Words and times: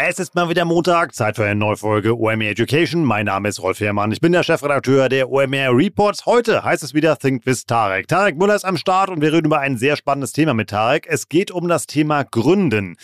Es 0.00 0.20
ist 0.20 0.36
mal 0.36 0.48
wieder 0.48 0.64
Montag, 0.64 1.12
Zeit 1.12 1.34
für 1.34 1.44
eine 1.44 1.56
neue 1.56 1.76
Folge 1.76 2.16
OMR 2.16 2.50
Education. 2.50 3.02
Mein 3.02 3.26
Name 3.26 3.48
ist 3.48 3.60
Rolf 3.60 3.80
Herrmann, 3.80 4.12
ich 4.12 4.20
bin 4.20 4.30
der 4.30 4.44
Chefredakteur 4.44 5.08
der 5.08 5.28
OMR 5.28 5.76
Reports. 5.76 6.24
Heute 6.24 6.62
heißt 6.62 6.84
es 6.84 6.94
wieder 6.94 7.18
Think 7.18 7.44
with 7.46 7.66
Tarek. 7.66 8.06
Tarek 8.06 8.38
Müller 8.38 8.54
ist 8.54 8.64
am 8.64 8.76
Start 8.76 9.10
und 9.10 9.20
wir 9.20 9.32
reden 9.32 9.46
über 9.46 9.58
ein 9.58 9.76
sehr 9.76 9.96
spannendes 9.96 10.30
Thema 10.30 10.54
mit 10.54 10.70
Tarek. 10.70 11.08
Es 11.08 11.28
geht 11.28 11.50
um 11.50 11.66
das 11.66 11.88
Thema 11.88 12.22
Gründen. 12.22 12.96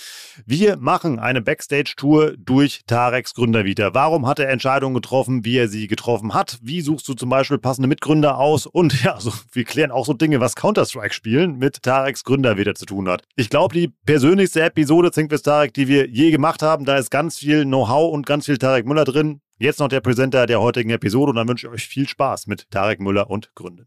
Wir 0.47 0.77
machen 0.77 1.19
eine 1.19 1.43
Backstage-Tour 1.43 2.37
durch 2.39 2.83
Tareks 2.87 3.35
Gründervita. 3.35 3.93
Warum 3.93 4.29
hat 4.29 4.39
er 4.39 4.49
Entscheidungen 4.49 4.95
getroffen, 4.95 5.45
wie 5.45 5.59
er 5.59 5.67
sie 5.67 5.89
getroffen 5.89 6.33
hat? 6.33 6.61
Wie 6.63 6.81
suchst 6.81 7.09
du 7.09 7.15
zum 7.15 7.29
Beispiel 7.29 7.59
passende 7.59 7.89
Mitgründer 7.89 8.39
aus? 8.39 8.67
Und 8.67 9.03
ja, 9.03 9.19
so, 9.19 9.33
wir 9.51 9.65
klären 9.65 9.91
auch 9.91 10.07
so 10.07 10.13
Dinge, 10.13 10.39
was 10.39 10.55
Counter-Strike 10.55 11.13
spielen 11.13 11.59
mit 11.59 11.83
Tareks 11.83 12.23
Gründervita 12.23 12.77
zu 12.77 12.87
tun 12.87 13.09
hat. 13.09 13.25
Ich 13.35 13.51
glaube, 13.51 13.75
die 13.75 13.89
persönlichste 14.07 14.63
Episode 14.63 15.11
Think 15.11 15.33
with 15.33 15.43
Tarek, 15.43 15.75
die 15.75 15.89
wir 15.89 16.09
je 16.09 16.31
gemacht 16.31 16.63
haben, 16.63 16.84
da 16.87 16.97
ist 16.97 17.11
ganz 17.11 17.39
viel 17.39 17.65
Know-how 17.65 18.13
und 18.13 18.27
ganz 18.27 18.47
viel 18.47 18.59
Tarek 18.59 18.87
Müller 18.87 19.05
drin. 19.05 19.41
Jetzt 19.59 19.81
noch 19.81 19.89
der 19.89 20.01
Präsenter 20.01 20.47
der 20.47 20.61
heutigen 20.61 20.91
Episode 20.91 21.31
und 21.31 21.37
dann 21.37 21.49
wünsche 21.49 21.67
ich 21.67 21.73
euch 21.73 21.87
viel 21.87 22.09
Spaß 22.09 22.47
mit 22.47 22.71
Tarek 22.71 23.01
Müller 23.01 23.31
und 23.31 23.55
Gründen. 23.55 23.87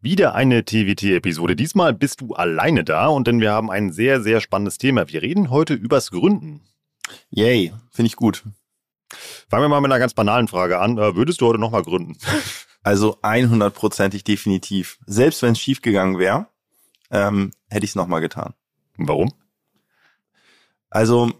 Wieder 0.00 0.36
eine 0.36 0.64
TWT-Episode. 0.64 1.56
Diesmal 1.56 1.92
bist 1.92 2.20
du 2.20 2.34
alleine 2.34 2.84
da 2.84 3.08
und 3.08 3.26
denn 3.26 3.40
wir 3.40 3.50
haben 3.50 3.68
ein 3.68 3.90
sehr, 3.90 4.20
sehr 4.20 4.40
spannendes 4.40 4.78
Thema. 4.78 5.08
Wir 5.08 5.22
reden 5.22 5.50
heute 5.50 5.74
übers 5.74 6.12
Gründen. 6.12 6.62
Yay, 7.30 7.72
finde 7.90 8.06
ich 8.06 8.14
gut. 8.14 8.44
Fangen 9.48 9.64
wir 9.64 9.68
mal 9.68 9.80
mit 9.80 9.90
einer 9.90 9.98
ganz 9.98 10.14
banalen 10.14 10.46
Frage 10.46 10.78
an. 10.78 10.98
Äh, 10.98 11.16
würdest 11.16 11.40
du 11.40 11.46
heute 11.46 11.58
nochmal 11.58 11.82
gründen? 11.82 12.16
Also 12.84 13.18
100%ig 13.22 14.22
definitiv. 14.22 14.98
Selbst 15.04 15.42
wenn 15.42 15.52
es 15.52 15.58
schiefgegangen 15.58 16.18
wäre, 16.18 16.46
ähm, 17.10 17.50
hätte 17.68 17.84
ich 17.84 17.90
es 17.90 17.96
nochmal 17.96 18.20
getan. 18.20 18.54
Warum? 18.96 19.32
Also, 20.88 21.32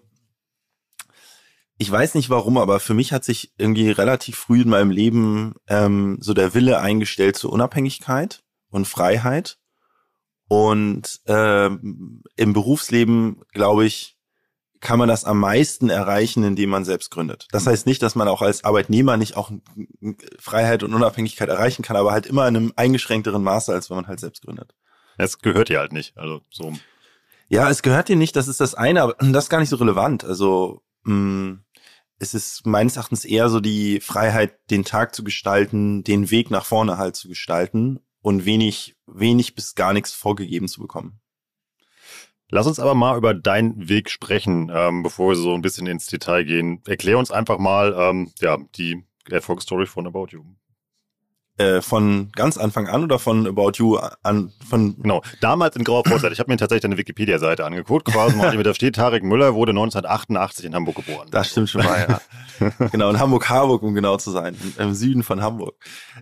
ich 1.79 1.91
weiß 1.91 2.17
nicht 2.17 2.29
warum, 2.29 2.59
aber 2.59 2.81
für 2.81 2.93
mich 2.93 3.13
hat 3.13 3.25
sich 3.25 3.55
irgendwie 3.57 3.89
relativ 3.89 4.37
früh 4.37 4.63
in 4.63 4.69
meinem 4.69 4.91
Leben 4.91 5.55
ähm, 5.69 6.19
so 6.21 6.35
der 6.35 6.55
Wille 6.55 6.81
eingestellt 6.81 7.37
zur 7.37 7.53
Unabhängigkeit 7.53 8.43
und 8.71 8.87
Freiheit. 8.87 9.59
Und 10.49 11.21
ähm, 11.27 12.23
im 12.37 12.53
Berufsleben, 12.55 13.43
glaube 13.53 13.85
ich, 13.85 14.19
kann 14.81 14.99
man 14.99 15.09
das 15.09 15.25
am 15.25 15.41
meisten 15.41 15.91
erreichen, 15.91 16.45
indem 16.45 16.71
man 16.71 16.85
selbst 16.85 17.11
gründet. 17.11 17.49
Das 17.51 17.67
heißt 17.67 17.87
nicht, 17.87 18.03
dass 18.03 18.15
man 18.15 18.29
auch 18.29 18.43
als 18.43 18.65
Arbeitnehmer 18.65 19.17
nicht 19.17 19.37
auch 19.37 19.51
Freiheit 20.39 20.83
und 20.83 20.95
Unabhängigkeit 20.95 21.49
erreichen 21.49 21.83
kann, 21.83 21.97
aber 21.97 22.13
halt 22.13 22.27
immer 22.27 22.47
in 22.47 22.57
einem 22.57 22.73
eingeschränkteren 22.77 23.43
Maße, 23.43 23.73
als 23.73 23.91
wenn 23.91 23.97
man 23.97 24.07
halt 24.07 24.21
selbst 24.21 24.43
gründet. 24.43 24.75
Es 25.17 25.39
gehört 25.41 25.69
dir 25.69 25.81
halt 25.81 25.93
nicht. 25.93 26.17
Also 26.17 26.43
so. 26.51 26.73
Ja, 27.49 27.69
es 27.69 27.83
gehört 27.83 28.09
dir 28.09 28.17
nicht, 28.17 28.37
das 28.37 28.47
ist 28.47 28.61
das 28.61 28.75
eine, 28.75 29.03
aber 29.03 29.17
das 29.19 29.45
ist 29.45 29.51
gar 29.51 29.61
nicht 29.61 29.71
so 29.71 29.77
relevant. 29.77 30.25
Also 30.25 30.83
mh, 31.03 31.59
es 32.21 32.35
ist 32.35 32.67
meines 32.67 32.97
Erachtens 32.97 33.25
eher 33.25 33.49
so 33.49 33.61
die 33.61 34.01
Freiheit, 34.01 34.59
den 34.71 34.85
Tag 34.85 35.15
zu 35.15 35.25
gestalten, 35.25 36.05
den 36.05 36.31
Weg 36.31 36.51
nach 36.51 36.65
vorne 36.65 36.99
halt 36.99 37.17
zu 37.17 37.29
gestalten 37.29 38.01
und 38.21 38.45
wenig, 38.45 38.97
wenig 39.07 39.55
bis 39.55 39.75
gar 39.75 39.93
nichts 39.93 40.13
vorgegeben 40.13 40.69
zu 40.69 40.81
bekommen. 40.81 41.21
Lass 42.51 42.67
uns 42.67 42.81
aber 42.81 42.95
mal 42.95 43.17
über 43.19 43.35
deinen 43.35 43.89
Weg 43.89 44.09
sprechen, 44.09 44.71
ähm, 44.73 45.03
bevor 45.03 45.31
wir 45.31 45.37
so 45.37 45.53
ein 45.55 45.61
bisschen 45.61 45.87
ins 45.87 46.07
Detail 46.07 46.45
gehen. 46.45 46.81
Erklär 46.87 47.19
uns 47.19 47.31
einfach 47.31 47.59
mal 47.59 47.95
ähm, 47.99 48.33
ja, 48.41 48.57
die 48.77 49.05
Erfolgsstory 49.29 49.87
von 49.87 50.07
About 50.07 50.29
You. 50.31 50.45
Äh, 51.59 51.83
von 51.83 52.31
ganz 52.37 52.57
Anfang 52.57 52.87
an 52.87 53.03
oder 53.03 53.19
von 53.19 53.45
About 53.47 53.73
You 53.77 53.99
an? 54.23 54.53
Von 54.69 54.97
genau, 55.03 55.23
damals 55.41 55.75
in 55.75 55.83
grauer 55.83 56.05
Vorzeit. 56.07 56.31
Ich 56.31 56.39
habe 56.39 56.53
mir 56.53 56.57
tatsächlich 56.57 56.85
eine 56.85 56.99
Wikipedia-Seite 56.99 57.65
angeguckt, 57.65 58.07
quasi, 58.07 58.39
da 58.63 58.75
steht, 58.75 58.95
Tarek 58.95 59.25
Müller 59.25 59.55
wurde 59.57 59.71
1988 59.71 60.67
in 60.67 60.75
Hamburg 60.77 60.97
geboren. 60.97 61.27
Das 61.33 61.51
stimmt 61.51 61.69
schon 61.69 61.83
mal, 61.83 62.21
ja. 62.61 62.71
genau, 62.93 63.11
in 63.11 63.19
Hamburg-Harburg, 63.19 63.83
um 63.83 63.93
genau 63.93 64.19
zu 64.19 64.31
sein, 64.31 64.57
im 64.79 64.95
Süden 64.95 65.25
von 65.25 65.43
Hamburg. 65.43 65.75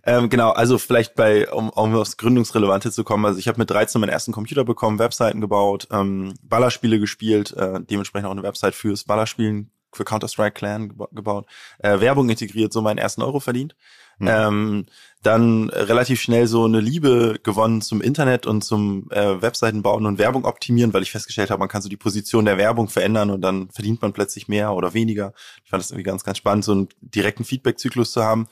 Ähm, 0.04 0.30
genau, 0.30 0.52
also 0.52 0.78
vielleicht 0.78 1.14
bei, 1.14 1.53
um, 1.53 1.68
um 1.68 1.94
aufs 1.94 2.16
Gründungsrelevante 2.16 2.91
zu 2.91 3.04
kommen, 3.04 3.26
also 3.26 3.38
ich 3.38 3.47
habe 3.47 3.58
mit 3.58 3.70
13 3.70 4.00
meinen 4.00 4.10
ersten 4.10 4.32
Computer 4.32 4.64
bekommen, 4.64 4.98
Webseiten 4.98 5.42
gebaut, 5.42 5.86
ähm, 5.91 6.32
Ballerspiele 6.42 6.98
gespielt, 6.98 7.53
äh, 7.53 7.80
dementsprechend 7.82 8.26
auch 8.26 8.32
eine 8.32 8.42
Website 8.42 8.74
fürs 8.74 9.04
Ballerspielen 9.04 9.70
für 9.92 10.04
Counter-Strike 10.04 10.53
Clan 10.53 10.94
gebaut, 11.12 11.47
äh, 11.78 12.00
Werbung 12.00 12.28
integriert, 12.28 12.72
so 12.72 12.82
meinen 12.82 12.98
ersten 12.98 13.22
Euro 13.22 13.41
verdient. 13.41 13.74
Mhm. 14.19 14.28
Ähm, 14.31 14.87
dann 15.22 15.71
relativ 15.71 16.21
schnell 16.21 16.47
so 16.47 16.65
eine 16.65 16.81
Liebe 16.81 17.38
gewonnen 17.43 17.82
zum 17.82 18.00
Internet 18.00 18.47
und 18.47 18.62
zum 18.62 19.10
äh, 19.10 19.43
Webseiten 19.43 19.82
bauen 19.82 20.06
und 20.06 20.19
Werbung 20.19 20.44
optimieren, 20.44 20.94
weil 20.94 21.03
ich 21.03 21.10
festgestellt 21.10 21.50
habe, 21.50 21.59
man 21.59 21.69
kann 21.69 21.82
so 21.82 21.88
die 21.88 21.97
Position 21.97 22.44
der 22.44 22.59
Werbung 22.59 22.88
verändern 22.88 23.31
und 23.31 23.41
dann 23.41 23.68
verdient 23.71 24.01
man 24.03 24.13
plötzlich 24.13 24.48
mehr 24.48 24.72
oder 24.72 24.95
weniger. 24.95 25.34
Ich 25.65 25.71
fand 25.71 25.83
das 25.83 25.91
irgendwie 25.91 26.04
ganz, 26.04 26.24
ganz 26.24 26.39
spannend, 26.39 26.65
so 26.65 26.72
einen 26.72 26.89
direkten 27.01 27.45
Feedback-Zyklus 27.45 28.13
zu 28.13 28.22
haben. 28.22 28.47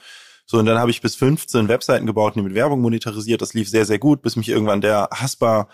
So, 0.46 0.58
und 0.58 0.66
dann 0.66 0.78
habe 0.78 0.90
ich 0.90 1.00
bis 1.00 1.14
15 1.14 1.68
Webseiten 1.68 2.06
gebaut, 2.06 2.34
die 2.34 2.42
mit 2.42 2.54
Werbung 2.54 2.80
monetarisiert. 2.80 3.40
Das 3.40 3.54
lief 3.54 3.68
sehr, 3.68 3.86
sehr 3.86 3.98
gut, 3.98 4.20
bis 4.20 4.36
mich 4.36 4.48
irgendwann 4.48 4.82
der 4.82 5.08
Hasper 5.10 5.68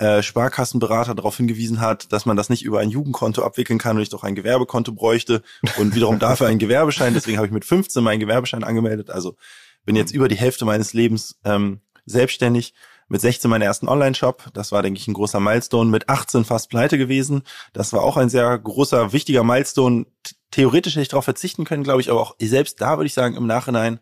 äh, 0.00 0.22
Sparkassenberater 0.22 1.14
darauf 1.14 1.36
hingewiesen 1.36 1.82
hat, 1.82 2.10
dass 2.10 2.24
man 2.24 2.34
das 2.34 2.48
nicht 2.48 2.64
über 2.64 2.80
ein 2.80 2.88
Jugendkonto 2.88 3.42
abwickeln 3.42 3.78
kann 3.78 3.96
und 3.96 4.02
ich 4.02 4.08
doch 4.08 4.24
ein 4.24 4.34
Gewerbekonto 4.34 4.92
bräuchte 4.92 5.42
und 5.76 5.94
wiederum 5.94 6.18
dafür 6.18 6.46
einen 6.46 6.58
Gewerbeschein. 6.58 7.12
Deswegen 7.12 7.36
habe 7.36 7.46
ich 7.46 7.52
mit 7.52 7.66
15 7.66 8.02
meinen 8.02 8.18
Gewerbeschein 8.18 8.64
angemeldet. 8.64 9.10
Also 9.10 9.36
bin 9.84 9.96
jetzt 9.96 10.14
über 10.14 10.28
die 10.28 10.36
Hälfte 10.36 10.64
meines 10.64 10.94
Lebens 10.94 11.38
ähm, 11.44 11.80
selbstständig. 12.06 12.72
Mit 13.08 13.20
16 13.20 13.50
meinen 13.50 13.62
ersten 13.62 13.88
Online-Shop. 13.88 14.50
Das 14.54 14.72
war, 14.72 14.82
denke 14.82 15.00
ich, 15.00 15.08
ein 15.08 15.14
großer 15.14 15.40
Milestone. 15.40 15.90
Mit 15.90 16.08
18 16.08 16.44
fast 16.44 16.70
pleite 16.70 16.96
gewesen. 16.96 17.42
Das 17.72 17.92
war 17.92 18.02
auch 18.02 18.16
ein 18.16 18.30
sehr 18.30 18.56
großer, 18.56 19.12
wichtiger 19.12 19.42
Milestone. 19.44 20.06
Theoretisch 20.50 20.94
hätte 20.94 21.02
ich 21.02 21.08
darauf 21.08 21.24
verzichten 21.24 21.64
können, 21.64 21.82
glaube 21.82 22.00
ich, 22.00 22.10
aber 22.10 22.20
auch 22.20 22.36
selbst 22.40 22.80
da 22.80 22.96
würde 22.96 23.06
ich 23.06 23.14
sagen, 23.14 23.36
im 23.36 23.46
Nachhinein 23.46 24.00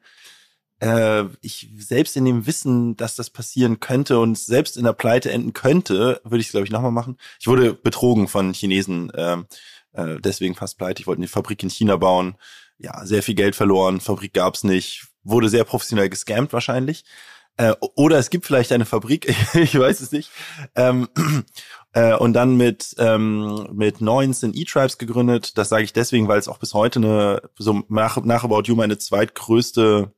äh, 0.80 1.24
ich 1.40 1.70
selbst 1.76 2.16
in 2.16 2.24
dem 2.24 2.46
Wissen, 2.46 2.96
dass 2.96 3.16
das 3.16 3.30
passieren 3.30 3.80
könnte 3.80 4.18
und 4.18 4.38
selbst 4.38 4.76
in 4.76 4.84
der 4.84 4.92
Pleite 4.92 5.30
enden 5.32 5.52
könnte, 5.52 6.20
würde 6.24 6.38
ich 6.38 6.46
es, 6.46 6.52
glaube 6.52 6.66
ich, 6.66 6.72
nochmal 6.72 6.92
machen. 6.92 7.16
Ich 7.40 7.46
wurde 7.46 7.74
betrogen 7.74 8.28
von 8.28 8.52
Chinesen. 8.52 9.10
Äh, 9.10 9.38
äh, 9.92 10.20
deswegen 10.20 10.54
fast 10.54 10.78
pleite. 10.78 11.00
Ich 11.00 11.06
wollte 11.06 11.20
eine 11.20 11.28
Fabrik 11.28 11.62
in 11.62 11.70
China 11.70 11.96
bauen. 11.96 12.36
Ja, 12.78 13.04
sehr 13.04 13.22
viel 13.22 13.34
Geld 13.34 13.56
verloren, 13.56 14.00
Fabrik 14.00 14.32
gab's 14.32 14.62
nicht, 14.62 15.08
wurde 15.24 15.48
sehr 15.48 15.64
professionell 15.64 16.08
gescammt 16.08 16.52
wahrscheinlich. 16.52 17.04
Äh, 17.56 17.74
oder 17.96 18.18
es 18.18 18.30
gibt 18.30 18.46
vielleicht 18.46 18.70
eine 18.70 18.84
Fabrik, 18.84 19.28
ich 19.54 19.76
weiß 19.76 20.00
es 20.00 20.12
nicht. 20.12 20.30
Ähm, 20.76 21.08
äh, 21.92 22.14
und 22.14 22.34
dann 22.34 22.56
mit, 22.56 22.94
ähm, 22.98 23.68
mit 23.72 24.00
19 24.00 24.54
E-Tribes 24.54 24.96
gegründet. 24.98 25.58
Das 25.58 25.68
sage 25.68 25.82
ich 25.82 25.92
deswegen, 25.92 26.28
weil 26.28 26.38
es 26.38 26.46
auch 26.46 26.58
bis 26.58 26.72
heute 26.72 27.00
eine, 27.00 27.42
so 27.58 27.82
nach, 27.88 28.22
nach 28.22 28.44
About 28.44 28.62
You 28.66 28.76
meine 28.76 28.98
zweitgrößte, 28.98 30.12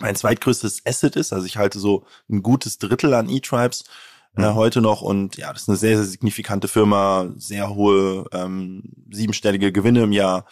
mein 0.00 0.16
zweitgrößtes 0.16 0.82
Asset 0.86 1.16
ist. 1.16 1.32
Also 1.32 1.46
ich 1.46 1.56
halte 1.56 1.78
so 1.78 2.04
ein 2.28 2.42
gutes 2.42 2.78
Drittel 2.78 3.14
an 3.14 3.28
E-Tribes 3.28 3.84
äh, 4.36 4.42
mhm. 4.42 4.54
heute 4.54 4.80
noch 4.80 5.02
und 5.02 5.36
ja, 5.36 5.52
das 5.52 5.62
ist 5.62 5.68
eine 5.68 5.78
sehr, 5.78 5.96
sehr 5.96 6.06
signifikante 6.06 6.68
Firma, 6.68 7.30
sehr 7.36 7.74
hohe 7.74 8.26
ähm, 8.32 8.84
siebenstellige 9.10 9.72
Gewinne 9.72 10.02
im 10.02 10.12
Jahr. 10.12 10.46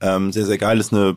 Ähm, 0.00 0.32
sehr, 0.32 0.46
sehr 0.46 0.58
geil, 0.58 0.80
ist 0.80 0.92
eine 0.92 1.16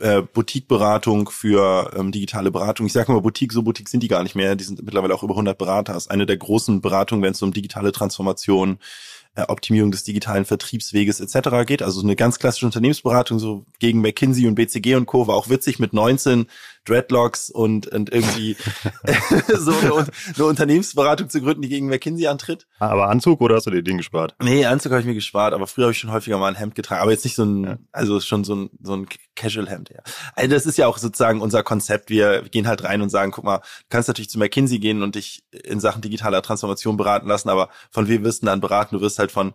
äh, 0.00 0.22
Boutique-Beratung 0.22 1.30
für 1.30 1.92
ähm, 1.96 2.12
digitale 2.12 2.50
Beratung. 2.50 2.86
Ich 2.86 2.92
sage 2.92 3.12
mal 3.12 3.20
Boutique, 3.20 3.52
so 3.52 3.62
Boutique 3.62 3.88
sind 3.88 4.02
die 4.02 4.08
gar 4.08 4.22
nicht 4.22 4.34
mehr. 4.34 4.56
Die 4.56 4.64
sind 4.64 4.82
mittlerweile 4.82 5.14
auch 5.14 5.22
über 5.22 5.34
100 5.34 5.56
Berater. 5.56 5.92
Das 5.92 6.04
ist 6.04 6.10
eine 6.10 6.26
der 6.26 6.36
großen 6.36 6.80
Beratungen, 6.80 7.22
wenn 7.22 7.32
es 7.32 7.42
um 7.42 7.52
digitale 7.52 7.92
Transformation, 7.92 8.78
äh, 9.36 9.42
Optimierung 9.42 9.90
des 9.90 10.04
digitalen 10.04 10.44
Vertriebsweges 10.44 11.20
etc. 11.20 11.66
geht. 11.66 11.82
Also 11.82 12.02
eine 12.02 12.16
ganz 12.16 12.38
klassische 12.38 12.66
Unternehmensberatung, 12.66 13.38
so 13.38 13.66
gegen 13.78 14.00
McKinsey 14.00 14.46
und 14.46 14.56
BCG 14.56 14.96
und 14.96 15.06
Co. 15.06 15.26
war 15.26 15.36
auch 15.36 15.48
witzig 15.48 15.78
mit 15.78 15.92
19 15.92 16.46
Dreadlocks 16.84 17.50
und, 17.50 17.86
und 17.88 18.12
irgendwie 18.12 18.56
so 19.58 19.72
eine, 19.72 20.06
eine, 20.34 20.44
Unternehmensberatung 20.44 21.28
zu 21.28 21.40
gründen, 21.40 21.62
die 21.62 21.68
gegen 21.68 21.88
McKinsey 21.88 22.26
antritt. 22.26 22.66
Aber 22.78 23.08
Anzug 23.08 23.40
oder 23.40 23.56
hast 23.56 23.66
du 23.66 23.70
dir 23.70 23.82
den 23.82 23.98
gespart? 23.98 24.34
Nee, 24.42 24.66
Anzug 24.66 24.92
habe 24.92 25.00
ich 25.00 25.06
mir 25.06 25.14
gespart, 25.14 25.54
aber 25.54 25.66
früher 25.66 25.84
habe 25.84 25.92
ich 25.92 25.98
schon 25.98 26.12
häufiger 26.12 26.38
mal 26.38 26.48
ein 26.48 26.54
Hemd 26.54 26.74
getragen, 26.74 27.02
aber 27.02 27.10
jetzt 27.10 27.24
nicht 27.24 27.36
so 27.36 27.44
ein, 27.44 27.64
ja. 27.64 27.78
also 27.92 28.20
schon 28.20 28.44
so 28.44 28.54
ein, 28.54 28.70
so 28.82 28.94
ein 28.94 29.06
Casual-Hemd, 29.36 29.90
ja. 29.90 30.00
Also 30.34 30.50
das 30.50 30.66
ist 30.66 30.78
ja 30.78 30.86
auch 30.86 30.98
sozusagen 30.98 31.40
unser 31.40 31.62
Konzept. 31.62 32.10
Wir 32.10 32.42
gehen 32.42 32.68
halt 32.68 32.84
rein 32.84 33.02
und 33.02 33.10
sagen, 33.10 33.32
guck 33.32 33.44
mal, 33.44 33.58
du 33.58 33.86
kannst 33.88 34.08
natürlich 34.08 34.30
zu 34.30 34.38
McKinsey 34.38 34.78
gehen 34.78 35.02
und 35.02 35.14
dich 35.14 35.42
in 35.50 35.80
Sachen 35.80 36.02
digitaler 36.02 36.42
Transformation 36.42 36.96
beraten 36.96 37.28
lassen, 37.28 37.48
aber 37.48 37.70
von 37.90 38.08
wem 38.08 38.24
wirst 38.24 38.42
du 38.42 38.46
dann 38.46 38.60
beraten? 38.60 38.96
Du 38.96 39.00
wirst 39.00 39.18
halt 39.18 39.32
von 39.32 39.54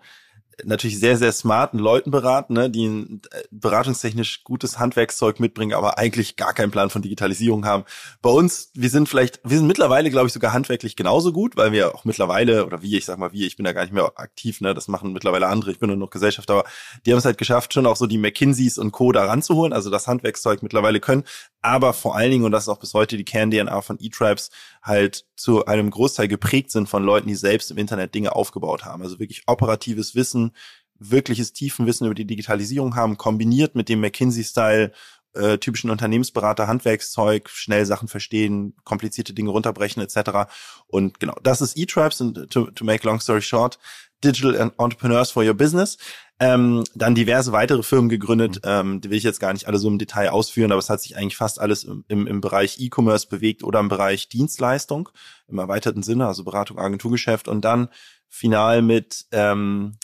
natürlich 0.66 1.00
sehr, 1.00 1.18
sehr 1.18 1.32
smarten 1.32 1.80
Leuten 1.80 2.12
beraten, 2.12 2.54
ne, 2.54 2.70
die 2.70 2.88
ein 2.88 3.22
äh, 3.32 3.44
beratungstechnisch 3.52 4.44
gutes 4.44 4.80
Handwerkszeug 4.80 5.40
mitbringen, 5.40 5.74
aber 5.74 5.98
eigentlich 5.98 6.36
gar 6.36 6.54
keinen 6.54 6.72
Plan 6.72 6.90
von 6.90 7.02
Digitalisierung 7.02 7.66
haben. 7.66 7.86
Bei 8.22 8.30
uns, 8.30 8.72
wir 8.74 8.90
sind 8.90 9.10
vielleicht, 9.10 9.40
wir 9.44 9.58
sind 9.58 9.68
mittlerweile, 9.68 10.10
glaube 10.10 10.28
ich, 10.28 10.34
sogar 10.34 10.54
handwerklich 10.54 10.96
genauso 10.96 11.32
gut, 11.32 11.58
weil 11.58 11.72
wir 11.72 11.96
auch 11.96 12.06
mittlerweile, 12.06 12.66
oder 12.66 12.82
wie, 12.82 12.98
ich 12.98 13.06
sag 13.06 13.18
mal, 13.18 13.32
wie, 13.32 13.46
ich 13.46 13.58
bin 13.58 13.64
da 13.64 13.74
gar 13.74 13.84
nicht 13.84 13.94
mehr 13.94 14.12
aktiv, 14.16 14.62
ne, 14.62 14.74
das 14.74 14.88
machen 14.88 15.14
mittlerweile 15.14 15.48
andere, 15.48 15.72
ich 15.72 15.80
bin 15.80 15.88
nur 15.88 15.98
noch 15.98 16.10
Gesellschaft, 16.10 16.50
aber 16.52 16.64
die 17.06 17.12
haben 17.12 17.20
es 17.20 17.26
halt 17.26 17.38
geschafft, 17.38 17.74
schon 17.74 17.86
auch 17.86 17.96
so 17.96 18.08
die 18.08 18.18
McKinseys 18.18 18.78
und 18.78 18.92
Co. 18.92 19.12
da 19.12 19.26
ranzuholen, 19.26 19.74
also 19.74 19.90
das 19.90 20.08
Handwerkszeug 20.08 20.64
mittlerweile 20.64 21.00
können, 21.00 21.24
aber 21.62 21.94
vor 21.94 22.16
allen 22.16 22.32
Dingen, 22.32 22.46
und 22.46 22.52
das 22.52 22.64
ist 22.64 22.70
auch 22.70 22.80
bis 22.80 22.94
heute 22.94 23.18
die 23.18 23.26
Kern-DNA 23.26 23.82
von 23.82 23.98
E-Tribes, 24.00 24.50
halt 24.82 25.26
zu 25.36 25.66
einem 25.66 25.90
Großteil 25.90 26.28
geprägt 26.28 26.72
sind 26.72 26.88
von 26.88 27.04
Leuten, 27.04 27.28
die 27.28 27.36
selbst 27.36 27.72
im 27.72 27.78
Internet 27.78 28.16
Dinge 28.16 28.36
aufgebaut 28.36 28.86
haben. 28.86 29.04
Also 29.04 29.20
wirklich 29.20 29.44
operatives 29.48 30.16
Wissen, 30.16 30.52
wirkliches 31.00 31.54
Tiefenwissen 31.54 32.06
über 32.06 32.16
die 32.16 32.26
Digitalisierung 32.26 32.96
haben, 32.96 33.18
kombiniert 33.18 33.76
mit 33.76 33.90
dem 33.90 34.02
McKinsey-Style, 34.02 34.92
äh, 35.34 35.58
typischen 35.58 35.92
Unternehmensberater, 35.92 36.68
Handwerkszeug, 36.68 37.50
schnell 37.50 37.86
Sachen 37.86 38.08
verstehen, 38.08 38.76
komplizierte 38.84 39.34
Dinge 39.34 39.52
runterbrechen 39.52 40.02
etc. 40.02 40.52
Und 40.88 41.20
genau, 41.20 41.36
das 41.44 41.62
ist 41.62 41.78
E-Tribes 41.78 42.22
und 42.22 42.50
to, 42.50 42.72
to 42.72 42.84
make 42.84 43.06
long 43.06 43.20
story 43.20 43.42
short, 43.42 43.80
Digital 44.24 44.72
Entrepreneurs 44.78 45.32
for 45.32 45.44
Your 45.44 45.54
Business. 45.54 45.98
Ähm, 46.42 46.86
dann 46.96 47.16
diverse 47.16 47.52
weitere 47.52 47.84
Firmen 47.84 48.08
gegründet, 48.08 48.58
mhm. 48.58 48.62
ähm, 48.64 49.02
die 49.02 49.10
will 49.10 49.18
ich 49.18 49.24
jetzt 49.24 49.42
gar 49.42 49.52
nicht 49.52 49.68
alle 49.68 49.78
so 49.78 49.90
im 49.90 50.00
Detail 50.00 50.30
ausführen, 50.30 50.72
aber 50.72 50.80
es 50.80 50.90
hat 50.90 51.02
sich 51.02 51.18
eigentlich 51.18 51.36
fast 51.36 51.60
alles 51.60 51.84
im, 51.84 52.06
im, 52.08 52.28
im 52.28 52.40
Bereich 52.40 52.80
E-Commerce 52.80 53.28
bewegt 53.28 53.62
oder 53.62 53.82
im 53.82 53.90
Bereich 53.90 54.30
Dienstleistung 54.30 55.10
im 55.48 55.60
erweiterten 55.60 56.02
Sinne, 56.02 56.28
also 56.28 56.46
Beratung, 56.46 56.80
Agenturgeschäft 56.80 57.50
und 57.50 57.66
dann 57.66 57.90
final 58.30 58.82
mit 58.82 59.26
ähm, 59.32 59.98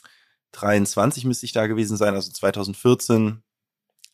23 0.51 1.23
müsste 1.23 1.45
ich 1.45 1.53
da 1.53 1.67
gewesen 1.67 1.95
sein, 1.95 2.15
also 2.15 2.31
2014 2.31 3.41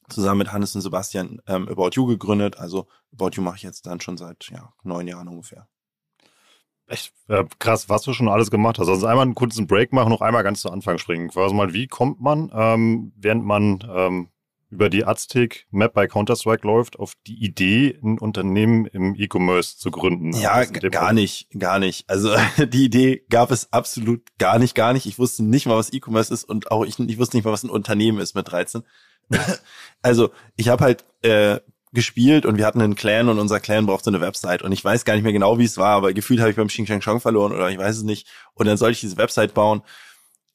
zusammen 0.09 0.39
mit 0.39 0.51
Hannes 0.51 0.75
und 0.75 0.81
Sebastian 0.81 1.41
ähm, 1.47 1.67
About 1.69 1.91
You 1.93 2.05
gegründet. 2.05 2.57
Also 2.57 2.87
About 3.13 3.31
You 3.33 3.41
mache 3.41 3.55
ich 3.57 3.63
jetzt 3.63 3.85
dann 3.85 4.01
schon 4.01 4.17
seit 4.17 4.49
ja, 4.51 4.73
neun 4.83 5.07
Jahren 5.07 5.27
ungefähr 5.27 5.67
echt 6.91 7.13
äh, 7.27 7.43
krass, 7.59 7.89
was 7.89 8.03
du 8.03 8.13
schon 8.13 8.29
alles 8.29 8.51
gemacht 8.51 8.79
hast. 8.79 8.89
Also 8.89 9.07
einmal 9.07 9.25
einen 9.25 9.35
kurzen 9.35 9.67
Break 9.67 9.93
machen, 9.93 10.09
noch 10.09 10.21
einmal 10.21 10.43
ganz 10.43 10.61
zu 10.61 10.69
Anfang 10.69 10.97
springen. 10.97 11.31
Also 11.35 11.53
mal, 11.53 11.73
wie 11.73 11.87
kommt 11.87 12.21
man, 12.21 12.51
ähm, 12.53 13.13
während 13.15 13.45
man 13.45 13.79
ähm, 13.93 14.29
über 14.69 14.89
die 14.89 15.05
Aztec 15.05 15.67
Map 15.69 15.93
bei 15.93 16.07
Counter-Strike 16.07 16.65
läuft, 16.65 16.97
auf 16.97 17.13
die 17.27 17.43
Idee, 17.43 17.99
ein 18.01 18.17
Unternehmen 18.17 18.85
im 18.85 19.15
E-Commerce 19.15 19.77
zu 19.77 19.91
gründen? 19.91 20.33
Ja, 20.33 20.63
gar 20.63 21.13
nicht, 21.13 21.49
gar 21.57 21.77
nicht. 21.77 22.09
Also 22.09 22.33
die 22.57 22.85
Idee 22.85 23.25
gab 23.29 23.51
es 23.51 23.71
absolut 23.73 24.21
gar 24.37 24.59
nicht, 24.59 24.73
gar 24.73 24.93
nicht. 24.93 25.05
Ich 25.05 25.19
wusste 25.19 25.43
nicht 25.43 25.65
mal, 25.65 25.77
was 25.77 25.93
E-Commerce 25.93 26.33
ist 26.33 26.45
und 26.45 26.71
auch 26.71 26.85
ich, 26.85 26.97
ich 26.99 27.17
wusste 27.17 27.37
nicht 27.37 27.43
mal, 27.43 27.51
was 27.51 27.63
ein 27.63 27.69
Unternehmen 27.69 28.19
ist 28.19 28.33
mit 28.33 28.49
13. 28.49 28.83
also 30.01 30.31
ich 30.55 30.69
habe 30.69 30.83
halt 30.83 31.05
äh, 31.21 31.59
gespielt 31.93 32.45
und 32.45 32.57
wir 32.57 32.65
hatten 32.65 32.81
einen 32.81 32.95
Clan 32.95 33.29
und 33.29 33.39
unser 33.39 33.59
Clan 33.59 33.85
brauchte 33.85 34.09
eine 34.09 34.21
Website. 34.21 34.61
Und 34.61 34.71
ich 34.71 34.83
weiß 34.83 35.05
gar 35.05 35.13
nicht 35.13 35.23
mehr 35.23 35.33
genau, 35.33 35.57
wie 35.59 35.65
es 35.65 35.77
war, 35.77 35.95
aber 35.95 36.13
gefühlt 36.13 36.39
habe 36.39 36.49
ich 36.49 36.55
beim 36.55 36.67
Xing 36.67 36.85
Shang 36.85 37.01
Chong 37.01 37.19
verloren 37.19 37.51
oder 37.51 37.69
ich 37.69 37.77
weiß 37.77 37.97
es 37.97 38.03
nicht. 38.03 38.27
Und 38.53 38.67
dann 38.67 38.77
sollte 38.77 38.93
ich 38.93 39.01
diese 39.01 39.17
Website 39.17 39.53
bauen. 39.53 39.81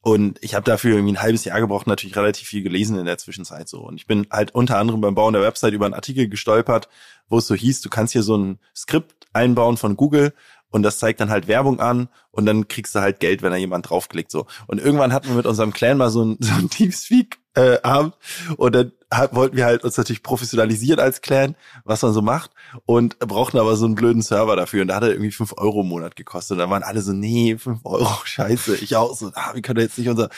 Und 0.01 0.39
ich 0.41 0.55
habe 0.55 0.65
dafür 0.65 0.95
irgendwie 0.95 1.15
ein 1.15 1.21
halbes 1.21 1.45
Jahr 1.45 1.61
gebraucht, 1.61 1.89
natürlich 1.89 2.17
relativ 2.17 2.47
viel 2.47 2.63
gelesen 2.63 2.97
in 2.97 3.07
der 3.07 3.19
Zwischenzeit 3.19 3.69
so. 3.69 3.81
Und 3.81 3.97
ich 3.97 4.07
bin 4.07 4.27
halt 4.31 4.55
unter 4.55 4.79
anderem 4.79 5.01
beim 5.01 5.17
Bauen 5.17 5.33
der 5.33 5.43
Website 5.43 5.75
über 5.75 5.85
einen 5.85 5.95
Artikel 5.95 6.29
gestolpert, 6.29 6.89
wo 7.29 7.39
es 7.39 7.47
so 7.49 7.55
hieß, 7.57 7.81
du 7.81 7.91
kannst 7.91 8.13
hier 8.13 8.23
so 8.23 8.37
ein 8.37 8.61
Skript 8.75 9.27
einbauen 9.33 9.77
von 9.77 9.97
Google 9.97 10.33
und 10.71 10.83
das 10.83 10.99
zeigt 10.99 11.21
dann 11.21 11.31
halt 11.31 11.49
Werbung 11.49 11.81
an 11.81 12.09
und 12.31 12.47
dann 12.47 12.69
kriegst 12.69 12.95
du 12.95 13.01
halt 13.01 13.19
Geld, 13.19 13.43
wenn 13.43 13.51
da 13.51 13.57
jemand 13.57 13.91
draufklickt 13.91 14.31
so. 14.31 14.47
Und 14.69 14.81
irgendwann 14.81 15.13
hatten 15.13 15.29
wir 15.29 15.35
mit 15.35 15.47
unserem 15.47 15.73
Clan 15.73 15.99
mal 15.99 16.11
so 16.11 16.25
ein, 16.25 16.37
so 16.41 16.55
ein 16.55 16.71
Teamspeak 16.71 17.39
äh, 17.57 17.79
Abend 17.83 18.15
und 18.57 18.75
dann 18.75 18.93
halt, 19.13 19.35
wollten 19.35 19.57
wir 19.57 19.65
halt 19.65 19.85
uns 19.85 19.97
natürlich 19.97 20.23
professionalisieren 20.23 21.01
als 21.01 21.21
Clan, 21.21 21.57
was 21.85 22.03
man 22.03 22.13
so 22.13 22.23
macht 22.23 22.51
und 22.85 23.19
brauchten 23.19 23.59
aber 23.59 23.77
so 23.77 23.87
einen 23.87 23.95
blöden 23.95 24.23
Server 24.23 24.57
dafür. 24.57 24.83
Und 24.83 24.89
da 24.89 24.97
hat 24.97 25.05
er 25.05 25.11
irgendwie 25.11 25.33
fünf 25.33 25.55
Euro 25.57 25.81
im 25.81 25.89
Monat 25.89 26.17
gekostet. 26.17 26.53
Und 26.53 26.59
dann 26.59 26.71
waren 26.71 26.83
alle 26.83 27.01
so, 27.03 27.13
nee, 27.13 27.57
fünf 27.59 27.81
Euro, 27.85 28.09
scheiße, 28.25 28.77
ich 28.77 28.97
auch 28.97 29.17
so, 29.17 29.31
ah, 29.35 29.55
wir 29.55 29.63
können 29.63 29.81
jetzt 29.81 29.99
nicht 29.99 30.09
unser 30.09 30.29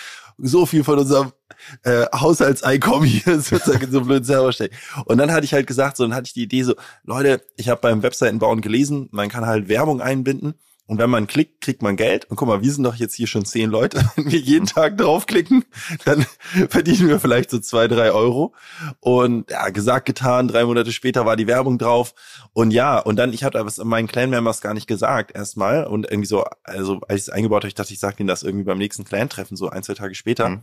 so 0.40 0.66
viel 0.66 0.84
von 0.84 1.00
unserem 1.00 1.32
äh, 1.82 2.06
Haushaltseinkommen 2.14 3.08
hier 3.08 3.40
sozusagen 3.40 3.84
in 3.84 3.90
so 3.90 3.98
einen 3.98 4.06
blöden 4.06 4.24
Server 4.24 4.52
stecken. 4.52 4.76
Und 5.06 5.18
dann 5.18 5.32
hatte 5.32 5.44
ich 5.44 5.52
halt 5.52 5.66
gesagt, 5.66 5.96
so, 5.96 6.04
dann 6.04 6.14
hatte 6.14 6.26
ich 6.26 6.32
die 6.34 6.44
Idee 6.44 6.62
so, 6.62 6.74
Leute, 7.02 7.42
ich 7.56 7.68
habe 7.68 7.80
beim 7.80 8.02
Webseitenbauen 8.02 8.60
gelesen, 8.60 9.08
man 9.10 9.28
kann 9.28 9.46
halt 9.46 9.68
Werbung 9.68 10.00
einbinden 10.00 10.54
und 10.88 10.98
wenn 10.98 11.10
man 11.10 11.26
klickt, 11.26 11.60
kriegt 11.60 11.82
man 11.82 11.96
Geld. 11.96 12.24
Und 12.30 12.36
guck 12.36 12.48
mal, 12.48 12.62
wir 12.62 12.72
sind 12.72 12.82
doch 12.82 12.94
jetzt 12.94 13.14
hier 13.14 13.26
schon 13.26 13.44
zehn 13.44 13.68
Leute. 13.68 14.00
Wenn 14.16 14.32
wir 14.32 14.38
jeden 14.38 14.64
Tag 14.64 14.96
draufklicken, 14.96 15.66
dann 16.06 16.24
verdienen 16.70 17.08
wir 17.08 17.20
vielleicht 17.20 17.50
so 17.50 17.58
zwei, 17.58 17.88
drei 17.88 18.10
Euro. 18.10 18.54
Und 19.00 19.50
ja, 19.50 19.68
gesagt, 19.68 20.06
getan, 20.06 20.48
drei 20.48 20.64
Monate 20.64 20.90
später 20.90 21.26
war 21.26 21.36
die 21.36 21.46
Werbung 21.46 21.76
drauf. 21.76 22.14
Und 22.54 22.70
ja, 22.70 22.98
und 22.98 23.16
dann, 23.16 23.34
ich 23.34 23.44
hatte 23.44 23.60
aber 23.60 23.70
meinen 23.84 24.08
Clan-Members 24.08 24.62
gar 24.62 24.72
nicht 24.72 24.86
gesagt 24.86 25.36
erstmal. 25.36 25.84
Und 25.84 26.10
irgendwie 26.10 26.26
so, 26.26 26.46
also 26.64 27.00
als 27.06 27.20
ich 27.20 27.28
es 27.28 27.28
eingebaut 27.28 27.64
habe, 27.64 27.68
ich 27.68 27.74
dachte, 27.74 27.92
ich 27.92 28.00
sage 28.00 28.16
ihnen 28.20 28.28
das 28.28 28.42
irgendwie 28.42 28.64
beim 28.64 28.78
nächsten 28.78 29.04
Clan-Treffen, 29.04 29.58
so 29.58 29.68
ein, 29.68 29.82
zwei 29.82 29.94
Tage 29.94 30.14
später. 30.14 30.48
Mhm. 30.48 30.62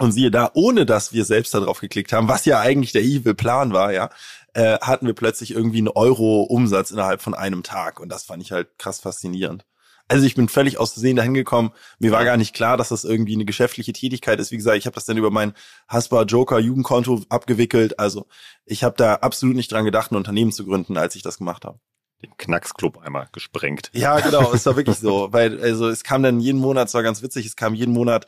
Und 0.00 0.12
siehe 0.12 0.30
da, 0.30 0.50
ohne 0.54 0.86
dass 0.86 1.12
wir 1.12 1.24
selbst 1.24 1.54
da 1.54 1.60
drauf 1.60 1.80
geklickt 1.80 2.12
haben, 2.12 2.28
was 2.28 2.44
ja 2.44 2.60
eigentlich 2.60 2.92
der 2.92 3.02
evil 3.02 3.34
Plan 3.34 3.72
war, 3.72 3.92
ja, 3.92 4.10
äh, 4.54 4.78
hatten 4.80 5.06
wir 5.06 5.14
plötzlich 5.14 5.50
irgendwie 5.52 5.78
einen 5.78 5.88
Euro 5.88 6.42
Umsatz 6.42 6.90
innerhalb 6.90 7.20
von 7.20 7.34
einem 7.34 7.62
Tag. 7.62 8.00
Und 8.00 8.08
das 8.08 8.24
fand 8.24 8.42
ich 8.42 8.52
halt 8.52 8.68
krass 8.78 9.00
faszinierend. 9.00 9.64
Also 10.08 10.24
ich 10.24 10.34
bin 10.34 10.48
völlig 10.48 10.78
aus 10.78 10.94
Versehen 10.94 11.16
dahin 11.16 11.34
gekommen. 11.34 11.72
Mir 11.98 12.12
war 12.12 12.24
gar 12.24 12.38
nicht 12.38 12.54
klar, 12.54 12.78
dass 12.78 12.88
das 12.88 13.04
irgendwie 13.04 13.34
eine 13.34 13.44
geschäftliche 13.44 13.92
Tätigkeit 13.92 14.40
ist. 14.40 14.50
Wie 14.50 14.56
gesagt, 14.56 14.78
ich 14.78 14.86
habe 14.86 14.94
das 14.94 15.04
dann 15.04 15.18
über 15.18 15.30
mein 15.30 15.52
Haspa 15.86 16.22
Joker 16.22 16.58
Jugendkonto 16.58 17.22
abgewickelt. 17.28 17.98
Also 17.98 18.26
ich 18.64 18.84
habe 18.84 18.96
da 18.96 19.16
absolut 19.16 19.54
nicht 19.54 19.70
dran 19.70 19.84
gedacht, 19.84 20.10
ein 20.10 20.16
Unternehmen 20.16 20.50
zu 20.50 20.64
gründen, 20.64 20.96
als 20.96 21.14
ich 21.14 21.22
das 21.22 21.38
gemacht 21.38 21.64
habe 21.64 21.78
den 22.22 22.36
Knacksclub 22.36 22.98
einmal 22.98 23.28
gesprengt. 23.30 23.90
Ja, 23.92 24.18
genau, 24.18 24.52
es 24.52 24.66
war 24.66 24.74
wirklich 24.74 24.96
so, 25.00 25.28
weil 25.32 25.60
also 25.62 25.88
es 25.88 26.02
kam 26.02 26.22
dann 26.22 26.40
jeden 26.40 26.60
Monat, 26.60 26.88
es 26.88 26.94
war 26.94 27.04
ganz 27.04 27.22
witzig, 27.22 27.46
es 27.46 27.54
kam 27.54 27.74
jeden 27.74 27.94
Monat 27.94 28.26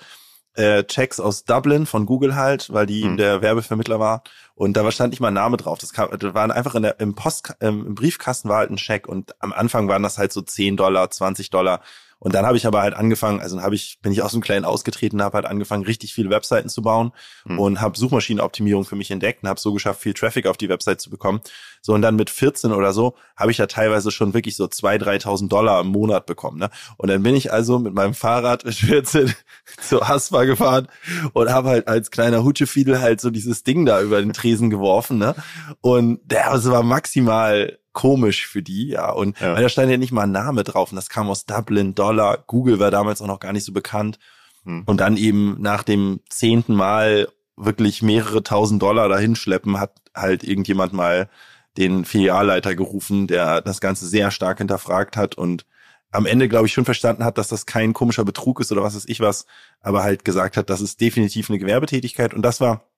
äh, 0.55 0.85
Checks 0.85 1.21
aus 1.21 1.45
Dublin 1.45 1.87
von 1.87 2.07
Google 2.07 2.35
halt, 2.35 2.73
weil 2.73 2.87
die 2.87 3.05
mhm. 3.05 3.17
der 3.17 3.43
Werbevermittler 3.43 4.01
war. 4.01 4.23
Und 4.55 4.77
da 4.77 4.91
stand 4.91 5.11
nicht 5.11 5.21
mal 5.21 5.29
ein 5.29 5.35
Name 5.35 5.57
drauf. 5.57 5.79
Das, 5.79 5.93
kam, 5.93 6.11
das 6.11 6.35
waren 6.35 6.51
einfach 6.51 6.75
in 6.75 6.83
der, 6.83 7.01
im 7.01 7.15
Post, 7.15 7.55
im 7.61 7.95
Briefkasten 7.95 8.49
war 8.49 8.59
halt 8.59 8.71
ein 8.71 8.77
Check 8.77 9.09
und 9.09 9.35
am 9.41 9.53
Anfang 9.53 9.89
waren 9.89 10.03
das 10.03 10.19
halt 10.19 10.33
so 10.33 10.43
10 10.43 10.77
Dollar, 10.77 11.11
20 11.11 11.51
Dollar. 11.51 11.81
Und 12.21 12.35
dann 12.35 12.47
habe 12.47 12.59
ich 12.59 12.67
aber 12.67 12.83
halt 12.83 12.95
angefangen, 12.95 13.41
also 13.41 13.57
dann 13.57 13.65
habe 13.65 13.75
ich, 13.75 13.99
bin 14.03 14.13
ich 14.13 14.23
aus 14.23 14.33
dem 14.33 14.43
Kleinen 14.43 14.67
ausgetreten, 14.67 15.23
habe 15.23 15.37
halt 15.37 15.47
angefangen, 15.47 15.85
richtig 15.85 16.13
viele 16.13 16.29
Webseiten 16.29 16.69
zu 16.69 16.83
bauen 16.83 17.13
mhm. 17.47 17.59
und 17.59 17.81
habe 17.81 17.99
Suchmaschinenoptimierung 17.99 18.85
für 18.85 18.95
mich 18.95 19.11
entdeckt 19.11 19.43
und 19.43 19.49
habe 19.49 19.59
so 19.59 19.73
geschafft, 19.73 20.03
viel 20.03 20.13
Traffic 20.13 20.47
auf 20.47 20.59
die 20.59 20.69
Website 20.69 21.01
zu 21.01 21.09
bekommen. 21.09 21.41
So 21.81 21.95
und 21.95 22.03
dann 22.03 22.17
mit 22.17 22.29
14 22.29 22.73
oder 22.73 22.93
so 22.93 23.15
habe 23.37 23.51
ich 23.51 23.57
da 23.57 23.67
teilweise 23.67 24.11
schon 24.11 24.35
wirklich 24.35 24.55
so 24.55 24.67
2.000, 24.67 25.25
3.000 25.25 25.49
Dollar 25.49 25.81
im 25.81 25.89
Monat 25.89 26.27
bekommen. 26.27 26.59
Ne? 26.59 26.69
Und 26.99 27.09
dann 27.09 27.23
bin 27.23 27.35
ich 27.35 27.53
also 27.53 27.79
mit 27.79 27.95
meinem 27.95 28.13
Fahrrad 28.13 28.67
mit 28.67 28.75
14 28.75 29.35
zu 29.81 30.03
Aspa 30.03 30.45
gefahren 30.45 30.89
und 31.33 31.51
habe 31.51 31.71
halt 31.71 31.89
als 31.89 32.11
kleiner 32.11 32.45
Hutschefiedel 32.45 33.01
halt 33.01 33.23
so 33.23 33.31
dieses 33.31 33.65
Ding 33.65 33.87
da 33.87 34.03
über 34.03 34.21
den 34.21 34.35
Tresen 34.35 34.69
geworfen. 34.69 35.17
Ne? 35.17 35.35
Und 35.81 36.21
der 36.25 36.51
also 36.51 36.71
war 36.71 36.83
maximal 36.83 37.80
komisch 37.93 38.47
für 38.47 38.63
die, 38.63 38.89
ja. 38.89 39.11
Und 39.11 39.39
ja. 39.41 39.55
weil 39.55 39.63
da 39.63 39.69
stand 39.69 39.91
ja 39.91 39.97
nicht 39.97 40.13
mal 40.13 40.23
ein 40.23 40.33
Name 40.33 40.65
drauf 40.65 40.91
und 40.93 40.97
das 40.97 41.09
kam 41.09 41.29
aus 41.29 41.47
Dublin, 41.47 41.95
Dollar, 41.95 42.45
Google 42.47 42.79
war 42.79 42.91
damals 42.91 43.21
auch 43.23 43.27
noch 43.27 43.41
gar 43.41 43.53
nicht 43.53 43.65
so 43.65 43.73
bekannt. 43.73 44.19
Hm. 44.65 44.85
Und 44.87 44.99
dann 44.99 45.17
eben 45.17 45.57
nach 45.61 45.83
dem 45.83 46.21
zehnten 46.29 46.75
Mal 46.75 47.29
wirklich 47.57 48.03
mehrere 48.03 48.43
tausend 48.43 48.83
Dollar 48.83 49.09
dahin 49.09 49.37
schleppen, 49.37 49.81
hat 49.81 49.95
halt 50.15 50.45
irgendjemand 50.45 50.93
mal 50.93 51.29
den 51.77 52.05
Filialleiter 52.05 52.75
gerufen, 52.75 53.27
der 53.27 53.61
das 53.61 53.81
Ganze 53.81 54.07
sehr 54.07 54.31
stark 54.31 54.59
hinterfragt 54.59 55.17
hat 55.17 55.37
und 55.37 55.67
am 56.13 56.27
Ende, 56.27 56.49
glaube 56.49 56.67
ich, 56.67 56.73
schon 56.73 56.85
verstanden 56.85 57.25
hat, 57.25 57.39
dass 57.39 57.49
das 57.49 57.67
kein 57.67 57.93
komischer 57.93 58.25
Betrug 58.25 58.61
ist 58.61 58.73
oder 58.73 58.83
was 58.83 58.97
weiß 58.97 59.05
ich 59.07 59.21
was, 59.21 59.47
aber 59.81 60.03
halt 60.03 60.25
gesagt 60.25 60.57
hat, 60.57 60.69
das 60.69 60.81
ist 60.81 61.01
definitiv 61.01 61.49
eine 61.49 61.59
Gewerbetätigkeit. 61.59 62.35
Und 62.35 62.43
das 62.43 62.61
war 62.61 62.91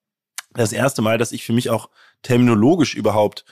das 0.53 0.73
erste 0.73 1.01
Mal, 1.01 1.17
dass 1.17 1.31
ich 1.31 1.43
für 1.43 1.53
mich 1.53 1.69
auch 1.69 1.89
terminologisch 2.23 2.95
überhaupt 2.95 3.45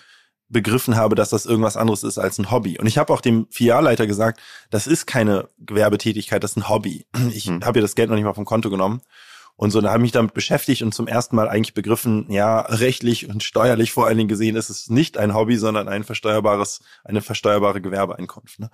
begriffen 0.52 0.96
habe, 0.96 1.16
dass 1.16 1.30
das 1.30 1.46
irgendwas 1.46 1.78
anderes 1.78 2.04
ist 2.04 2.18
als 2.18 2.38
ein 2.38 2.52
Hobby. 2.52 2.78
Und 2.78 2.88
ich 2.88 2.98
habe 2.98 3.14
auch 3.14 3.22
dem 3.22 3.48
Filialleiter 3.50 4.06
gesagt, 4.06 4.40
das 4.70 4.88
ist 4.88 5.06
keine 5.06 5.50
Gewerbetätigkeit, 5.60 6.44
das 6.44 6.52
ist 6.52 6.58
ein 6.58 6.70
Hobby. 6.70 7.06
Ich 7.34 7.46
hm. 7.46 7.64
habe 7.64 7.80
ja 7.80 7.82
das 7.82 7.96
Geld 7.96 8.10
noch 8.10 8.16
nicht 8.16 8.26
mal 8.26 8.34
vom 8.34 8.46
Konto 8.46 8.70
genommen. 8.70 9.02
Und 9.56 9.72
so, 9.72 9.80
da 9.80 9.90
habe 9.90 10.00
ich 10.00 10.04
mich 10.04 10.12
damit 10.12 10.34
beschäftigt 10.34 10.82
und 10.82 10.94
zum 10.94 11.08
ersten 11.08 11.36
Mal 11.36 11.48
eigentlich 11.48 11.74
begriffen, 11.74 12.26
ja, 12.30 12.62
rechtlich 12.62 13.30
und 13.30 13.44
steuerlich 13.44 13.92
vor 13.92 14.08
allen 14.08 14.18
Dingen 14.18 14.30
gesehen, 14.30 14.56
ist 14.56 14.70
es 14.70 14.90
nicht 14.90 15.18
ein 15.18 15.36
Hobby, 15.36 15.58
sondern 15.58 15.88
ein 15.88 16.04
versteuerbares, 16.04 16.82
eine 17.04 17.22
versteuerbare 17.22 17.80
Gewerbeeinkunft. 17.80 18.60
Ne? 18.60 18.70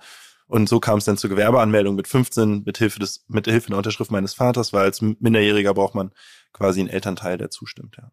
Und 0.46 0.68
so 0.68 0.80
kam 0.80 0.98
es 0.98 1.04
dann 1.04 1.18
zur 1.18 1.28
Gewerbeanmeldung 1.28 1.94
mit 1.94 2.08
15, 2.08 2.62
mit 2.64 2.78
Hilfe 2.78 3.00
des, 3.00 3.24
mit 3.28 3.44
Hilfe 3.46 3.68
der 3.68 3.76
Unterschrift 3.76 4.10
meines 4.10 4.32
Vaters, 4.32 4.72
weil 4.72 4.84
als 4.84 5.02
Minderjähriger 5.02 5.74
braucht 5.74 5.94
man 5.94 6.10
quasi 6.54 6.80
einen 6.80 6.88
Elternteil, 6.88 7.36
der 7.36 7.50
zustimmt, 7.50 7.98
ja. 7.98 8.10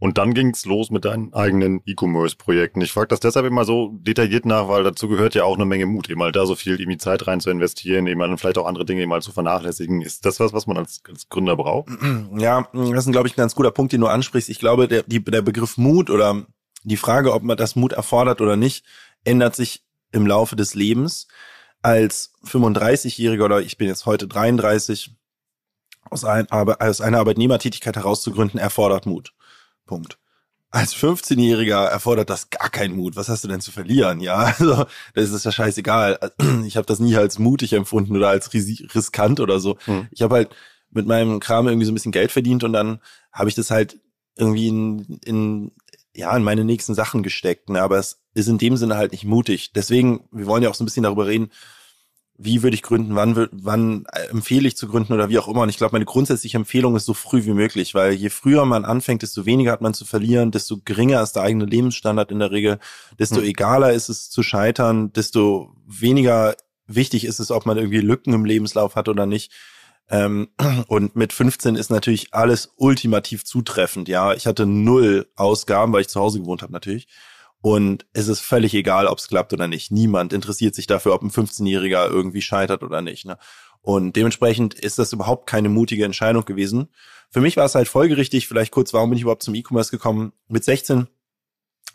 Und 0.00 0.16
dann 0.16 0.32
ging's 0.32 0.64
los 0.64 0.90
mit 0.90 1.04
deinen 1.04 1.34
eigenen 1.34 1.82
E-Commerce-Projekten. 1.84 2.80
Ich 2.80 2.90
frage 2.90 3.08
das 3.08 3.20
deshalb 3.20 3.44
immer 3.44 3.66
so 3.66 3.90
detailliert 4.00 4.46
nach, 4.46 4.66
weil 4.66 4.82
dazu 4.82 5.08
gehört 5.08 5.34
ja 5.34 5.44
auch 5.44 5.56
eine 5.56 5.66
Menge 5.66 5.84
Mut, 5.84 6.08
eben 6.08 6.18
mal 6.18 6.32
da 6.32 6.46
so 6.46 6.54
viel 6.54 6.80
irgendwie 6.80 6.96
Zeit 6.96 7.26
rein 7.26 7.40
zu 7.40 7.50
investieren, 7.50 8.06
eben 8.06 8.18
mal 8.18 8.34
vielleicht 8.38 8.56
auch 8.56 8.66
andere 8.66 8.86
Dinge 8.86 9.02
eben 9.02 9.10
mal 9.10 9.20
zu 9.20 9.30
vernachlässigen. 9.30 10.00
Ist 10.00 10.24
das 10.24 10.40
was, 10.40 10.54
was 10.54 10.66
man 10.66 10.78
als, 10.78 11.02
als 11.06 11.28
Gründer 11.28 11.54
braucht? 11.54 11.90
Ja, 12.36 12.68
das 12.72 13.06
ist, 13.06 13.12
glaube 13.12 13.28
ich, 13.28 13.34
ein 13.34 13.42
ganz 13.42 13.54
guter 13.54 13.70
Punkt, 13.70 13.92
den 13.92 14.00
du 14.00 14.06
ansprichst. 14.06 14.48
Ich 14.48 14.58
glaube, 14.58 14.88
der, 14.88 15.02
die, 15.02 15.22
der 15.22 15.42
Begriff 15.42 15.76
Mut 15.76 16.08
oder 16.08 16.46
die 16.82 16.96
Frage, 16.96 17.34
ob 17.34 17.42
man 17.42 17.58
das 17.58 17.76
Mut 17.76 17.92
erfordert 17.92 18.40
oder 18.40 18.56
nicht, 18.56 18.86
ändert 19.24 19.54
sich 19.54 19.84
im 20.12 20.26
Laufe 20.26 20.56
des 20.56 20.74
Lebens. 20.74 21.28
Als 21.82 22.32
35-Jähriger 22.46 23.44
oder 23.44 23.60
ich 23.60 23.76
bin 23.76 23.88
jetzt 23.88 24.06
heute 24.06 24.26
33, 24.26 25.14
aus, 26.08 26.24
ein, 26.24 26.50
aus 26.50 27.00
einer 27.00 27.18
Arbeitnehmertätigkeit 27.18 27.96
herauszugründen, 27.96 28.58
erfordert 28.58 29.04
Mut. 29.04 29.34
Punkt. 29.90 30.18
Als 30.70 30.94
15-Jähriger 30.94 31.84
erfordert 31.86 32.30
das 32.30 32.48
gar 32.50 32.70
keinen 32.70 32.94
Mut. 32.94 33.16
Was 33.16 33.28
hast 33.28 33.42
du 33.42 33.48
denn 33.48 33.60
zu 33.60 33.72
verlieren? 33.72 34.20
Ja, 34.20 34.36
also 34.58 34.86
das 35.14 35.30
ist 35.30 35.44
ja 35.44 35.52
scheißegal. 35.52 36.32
Ich 36.64 36.76
habe 36.76 36.86
das 36.86 37.00
nie 37.00 37.16
als 37.16 37.40
mutig 37.40 37.72
empfunden 37.72 38.16
oder 38.16 38.28
als 38.28 38.54
riskant 38.54 39.40
oder 39.40 39.58
so. 39.58 39.76
Hm. 39.86 40.06
Ich 40.12 40.22
habe 40.22 40.36
halt 40.36 40.50
mit 40.90 41.06
meinem 41.06 41.40
Kram 41.40 41.66
irgendwie 41.66 41.86
so 41.86 41.90
ein 41.90 41.94
bisschen 41.94 42.12
Geld 42.12 42.30
verdient 42.30 42.62
und 42.62 42.72
dann 42.72 43.00
habe 43.32 43.48
ich 43.48 43.56
das 43.56 43.72
halt 43.72 43.98
irgendwie 44.36 44.68
in, 44.68 45.18
in 45.24 45.72
ja 46.14 46.36
in 46.36 46.44
meine 46.44 46.64
nächsten 46.64 46.94
Sachen 46.94 47.24
gesteckt. 47.24 47.68
Ne? 47.68 47.82
Aber 47.82 47.98
es 47.98 48.22
ist 48.34 48.48
in 48.48 48.58
dem 48.58 48.76
Sinne 48.76 48.96
halt 48.96 49.10
nicht 49.10 49.24
mutig. 49.24 49.72
Deswegen, 49.72 50.28
wir 50.30 50.46
wollen 50.46 50.62
ja 50.62 50.70
auch 50.70 50.74
so 50.76 50.84
ein 50.84 50.86
bisschen 50.86 51.02
darüber 51.02 51.26
reden, 51.26 51.50
wie 52.42 52.62
würde 52.62 52.74
ich 52.74 52.82
gründen, 52.82 53.14
wann, 53.14 53.48
wann 53.52 54.06
äh, 54.12 54.28
empfehle 54.30 54.66
ich 54.66 54.76
zu 54.76 54.88
gründen 54.88 55.12
oder 55.12 55.28
wie 55.28 55.38
auch 55.38 55.46
immer. 55.46 55.60
Und 55.62 55.68
ich 55.68 55.76
glaube, 55.76 55.92
meine 55.92 56.06
grundsätzliche 56.06 56.56
Empfehlung 56.56 56.96
ist 56.96 57.04
so 57.04 57.12
früh 57.12 57.44
wie 57.44 57.52
möglich, 57.52 57.94
weil 57.94 58.12
je 58.12 58.30
früher 58.30 58.64
man 58.64 58.86
anfängt, 58.86 59.22
desto 59.22 59.44
weniger 59.44 59.72
hat 59.72 59.82
man 59.82 59.92
zu 59.92 60.06
verlieren, 60.06 60.50
desto 60.50 60.78
geringer 60.82 61.22
ist 61.22 61.32
der 61.32 61.42
eigene 61.42 61.66
Lebensstandard 61.66 62.32
in 62.32 62.38
der 62.38 62.50
Regel, 62.50 62.78
desto 63.18 63.36
hm. 63.36 63.44
egaler 63.44 63.92
ist 63.92 64.08
es 64.08 64.30
zu 64.30 64.42
scheitern, 64.42 65.12
desto 65.12 65.76
weniger 65.86 66.56
wichtig 66.86 67.24
ist 67.24 67.40
es, 67.40 67.50
ob 67.50 67.66
man 67.66 67.76
irgendwie 67.76 68.00
Lücken 68.00 68.32
im 68.32 68.46
Lebenslauf 68.46 68.96
hat 68.96 69.08
oder 69.08 69.26
nicht. 69.26 69.52
Ähm, 70.08 70.48
und 70.88 71.16
mit 71.16 71.34
15 71.34 71.76
ist 71.76 71.90
natürlich 71.90 72.32
alles 72.32 72.72
ultimativ 72.76 73.44
zutreffend. 73.44 74.08
Ja, 74.08 74.32
ich 74.32 74.46
hatte 74.46 74.64
null 74.64 75.28
Ausgaben, 75.36 75.92
weil 75.92 76.00
ich 76.00 76.08
zu 76.08 76.20
Hause 76.20 76.40
gewohnt 76.40 76.62
habe 76.62 76.72
natürlich. 76.72 77.06
Und 77.62 78.06
es 78.12 78.28
ist 78.28 78.40
völlig 78.40 78.74
egal, 78.74 79.06
ob 79.06 79.18
es 79.18 79.28
klappt 79.28 79.52
oder 79.52 79.68
nicht. 79.68 79.90
Niemand 79.90 80.32
interessiert 80.32 80.74
sich 80.74 80.86
dafür, 80.86 81.14
ob 81.14 81.22
ein 81.22 81.30
15-Jähriger 81.30 82.08
irgendwie 82.08 82.42
scheitert 82.42 82.82
oder 82.82 83.02
nicht. 83.02 83.26
Ne? 83.26 83.36
Und 83.82 84.16
dementsprechend 84.16 84.74
ist 84.74 84.98
das 84.98 85.12
überhaupt 85.12 85.46
keine 85.46 85.68
mutige 85.68 86.04
Entscheidung 86.04 86.44
gewesen. 86.44 86.88
Für 87.30 87.40
mich 87.40 87.56
war 87.56 87.66
es 87.66 87.74
halt 87.74 87.88
folgerichtig, 87.88 88.48
vielleicht 88.48 88.72
kurz, 88.72 88.92
warum 88.92 89.10
bin 89.10 89.16
ich 89.16 89.22
überhaupt 89.22 89.42
zum 89.42 89.54
E-Commerce 89.54 89.90
gekommen? 89.90 90.32
Mit 90.48 90.64
16 90.64 91.06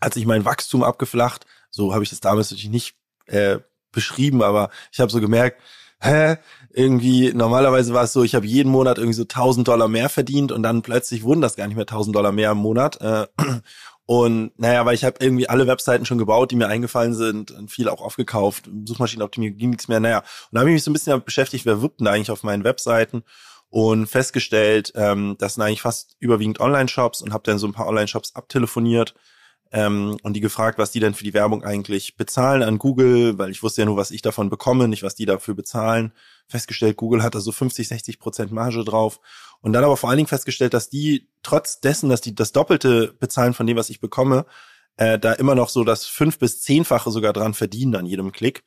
hat 0.01 0.13
sich 0.13 0.25
mein 0.25 0.45
Wachstum 0.45 0.84
abgeflacht. 0.84 1.45
So 1.72 1.93
habe 1.93 2.03
ich 2.03 2.10
das 2.10 2.19
damals 2.19 2.51
natürlich 2.51 2.69
nicht 2.69 2.95
äh, 3.25 3.60
beschrieben, 3.91 4.43
aber 4.43 4.69
ich 4.91 5.00
habe 5.00 5.12
so 5.12 5.19
gemerkt, 5.19 5.62
hä, 6.00 6.38
irgendwie, 6.72 7.34
normalerweise 7.34 7.93
war 7.93 8.03
es 8.03 8.13
so, 8.13 8.24
ich 8.24 8.36
habe 8.36 8.45
jeden 8.45 8.72
Monat 8.72 8.98
irgendwie 8.98 9.15
so 9.15 9.24
1000 9.24 9.67
Dollar 9.67 9.88
mehr 9.88 10.10
verdient 10.10 10.51
und 10.51 10.63
dann 10.63 10.81
plötzlich 10.81 11.24
wurden 11.24 11.41
das 11.41 11.55
gar 11.55 11.67
nicht 11.67 11.77
mehr 11.77 11.84
1000 11.84 12.15
Dollar 12.15 12.31
mehr 12.31 12.51
im 12.51 12.57
Monat. 12.57 13.00
Äh, 13.01 13.27
und 14.05 14.51
naja, 14.59 14.85
weil 14.85 14.93
ich 14.93 15.03
habe 15.03 15.17
irgendwie 15.19 15.50
alle 15.50 15.65
Webseiten 15.65 16.05
schon 16.05 16.19
gebaut, 16.19 16.51
die 16.51 16.55
mir 16.55 16.67
eingefallen 16.67 17.15
sind, 17.15 17.51
und 17.51 17.71
viel 17.71 17.89
auch 17.89 18.01
aufgekauft, 18.01 18.69
Suchmaschinenoptimierung 18.85 19.57
ging 19.57 19.69
nichts 19.71 19.88
mehr. 19.88 20.00
Naja, 20.00 20.19
und 20.19 20.25
da 20.51 20.59
habe 20.59 20.69
ich 20.69 20.75
mich 20.75 20.83
so 20.83 20.91
ein 20.91 20.93
bisschen 20.93 21.24
beschäftigt, 21.24 21.65
wer 21.65 21.81
wirbt 21.81 22.00
denn 22.00 22.07
eigentlich 22.07 22.31
auf 22.31 22.43
meinen 22.43 22.63
Webseiten 22.63 23.24
und 23.69 24.07
festgestellt, 24.07 24.93
ähm, 24.95 25.35
das 25.39 25.55
sind 25.55 25.63
eigentlich 25.63 25.81
fast 25.81 26.15
überwiegend 26.19 26.59
Online-Shops 26.59 27.21
und 27.21 27.33
habe 27.33 27.43
dann 27.43 27.57
so 27.57 27.67
ein 27.67 27.74
paar 27.74 27.88
Online-Shops 27.88 28.35
abtelefoniert 28.35 29.15
ähm, 29.71 30.17
und 30.21 30.33
die 30.33 30.41
gefragt, 30.41 30.77
was 30.77 30.91
die 30.91 31.00
denn 31.00 31.15
für 31.15 31.24
die 31.24 31.33
Werbung 31.33 31.63
eigentlich 31.63 32.15
bezahlen 32.15 32.63
an 32.63 32.77
Google, 32.77 33.38
weil 33.39 33.50
ich 33.50 33.63
wusste 33.63 33.81
ja 33.81 33.85
nur, 33.85 33.97
was 33.97 34.12
ich 34.12 34.21
davon 34.21 34.50
bekomme, 34.50 34.88
nicht 34.88 35.03
was 35.03 35.15
die 35.15 35.25
dafür 35.25 35.55
bezahlen. 35.55 36.13
Festgestellt, 36.47 36.95
Google 36.95 37.24
hat 37.24 37.33
da 37.33 37.39
so 37.39 37.51
50, 37.51 37.88
60 37.88 38.19
Prozent 38.19 38.51
Marge 38.51 38.85
drauf 38.85 39.19
und 39.65 39.74
dann 39.74 39.84
aber 39.84 39.98
vor 39.98 40.12
allen 40.12 40.17
Dingen 40.17 40.27
festgestellt, 40.27 40.75
dass 40.75 40.91
die 40.91 41.27
trotz 41.41 41.79
dessen, 41.79 42.07
dass 42.07 42.22
die 42.22 42.36
das 42.36 42.51
Doppelte 42.51 43.15
bezahlen 43.19 43.55
von 43.55 43.65
dem, 43.65 43.75
was 43.75 43.89
ich 43.89 44.00
bekomme, 44.00 44.45
äh, 44.98 45.17
da 45.17 45.34
immer 45.34 45.55
noch 45.55 45.69
so 45.69 45.84
das 45.84 46.05
fünf 46.05 46.38
bis 46.38 46.62
zehnfache 46.62 47.10
sogar 47.10 47.34
dran 47.34 47.55
verdienen 47.55 47.95
an 47.95 48.05
jedem 48.05 48.31
Klick. 48.31 48.63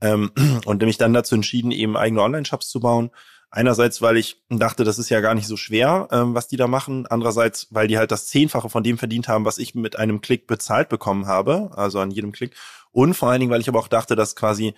Ähm, 0.00 0.32
und 0.64 0.82
mich 0.82 0.98
dann 0.98 1.12
dazu 1.12 1.36
entschieden, 1.36 1.70
eben 1.70 1.96
eigene 1.96 2.20
Online-Shops 2.20 2.68
zu 2.68 2.80
bauen. 2.80 3.12
Einerseits, 3.52 4.02
weil 4.02 4.16
ich 4.16 4.42
dachte, 4.48 4.82
das 4.82 4.98
ist 4.98 5.08
ja 5.08 5.20
gar 5.20 5.36
nicht 5.36 5.46
so 5.46 5.56
schwer, 5.56 6.08
ähm, 6.10 6.34
was 6.34 6.48
die 6.48 6.56
da 6.56 6.66
machen. 6.66 7.06
Andererseits, 7.06 7.68
weil 7.70 7.86
die 7.86 7.96
halt 7.96 8.10
das 8.10 8.26
Zehnfache 8.26 8.68
von 8.68 8.82
dem 8.82 8.98
verdient 8.98 9.28
haben, 9.28 9.44
was 9.44 9.58
ich 9.58 9.76
mit 9.76 10.00
einem 10.00 10.20
Klick 10.20 10.48
bezahlt 10.48 10.88
bekommen 10.88 11.28
habe, 11.28 11.70
also 11.76 12.00
an 12.00 12.10
jedem 12.10 12.32
Klick. 12.32 12.56
Und 12.90 13.14
vor 13.14 13.30
allen 13.30 13.38
Dingen, 13.38 13.52
weil 13.52 13.60
ich 13.60 13.68
aber 13.68 13.78
auch 13.78 13.86
dachte, 13.86 14.16
dass 14.16 14.34
quasi 14.34 14.74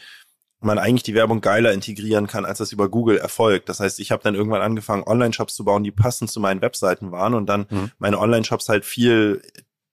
man 0.61 0.79
eigentlich 0.79 1.03
die 1.03 1.15
Werbung 1.15 1.41
geiler 1.41 1.73
integrieren 1.73 2.27
kann, 2.27 2.45
als 2.45 2.59
das 2.59 2.73
über 2.73 2.89
Google 2.89 3.19
erfolgt. 3.19 3.69
Das 3.69 3.81
heißt, 3.81 4.01
ich 4.01 4.11
habe 4.11 4.23
dann 4.23 4.35
irgendwann 4.35 4.63
angefangen, 4.63 5.05
Online-Shops 5.05 5.55
zu 5.55 5.65
bauen, 5.65 5.85
die 5.85 5.93
passend 5.93 6.31
zu 6.31 6.41
meinen 6.41 6.63
Webseiten 6.63 7.13
waren 7.13 7.35
und 7.35 7.47
dann 7.47 7.67
mhm. 7.69 7.91
meine 7.99 8.19
Online-Shops 8.19 8.69
halt 8.69 8.85
viel 8.85 9.43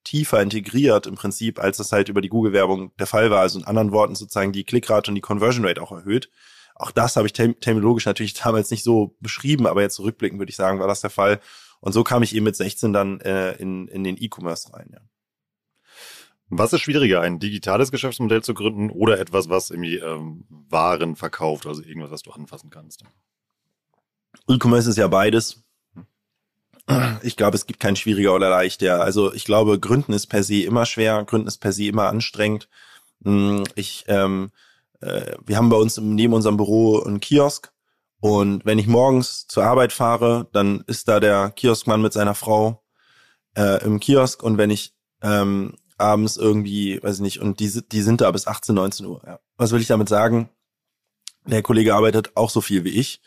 tiefer 0.03 0.41
integriert 0.41 1.07
im 1.07 1.15
Prinzip, 1.15 1.59
als 1.59 1.77
das 1.77 1.91
halt 1.91 2.09
über 2.09 2.21
die 2.21 2.29
Google-Werbung 2.29 2.95
der 2.97 3.07
Fall 3.07 3.29
war. 3.29 3.41
Also 3.41 3.59
in 3.59 3.65
anderen 3.65 3.91
Worten 3.91 4.15
sozusagen 4.15 4.51
die 4.51 4.63
Klickrate 4.63 5.11
und 5.11 5.15
die 5.15 5.21
Conversion 5.21 5.65
Rate 5.65 5.81
auch 5.81 5.91
erhöht. 5.91 6.29
Auch 6.75 6.91
das 6.91 7.15
habe 7.15 7.27
ich 7.27 7.33
terminologisch 7.33 8.05
natürlich 8.05 8.33
damals 8.43 8.71
nicht 8.71 8.83
so 8.83 9.15
beschrieben, 9.19 9.67
aber 9.67 9.81
jetzt 9.81 9.95
zurückblickend 9.95 10.39
würde 10.39 10.49
ich 10.49 10.55
sagen, 10.55 10.79
war 10.79 10.87
das 10.87 11.01
der 11.01 11.09
Fall. 11.09 11.39
Und 11.79 11.91
so 11.91 12.03
kam 12.03 12.23
ich 12.23 12.35
eben 12.35 12.45
mit 12.45 12.55
16 12.55 12.93
dann 12.93 13.19
äh, 13.21 13.53
in, 13.53 13.87
in 13.89 14.03
den 14.03 14.17
E-Commerce 14.17 14.73
rein. 14.73 14.89
Ja. 14.93 14.99
Was 16.57 16.73
ist 16.73 16.81
schwieriger, 16.81 17.21
ein 17.21 17.39
digitales 17.39 17.91
Geschäftsmodell 17.91 18.43
zu 18.43 18.53
gründen 18.53 18.89
oder 18.89 19.19
etwas, 19.19 19.49
was 19.49 19.69
irgendwie 19.69 19.97
ähm, 19.97 20.45
Waren 20.69 21.15
verkauft, 21.15 21.65
also 21.67 21.81
irgendwas, 21.81 22.11
was 22.11 22.21
du 22.23 22.31
anfassen 22.31 22.69
kannst? 22.69 23.03
E-Commerce 24.47 24.89
ist 24.89 24.97
ja 24.97 25.07
beides. 25.07 25.63
Ich 27.21 27.37
glaube, 27.37 27.55
es 27.55 27.65
gibt 27.65 27.79
kein 27.79 27.95
schwieriger 27.95 28.35
oder 28.35 28.49
leichter. 28.49 29.01
Also 29.01 29.33
ich 29.33 29.45
glaube, 29.45 29.79
Gründen 29.79 30.11
ist 30.11 30.27
per 30.27 30.43
se 30.43 30.63
immer 30.63 30.85
schwer, 30.85 31.23
Gründen 31.23 31.47
ist 31.47 31.59
per 31.59 31.71
se 31.71 31.85
immer 31.85 32.09
anstrengend. 32.09 32.67
Hm, 33.23 33.63
ich, 33.75 34.03
ähm, 34.07 34.51
äh, 34.99 35.35
wir 35.45 35.57
haben 35.57 35.69
bei 35.69 35.77
uns 35.77 35.97
neben 35.97 36.33
unserem 36.33 36.57
Büro 36.57 36.99
einen 36.99 37.21
Kiosk 37.21 37.71
und 38.19 38.65
wenn 38.65 38.79
ich 38.79 38.87
morgens 38.87 39.47
zur 39.47 39.63
Arbeit 39.63 39.93
fahre, 39.93 40.49
dann 40.51 40.83
ist 40.87 41.07
da 41.07 41.19
der 41.19 41.51
Kioskmann 41.51 42.01
mit 42.01 42.13
seiner 42.13 42.35
Frau 42.35 42.83
äh, 43.55 43.83
im 43.85 43.99
Kiosk 43.99 44.43
und 44.43 44.57
wenn 44.57 44.69
ich 44.69 44.93
ähm, 45.21 45.75
abends 45.97 46.37
irgendwie, 46.37 47.01
weiß 47.01 47.15
ich 47.15 47.21
nicht, 47.21 47.39
und 47.39 47.59
die, 47.59 47.81
die 47.91 48.01
sind 48.01 48.21
da 48.21 48.31
bis 48.31 48.47
18, 48.47 48.75
19 48.75 49.05
Uhr. 49.05 49.21
Ja. 49.25 49.39
Was 49.57 49.71
will 49.71 49.81
ich 49.81 49.87
damit 49.87 50.09
sagen? 50.09 50.49
Der 51.45 51.61
Kollege 51.61 51.95
arbeitet 51.95 52.35
auch 52.35 52.49
so 52.49 52.61
viel 52.61 52.83
wie 52.83 52.97
ich, 52.97 53.21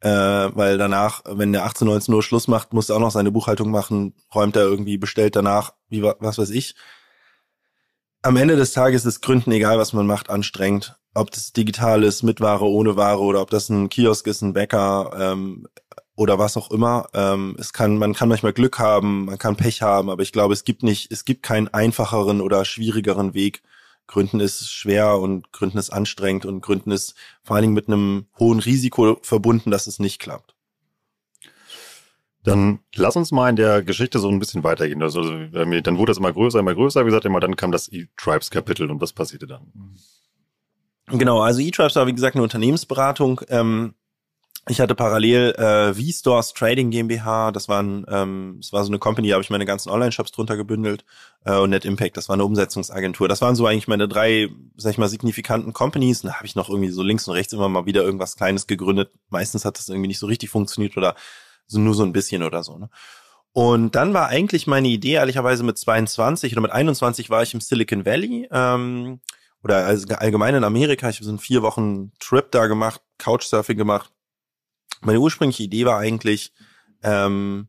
äh, 0.00 0.08
weil 0.08 0.78
danach, 0.78 1.22
wenn 1.26 1.52
der 1.52 1.64
18, 1.64 1.86
19 1.86 2.14
Uhr 2.14 2.22
Schluss 2.22 2.48
macht, 2.48 2.72
muss 2.72 2.88
er 2.88 2.96
auch 2.96 3.00
noch 3.00 3.10
seine 3.10 3.30
Buchhaltung 3.30 3.70
machen, 3.70 4.14
räumt 4.34 4.56
er 4.56 4.62
irgendwie, 4.62 4.96
bestellt 4.96 5.36
danach, 5.36 5.74
wie 5.88 6.02
was 6.02 6.38
weiß 6.38 6.50
ich. 6.50 6.74
Am 8.22 8.36
Ende 8.36 8.56
des 8.56 8.72
Tages 8.72 9.04
ist 9.04 9.20
Gründen, 9.20 9.52
egal 9.52 9.78
was 9.78 9.92
man 9.92 10.06
macht, 10.06 10.30
anstrengend. 10.30 10.96
Ob 11.14 11.30
das 11.30 11.52
digital 11.52 12.04
ist, 12.04 12.22
mit 12.22 12.40
Ware, 12.40 12.64
ohne 12.64 12.96
Ware 12.96 13.20
oder 13.20 13.40
ob 13.40 13.50
das 13.50 13.68
ein 13.68 13.88
Kiosk 13.88 14.26
ist, 14.26 14.42
ein 14.42 14.52
Bäcker 14.52 15.10
ähm, 15.18 15.66
oder 16.18 16.36
was 16.36 16.56
auch 16.56 16.72
immer. 16.72 17.08
Ähm, 17.14 17.56
es 17.60 17.72
kann, 17.72 17.96
man 17.96 18.12
kann 18.12 18.28
manchmal 18.28 18.52
Glück 18.52 18.80
haben, 18.80 19.26
man 19.26 19.38
kann 19.38 19.56
Pech 19.56 19.82
haben, 19.82 20.10
aber 20.10 20.22
ich 20.24 20.32
glaube, 20.32 20.52
es 20.52 20.64
gibt 20.64 20.82
nicht, 20.82 21.12
es 21.12 21.24
gibt 21.24 21.44
keinen 21.44 21.68
einfacheren 21.68 22.40
oder 22.40 22.64
schwierigeren 22.64 23.34
Weg, 23.34 23.62
Gründen 24.08 24.40
ist 24.40 24.68
schwer 24.68 25.18
und 25.18 25.52
Gründen 25.52 25.78
ist 25.78 25.90
anstrengend 25.90 26.44
und 26.44 26.60
Gründen 26.60 26.90
ist 26.90 27.14
vor 27.44 27.54
allen 27.54 27.62
Dingen 27.62 27.74
mit 27.74 27.86
einem 27.86 28.26
hohen 28.36 28.58
Risiko 28.58 29.18
verbunden, 29.22 29.70
dass 29.70 29.86
es 29.86 30.00
nicht 30.00 30.18
klappt. 30.18 30.56
Dann 32.42 32.80
lass 32.96 33.14
uns 33.14 33.30
mal 33.30 33.50
in 33.50 33.56
der 33.56 33.82
Geschichte 33.82 34.18
so 34.18 34.28
ein 34.28 34.40
bisschen 34.40 34.64
weitergehen. 34.64 35.02
Also, 35.02 35.22
dann 35.22 35.98
wurde 35.98 36.10
das 36.10 36.18
immer 36.18 36.32
größer, 36.32 36.58
immer 36.58 36.74
größer. 36.74 37.02
Wie 37.02 37.10
gesagt, 37.10 37.26
immer 37.26 37.40
dann 37.40 37.54
kam 37.54 37.70
das 37.70 37.92
E-Tribes-Kapitel 37.92 38.90
und 38.90 39.00
was 39.00 39.12
passierte 39.12 39.46
dann? 39.46 39.70
Genau, 41.06 41.40
also 41.42 41.60
E-Tribes 41.60 41.94
war 41.96 42.06
wie 42.06 42.14
gesagt 42.14 42.34
eine 42.34 42.42
Unternehmensberatung. 42.42 43.42
Ähm, 43.48 43.94
ich 44.68 44.80
hatte 44.80 44.94
parallel 44.94 45.52
äh, 45.52 45.94
V-Stores 45.94 46.52
Trading 46.52 46.90
GmbH, 46.90 47.52
das 47.52 47.68
war, 47.68 47.82
ein, 47.82 48.04
ähm, 48.08 48.58
das 48.60 48.72
war 48.72 48.84
so 48.84 48.90
eine 48.90 48.98
Company, 48.98 49.28
da 49.28 49.34
habe 49.34 49.42
ich 49.42 49.50
meine 49.50 49.64
ganzen 49.64 49.90
Online-Shops 49.90 50.32
drunter 50.32 50.56
gebündelt 50.56 51.04
äh, 51.44 51.56
und 51.56 51.70
Net 51.70 51.84
Impact, 51.84 52.16
das 52.16 52.28
war 52.28 52.34
eine 52.34 52.44
Umsetzungsagentur. 52.44 53.28
Das 53.28 53.40
waren 53.40 53.56
so 53.56 53.66
eigentlich 53.66 53.88
meine 53.88 54.08
drei, 54.08 54.48
sag 54.76 54.92
ich 54.92 54.98
mal, 54.98 55.08
signifikanten 55.08 55.72
Companies. 55.72 56.22
Da 56.22 56.34
habe 56.34 56.46
ich 56.46 56.54
noch 56.54 56.68
irgendwie 56.68 56.90
so 56.90 57.02
links 57.02 57.26
und 57.28 57.34
rechts 57.34 57.52
immer 57.52 57.68
mal 57.68 57.86
wieder 57.86 58.02
irgendwas 58.02 58.36
Kleines 58.36 58.66
gegründet. 58.66 59.10
Meistens 59.30 59.64
hat 59.64 59.78
das 59.78 59.88
irgendwie 59.88 60.08
nicht 60.08 60.18
so 60.18 60.26
richtig 60.26 60.50
funktioniert 60.50 60.96
oder 60.96 61.14
so 61.66 61.78
nur 61.78 61.94
so 61.94 62.02
ein 62.02 62.12
bisschen 62.12 62.42
oder 62.42 62.62
so. 62.62 62.78
Ne? 62.78 62.90
Und 63.52 63.94
dann 63.94 64.14
war 64.14 64.28
eigentlich 64.28 64.66
meine 64.66 64.88
Idee, 64.88 65.14
ehrlicherweise 65.14 65.62
mit 65.64 65.78
22 65.78 66.52
oder 66.52 66.62
mit 66.62 66.72
21 66.72 67.30
war 67.30 67.42
ich 67.42 67.54
im 67.54 67.60
Silicon 67.60 68.04
Valley 68.04 68.48
ähm, 68.50 69.20
oder 69.64 69.86
also 69.86 70.06
allgemein 70.14 70.54
in 70.54 70.64
Amerika. 70.64 71.08
Ich 71.08 71.16
habe 71.16 71.24
so 71.24 71.30
einen 71.30 71.38
vier 71.38 71.62
Wochen 71.62 72.12
Trip 72.20 72.50
da 72.50 72.66
gemacht, 72.66 73.00
Couchsurfing 73.18 73.76
gemacht 73.76 74.12
meine 75.00 75.20
ursprüngliche 75.20 75.62
Idee 75.62 75.84
war 75.84 75.98
eigentlich, 75.98 76.52
ähm, 77.02 77.68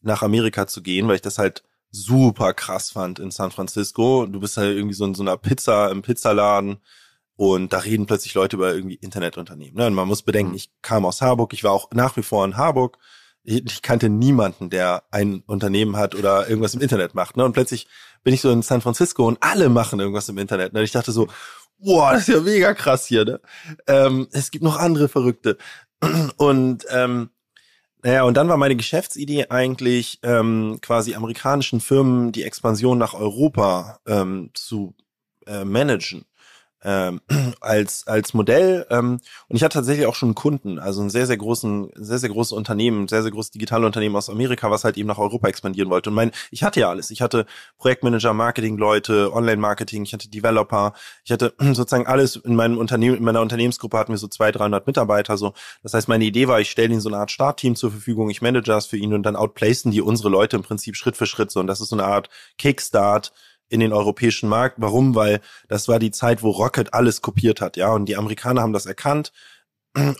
nach 0.00 0.22
Amerika 0.22 0.66
zu 0.66 0.82
gehen, 0.82 1.08
weil 1.08 1.16
ich 1.16 1.22
das 1.22 1.38
halt 1.38 1.64
super 1.90 2.54
krass 2.54 2.90
fand 2.90 3.18
in 3.18 3.30
San 3.30 3.50
Francisco. 3.50 4.26
Du 4.26 4.40
bist 4.40 4.56
halt 4.56 4.76
irgendwie 4.76 4.94
so 4.94 5.04
in 5.04 5.14
so 5.14 5.22
einer 5.22 5.36
Pizza, 5.36 5.90
im 5.90 6.02
Pizzaladen 6.02 6.78
und 7.36 7.72
da 7.72 7.78
reden 7.78 8.06
plötzlich 8.06 8.34
Leute 8.34 8.56
über 8.56 8.74
irgendwie 8.74 8.96
Internetunternehmen. 8.96 9.76
Ne? 9.76 9.86
Und 9.86 9.94
man 9.94 10.08
muss 10.08 10.22
bedenken, 10.22 10.50
mhm. 10.50 10.56
ich 10.56 10.70
kam 10.82 11.06
aus 11.06 11.22
Harburg, 11.22 11.52
ich 11.52 11.64
war 11.64 11.72
auch 11.72 11.90
nach 11.92 12.16
wie 12.16 12.22
vor 12.22 12.44
in 12.44 12.56
Harburg. 12.56 12.98
Ich, 13.42 13.64
ich 13.64 13.82
kannte 13.82 14.08
niemanden, 14.08 14.70
der 14.70 15.04
ein 15.10 15.42
Unternehmen 15.46 15.96
hat 15.96 16.14
oder 16.14 16.48
irgendwas 16.48 16.74
im 16.74 16.80
Internet 16.80 17.14
macht. 17.14 17.36
Ne? 17.36 17.44
Und 17.44 17.52
plötzlich 17.52 17.86
bin 18.24 18.34
ich 18.34 18.40
so 18.40 18.50
in 18.50 18.62
San 18.62 18.80
Francisco 18.80 19.26
und 19.26 19.38
alle 19.40 19.68
machen 19.68 20.00
irgendwas 20.00 20.28
im 20.28 20.36
Internet. 20.36 20.72
Ne? 20.72 20.80
Und 20.80 20.84
ich 20.84 20.92
dachte 20.92 21.12
so, 21.12 21.28
boah, 21.78 22.12
das 22.12 22.22
ist 22.22 22.34
ja 22.34 22.40
mega 22.40 22.74
krass 22.74 23.06
hier. 23.06 23.24
Ne? 23.24 23.40
Ähm, 23.86 24.28
es 24.32 24.50
gibt 24.50 24.64
noch 24.64 24.76
andere 24.76 25.08
Verrückte. 25.08 25.56
Und 26.36 26.84
ähm, 26.90 27.30
naja, 28.02 28.22
und 28.22 28.36
dann 28.36 28.48
war 28.48 28.56
meine 28.56 28.76
Geschäftsidee 28.76 29.46
eigentlich 29.48 30.20
ähm, 30.22 30.78
quasi 30.80 31.14
amerikanischen 31.14 31.80
Firmen 31.80 32.30
die 32.30 32.44
Expansion 32.44 32.96
nach 32.96 33.14
Europa 33.14 33.98
ähm, 34.06 34.50
zu 34.54 34.94
äh, 35.46 35.64
managen 35.64 36.24
ähm, 36.84 37.20
als 37.60 38.06
als 38.06 38.34
Modell 38.34 38.86
ähm, 38.90 39.20
und 39.48 39.56
ich 39.56 39.62
hatte 39.62 39.74
tatsächlich 39.74 40.06
auch 40.06 40.14
schon 40.14 40.28
einen 40.28 40.34
Kunden, 40.34 40.78
also 40.78 41.00
einen 41.00 41.10
sehr 41.10 41.26
sehr 41.26 41.36
großen, 41.36 41.90
sehr 41.94 42.18
sehr 42.18 42.28
großes 42.28 42.52
Unternehmen, 42.52 43.08
sehr 43.08 43.22
sehr 43.22 43.32
großes 43.32 43.50
digitale 43.50 43.86
Unternehmen 43.86 44.16
aus 44.16 44.30
Amerika, 44.30 44.70
was 44.70 44.84
halt 44.84 44.96
eben 44.96 45.08
nach 45.08 45.18
Europa 45.18 45.48
expandieren 45.48 45.90
wollte. 45.90 46.10
Und 46.10 46.16
mein, 46.16 46.30
ich 46.50 46.62
hatte 46.62 46.80
ja 46.80 46.88
alles. 46.88 47.10
Ich 47.10 47.22
hatte 47.22 47.46
Projektmanager, 47.78 48.32
Marketing-Leute, 48.32 49.32
Online-Marketing, 49.32 50.04
ich 50.04 50.12
hatte 50.12 50.28
Developer, 50.28 50.92
ich 51.24 51.32
hatte 51.32 51.54
sozusagen 51.58 52.06
alles 52.06 52.36
in 52.36 52.54
meinem 52.54 52.78
Unternehmen, 52.78 53.16
in 53.16 53.24
meiner 53.24 53.40
Unternehmensgruppe 53.40 53.98
hatten 53.98 54.12
wir 54.12 54.18
so 54.18 54.28
200, 54.28 54.60
300 54.60 54.86
Mitarbeiter. 54.86 55.36
So, 55.36 55.54
das 55.82 55.94
heißt, 55.94 56.08
meine 56.08 56.24
Idee 56.24 56.48
war, 56.48 56.60
ich 56.60 56.70
stelle 56.70 56.92
ihnen 56.92 57.00
so 57.00 57.08
eine 57.08 57.18
Art 57.18 57.30
Startteam 57.30 57.76
zur 57.76 57.90
Verfügung, 57.90 58.30
ich 58.30 58.42
manage 58.42 58.66
das 58.66 58.86
für 58.86 58.96
ihn 58.96 59.14
und 59.14 59.24
dann 59.24 59.36
outplacen 59.36 59.90
die 59.90 60.00
unsere 60.00 60.28
Leute 60.28 60.56
im 60.56 60.62
Prinzip 60.62 60.96
Schritt 60.96 61.16
für 61.16 61.26
Schritt 61.26 61.50
so. 61.50 61.60
Und 61.60 61.66
das 61.66 61.80
ist 61.80 61.88
so 61.88 61.96
eine 61.96 62.04
Art 62.04 62.28
Kickstart 62.58 63.32
in 63.68 63.80
den 63.80 63.92
europäischen 63.92 64.48
Markt. 64.48 64.76
Warum? 64.78 65.14
Weil 65.14 65.40
das 65.68 65.88
war 65.88 65.98
die 65.98 66.10
Zeit, 66.10 66.42
wo 66.42 66.50
Rocket 66.50 66.94
alles 66.94 67.22
kopiert 67.22 67.60
hat, 67.60 67.76
ja. 67.76 67.92
Und 67.92 68.06
die 68.06 68.16
Amerikaner 68.16 68.62
haben 68.62 68.72
das 68.72 68.86
erkannt. 68.86 69.32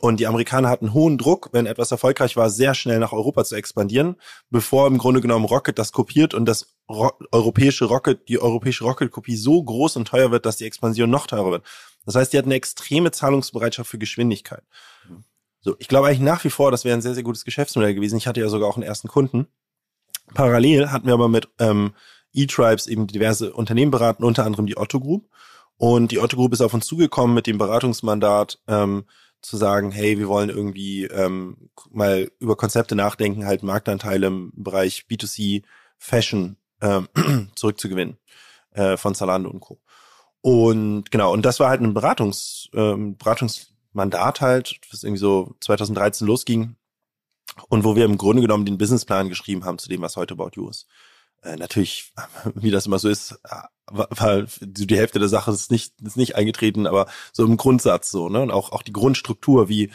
Und 0.01 0.19
die 0.19 0.27
Amerikaner 0.27 0.71
hatten 0.71 0.93
hohen 0.93 1.19
Druck, 1.19 1.51
wenn 1.53 1.67
etwas 1.67 1.91
erfolgreich 1.91 2.37
war, 2.37 2.51
sehr 2.51 2.75
schnell 2.75 2.99
nach 2.99 3.13
Europa 3.13 3.45
zu 3.45 3.55
expandieren, 3.55 4.17
bevor 4.51 4.87
im 4.87 4.99
Grunde 4.99 5.21
genommen 5.21 5.45
Rocket 5.45 5.79
das 5.79 5.93
kopiert 5.93 6.35
und 6.35 6.47
das 6.47 6.75
Ro 6.89 7.13
europäische 7.31 7.85
Rocket, 7.85 8.29
die 8.29 8.41
europäische 8.41 8.85
Rocket-Kopie 8.85 9.37
so 9.37 9.63
groß 9.63 9.97
und 9.97 10.09
teuer 10.09 10.31
wird, 10.31 10.47
dass 10.47 10.57
die 10.57 10.65
Expansion 10.65 11.11
noch 11.11 11.27
teurer 11.27 11.51
wird. 11.51 11.67
Das 12.07 12.15
heißt, 12.15 12.33
die 12.33 12.39
hatten 12.39 12.49
eine 12.49 12.57
extreme 12.57 13.11
Zahlungsbereitschaft 13.11 13.91
für 13.91 13.99
Geschwindigkeit. 13.99 14.65
So, 15.61 15.77
ich 15.79 15.89
glaube 15.89 16.09
eigentlich 16.09 16.21
nach 16.21 16.45
wie 16.45 16.51
vor, 16.51 16.71
das 16.71 16.85
wäre 16.85 16.97
ein 16.97 17.03
sehr, 17.03 17.15
sehr 17.15 17.23
gutes 17.23 17.45
Geschäftsmodell 17.45 17.95
gewesen. 17.95 18.17
Ich 18.17 18.27
hatte 18.27 18.41
ja 18.41 18.49
sogar 18.49 18.69
auch 18.69 18.77
einen 18.77 18.87
ersten 18.87 19.09
Kunden. 19.09 19.47
Parallel 20.35 20.91
hatten 20.91 21.07
wir 21.07 21.15
aber 21.15 21.29
mit 21.29 21.49
ähm, 21.59 21.93
E-Tribes 22.33 22.87
eben 22.87 23.07
diverse 23.07 23.53
Unternehmen 23.53 23.91
beraten, 23.91 24.25
unter 24.25 24.45
anderem 24.45 24.67
die 24.67 24.77
Otto 24.77 25.01
Group. 25.01 25.29
Und 25.77 26.11
die 26.11 26.19
Otto 26.19 26.37
Group 26.37 26.53
ist 26.53 26.61
auf 26.61 26.75
uns 26.75 26.87
zugekommen 26.87 27.35
mit 27.35 27.47
dem 27.47 27.59
Beratungsmandat, 27.59 28.59
ähm, 28.67 29.05
zu 29.41 29.57
sagen, 29.57 29.93
hey, 29.93 30.19
wir 30.19 30.29
wollen 30.29 30.51
irgendwie 30.51 31.05
ähm, 31.05 31.71
mal 31.91 32.31
über 32.41 32.57
Konzepte 32.57 32.97
nachdenken, 32.97 33.47
halt 33.47 33.63
Marktanteile 33.63 34.27
im 34.27 34.53
Bereich 34.57 35.07
B2C 35.09 35.63
Fashion 35.97 36.57
ähm, 36.81 37.09
zurückzugewinnen 37.55 38.19
äh, 38.73 38.97
von 38.97 39.15
Zalando 39.15 39.51
und 39.51 39.61
Co. 39.61 39.81
Und 40.41 41.11
genau, 41.11 41.33
und 41.33 41.45
das 41.45 41.61
war 41.61 41.69
halt 41.69 41.81
ein 41.81 41.95
Beratungs, 41.95 42.69
ähm, 42.73 43.17
Beratungsmandat 43.17 44.41
halt, 44.41 44.81
das 44.91 45.03
irgendwie 45.03 45.21
so 45.21 45.55
2013 45.61 46.27
losging 46.27 46.77
und 47.69 47.85
wo 47.85 47.97
wir 47.97 48.05
im 48.05 48.19
Grunde 48.19 48.43
genommen 48.43 48.67
den 48.67 48.79
Businessplan 48.79 49.29
geschrieben 49.29 49.65
haben 49.65 49.79
zu 49.79 49.89
dem, 49.89 50.01
was 50.01 50.17
heute 50.17 50.35
About 50.35 50.51
You 50.55 50.69
ist. 50.69 50.87
Äh, 51.43 51.57
natürlich, 51.57 52.13
wie 52.55 52.71
das 52.71 52.87
immer 52.87 52.99
so 52.99 53.09
ist, 53.09 53.33
äh, 53.45 53.57
war 53.91 54.47
die 54.61 54.97
Hälfte 54.97 55.19
der 55.19 55.29
Sache 55.29 55.51
ist 55.51 55.71
nicht, 55.71 55.95
ist 56.03 56.19
nicht 56.19 56.37
eingetreten, 56.37 56.87
aber 56.87 57.07
so 57.33 57.45
im 57.45 57.57
Grundsatz 57.57 58.11
so, 58.11 58.29
ne? 58.29 58.41
Und 58.41 58.51
auch, 58.51 58.73
auch 58.73 58.83
die 58.83 58.93
Grundstruktur, 58.93 59.71
wie 59.71 59.91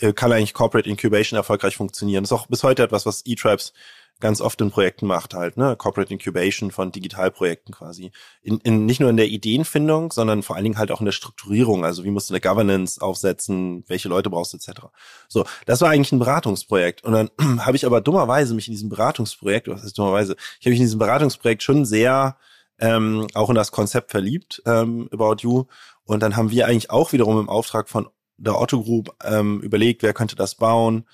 äh, 0.00 0.12
kann 0.12 0.32
eigentlich 0.32 0.54
Corporate 0.54 0.88
Incubation 0.88 1.36
erfolgreich 1.36 1.76
funktionieren. 1.76 2.24
Ist 2.24 2.32
auch 2.32 2.46
bis 2.46 2.62
heute 2.62 2.82
etwas, 2.82 3.06
was 3.06 3.22
E-Tribes 3.24 3.72
ganz 4.20 4.40
oft 4.40 4.60
in 4.60 4.70
Projekten 4.70 5.06
macht 5.06 5.34
halt, 5.34 5.56
ne? 5.56 5.74
Corporate 5.76 6.12
Incubation 6.12 6.70
von 6.70 6.92
Digitalprojekten 6.92 7.74
quasi. 7.74 8.12
In, 8.42 8.58
in, 8.58 8.86
nicht 8.86 9.00
nur 9.00 9.10
in 9.10 9.16
der 9.16 9.28
Ideenfindung, 9.28 10.12
sondern 10.12 10.42
vor 10.42 10.56
allen 10.56 10.64
Dingen 10.64 10.78
halt 10.78 10.90
auch 10.90 11.00
in 11.00 11.06
der 11.06 11.12
Strukturierung. 11.12 11.84
Also 11.84 12.04
wie 12.04 12.10
musst 12.10 12.30
du 12.30 12.34
eine 12.34 12.40
Governance 12.40 13.00
aufsetzen, 13.00 13.84
welche 13.88 14.08
Leute 14.08 14.30
brauchst 14.30 14.52
du 14.52 14.58
etc. 14.58 14.82
So, 15.28 15.44
das 15.66 15.80
war 15.80 15.90
eigentlich 15.90 16.12
ein 16.12 16.18
Beratungsprojekt. 16.18 17.02
Und 17.02 17.12
dann 17.12 17.30
habe 17.64 17.76
ich 17.76 17.86
aber 17.86 18.00
dummerweise 18.00 18.54
mich 18.54 18.68
in 18.68 18.72
diesem 18.72 18.90
Beratungsprojekt, 18.90 19.68
was 19.68 19.82
heißt 19.82 19.98
dummerweise, 19.98 20.36
ich 20.60 20.66
habe 20.66 20.70
mich 20.70 20.80
in 20.80 20.86
diesem 20.86 20.98
Beratungsprojekt 20.98 21.62
schon 21.62 21.84
sehr 21.84 22.36
ähm, 22.78 23.26
auch 23.34 23.50
in 23.50 23.56
das 23.56 23.72
Konzept 23.72 24.10
verliebt, 24.10 24.62
ähm, 24.66 25.08
About 25.12 25.36
You. 25.40 25.64
Und 26.04 26.22
dann 26.22 26.36
haben 26.36 26.50
wir 26.50 26.66
eigentlich 26.66 26.90
auch 26.90 27.12
wiederum 27.12 27.38
im 27.38 27.48
Auftrag 27.48 27.88
von 27.88 28.08
der 28.36 28.58
Otto 28.58 28.82
Group 28.82 29.14
ähm, 29.22 29.60
überlegt, 29.60 30.02
wer 30.02 30.14
könnte 30.14 30.36
das 30.36 30.54
bauen 30.54 31.04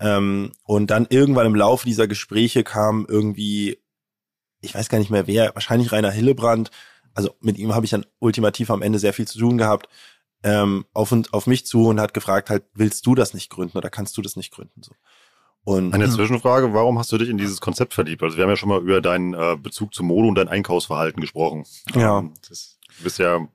ähm, 0.00 0.52
und 0.64 0.90
dann 0.90 1.06
irgendwann 1.08 1.46
im 1.46 1.54
Laufe 1.54 1.86
dieser 1.86 2.06
Gespräche 2.06 2.64
kam 2.64 3.06
irgendwie, 3.08 3.78
ich 4.60 4.74
weiß 4.74 4.88
gar 4.88 4.98
nicht 4.98 5.10
mehr 5.10 5.26
wer, 5.26 5.54
wahrscheinlich 5.54 5.92
Rainer 5.92 6.10
Hillebrand, 6.10 6.70
also 7.14 7.34
mit 7.40 7.56
ihm 7.58 7.74
habe 7.74 7.86
ich 7.86 7.90
dann 7.90 8.06
ultimativ 8.18 8.70
am 8.70 8.82
Ende 8.82 8.98
sehr 8.98 9.14
viel 9.14 9.26
zu 9.26 9.38
tun 9.38 9.56
gehabt, 9.58 9.88
ähm, 10.42 10.84
auf, 10.92 11.12
und, 11.12 11.32
auf 11.32 11.46
mich 11.46 11.66
zu 11.66 11.86
und 11.86 12.00
hat 12.00 12.14
gefragt 12.14 12.50
halt, 12.50 12.64
willst 12.74 13.06
du 13.06 13.14
das 13.14 13.32
nicht 13.32 13.50
gründen 13.50 13.78
oder 13.78 13.90
kannst 13.90 14.16
du 14.16 14.22
das 14.22 14.36
nicht 14.36 14.52
gründen? 14.52 14.82
So. 14.82 14.92
Und, 15.64 15.94
Eine 15.94 16.08
Zwischenfrage, 16.08 16.72
warum 16.74 16.98
hast 16.98 17.10
du 17.10 17.18
dich 17.18 17.28
in 17.28 17.38
dieses 17.38 17.60
Konzept 17.60 17.94
verliebt? 17.94 18.22
Also 18.22 18.36
wir 18.36 18.44
haben 18.44 18.50
ja 18.50 18.56
schon 18.56 18.68
mal 18.68 18.80
über 18.80 19.00
deinen 19.00 19.34
äh, 19.34 19.56
Bezug 19.60 19.94
zu 19.94 20.04
Mode 20.04 20.28
und 20.28 20.36
dein 20.36 20.46
Einkaufsverhalten 20.46 21.20
gesprochen. 21.20 21.64
Ja. 21.94 22.20
Ähm, 22.20 22.34
das, 22.48 22.78
du 22.98 23.02
bist 23.02 23.18
ja 23.18 23.48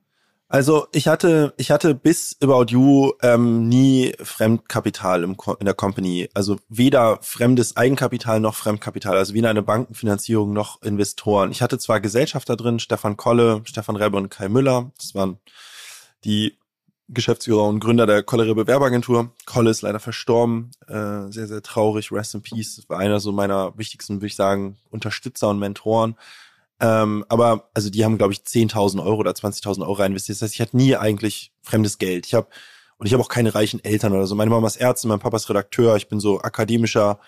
also 0.52 0.86
ich 0.92 1.08
hatte, 1.08 1.54
ich 1.56 1.70
hatte 1.70 1.94
bis 1.94 2.36
About 2.42 2.66
You 2.68 3.12
ähm, 3.22 3.68
nie 3.68 4.12
Fremdkapital 4.22 5.24
im, 5.24 5.34
in 5.58 5.64
der 5.64 5.72
Company. 5.72 6.28
Also 6.34 6.58
weder 6.68 7.18
fremdes 7.22 7.74
Eigenkapital 7.74 8.38
noch 8.38 8.54
Fremdkapital. 8.54 9.16
Also 9.16 9.32
weder 9.32 9.48
eine 9.48 9.62
Bankenfinanzierung 9.62 10.52
noch 10.52 10.82
Investoren. 10.82 11.52
Ich 11.52 11.62
hatte 11.62 11.78
zwar 11.78 12.00
Gesellschafter 12.00 12.58
drin, 12.58 12.80
Stefan 12.80 13.16
Kolle, 13.16 13.62
Stefan 13.64 13.96
Rebbe 13.96 14.18
und 14.18 14.28
Kai 14.28 14.50
Müller. 14.50 14.92
Das 14.98 15.14
waren 15.14 15.38
die 16.26 16.58
Geschäftsführer 17.08 17.64
und 17.64 17.80
Gründer 17.80 18.04
der 18.06 18.22
Kolle 18.22 18.44
Rebbe 18.44 18.66
Werbeagentur. 18.66 19.32
Kolle 19.46 19.70
ist 19.70 19.80
leider 19.80 20.00
verstorben. 20.00 20.72
Äh, 20.86 21.32
sehr, 21.32 21.46
sehr 21.46 21.62
traurig. 21.62 22.12
Rest 22.12 22.34
in 22.34 22.42
Peace. 22.42 22.76
Das 22.76 22.90
war 22.90 22.98
einer 22.98 23.20
so 23.20 23.32
meiner 23.32 23.78
wichtigsten, 23.78 24.16
würde 24.16 24.26
ich 24.26 24.36
sagen, 24.36 24.76
Unterstützer 24.90 25.48
und 25.48 25.58
Mentoren. 25.60 26.16
Ähm, 26.82 27.24
aber 27.28 27.70
also 27.74 27.90
die 27.90 28.04
haben, 28.04 28.18
glaube 28.18 28.32
ich, 28.32 28.40
10.000 28.40 29.02
Euro 29.04 29.18
oder 29.18 29.30
20.000 29.30 29.86
Euro 29.86 30.02
investiert. 30.02 30.36
Das 30.36 30.42
heißt, 30.42 30.54
ich 30.54 30.60
hatte 30.60 30.76
nie 30.76 30.96
eigentlich 30.96 31.52
fremdes 31.62 31.98
Geld. 31.98 32.26
Ich 32.26 32.34
habe 32.34 32.48
Und 32.98 33.06
ich 33.06 33.12
habe 33.12 33.22
auch 33.22 33.28
keine 33.28 33.54
reichen 33.54 33.82
Eltern 33.84 34.12
oder 34.12 34.26
so. 34.26 34.34
Meine 34.34 34.50
Mama 34.50 34.66
ist 34.66 34.76
Ärztin, 34.76 35.08
mein 35.08 35.20
Papa 35.20 35.36
ist 35.36 35.48
Redakteur. 35.48 35.96
Ich 35.96 36.08
bin 36.08 36.18
so 36.18 36.40
akademischer, 36.40 37.20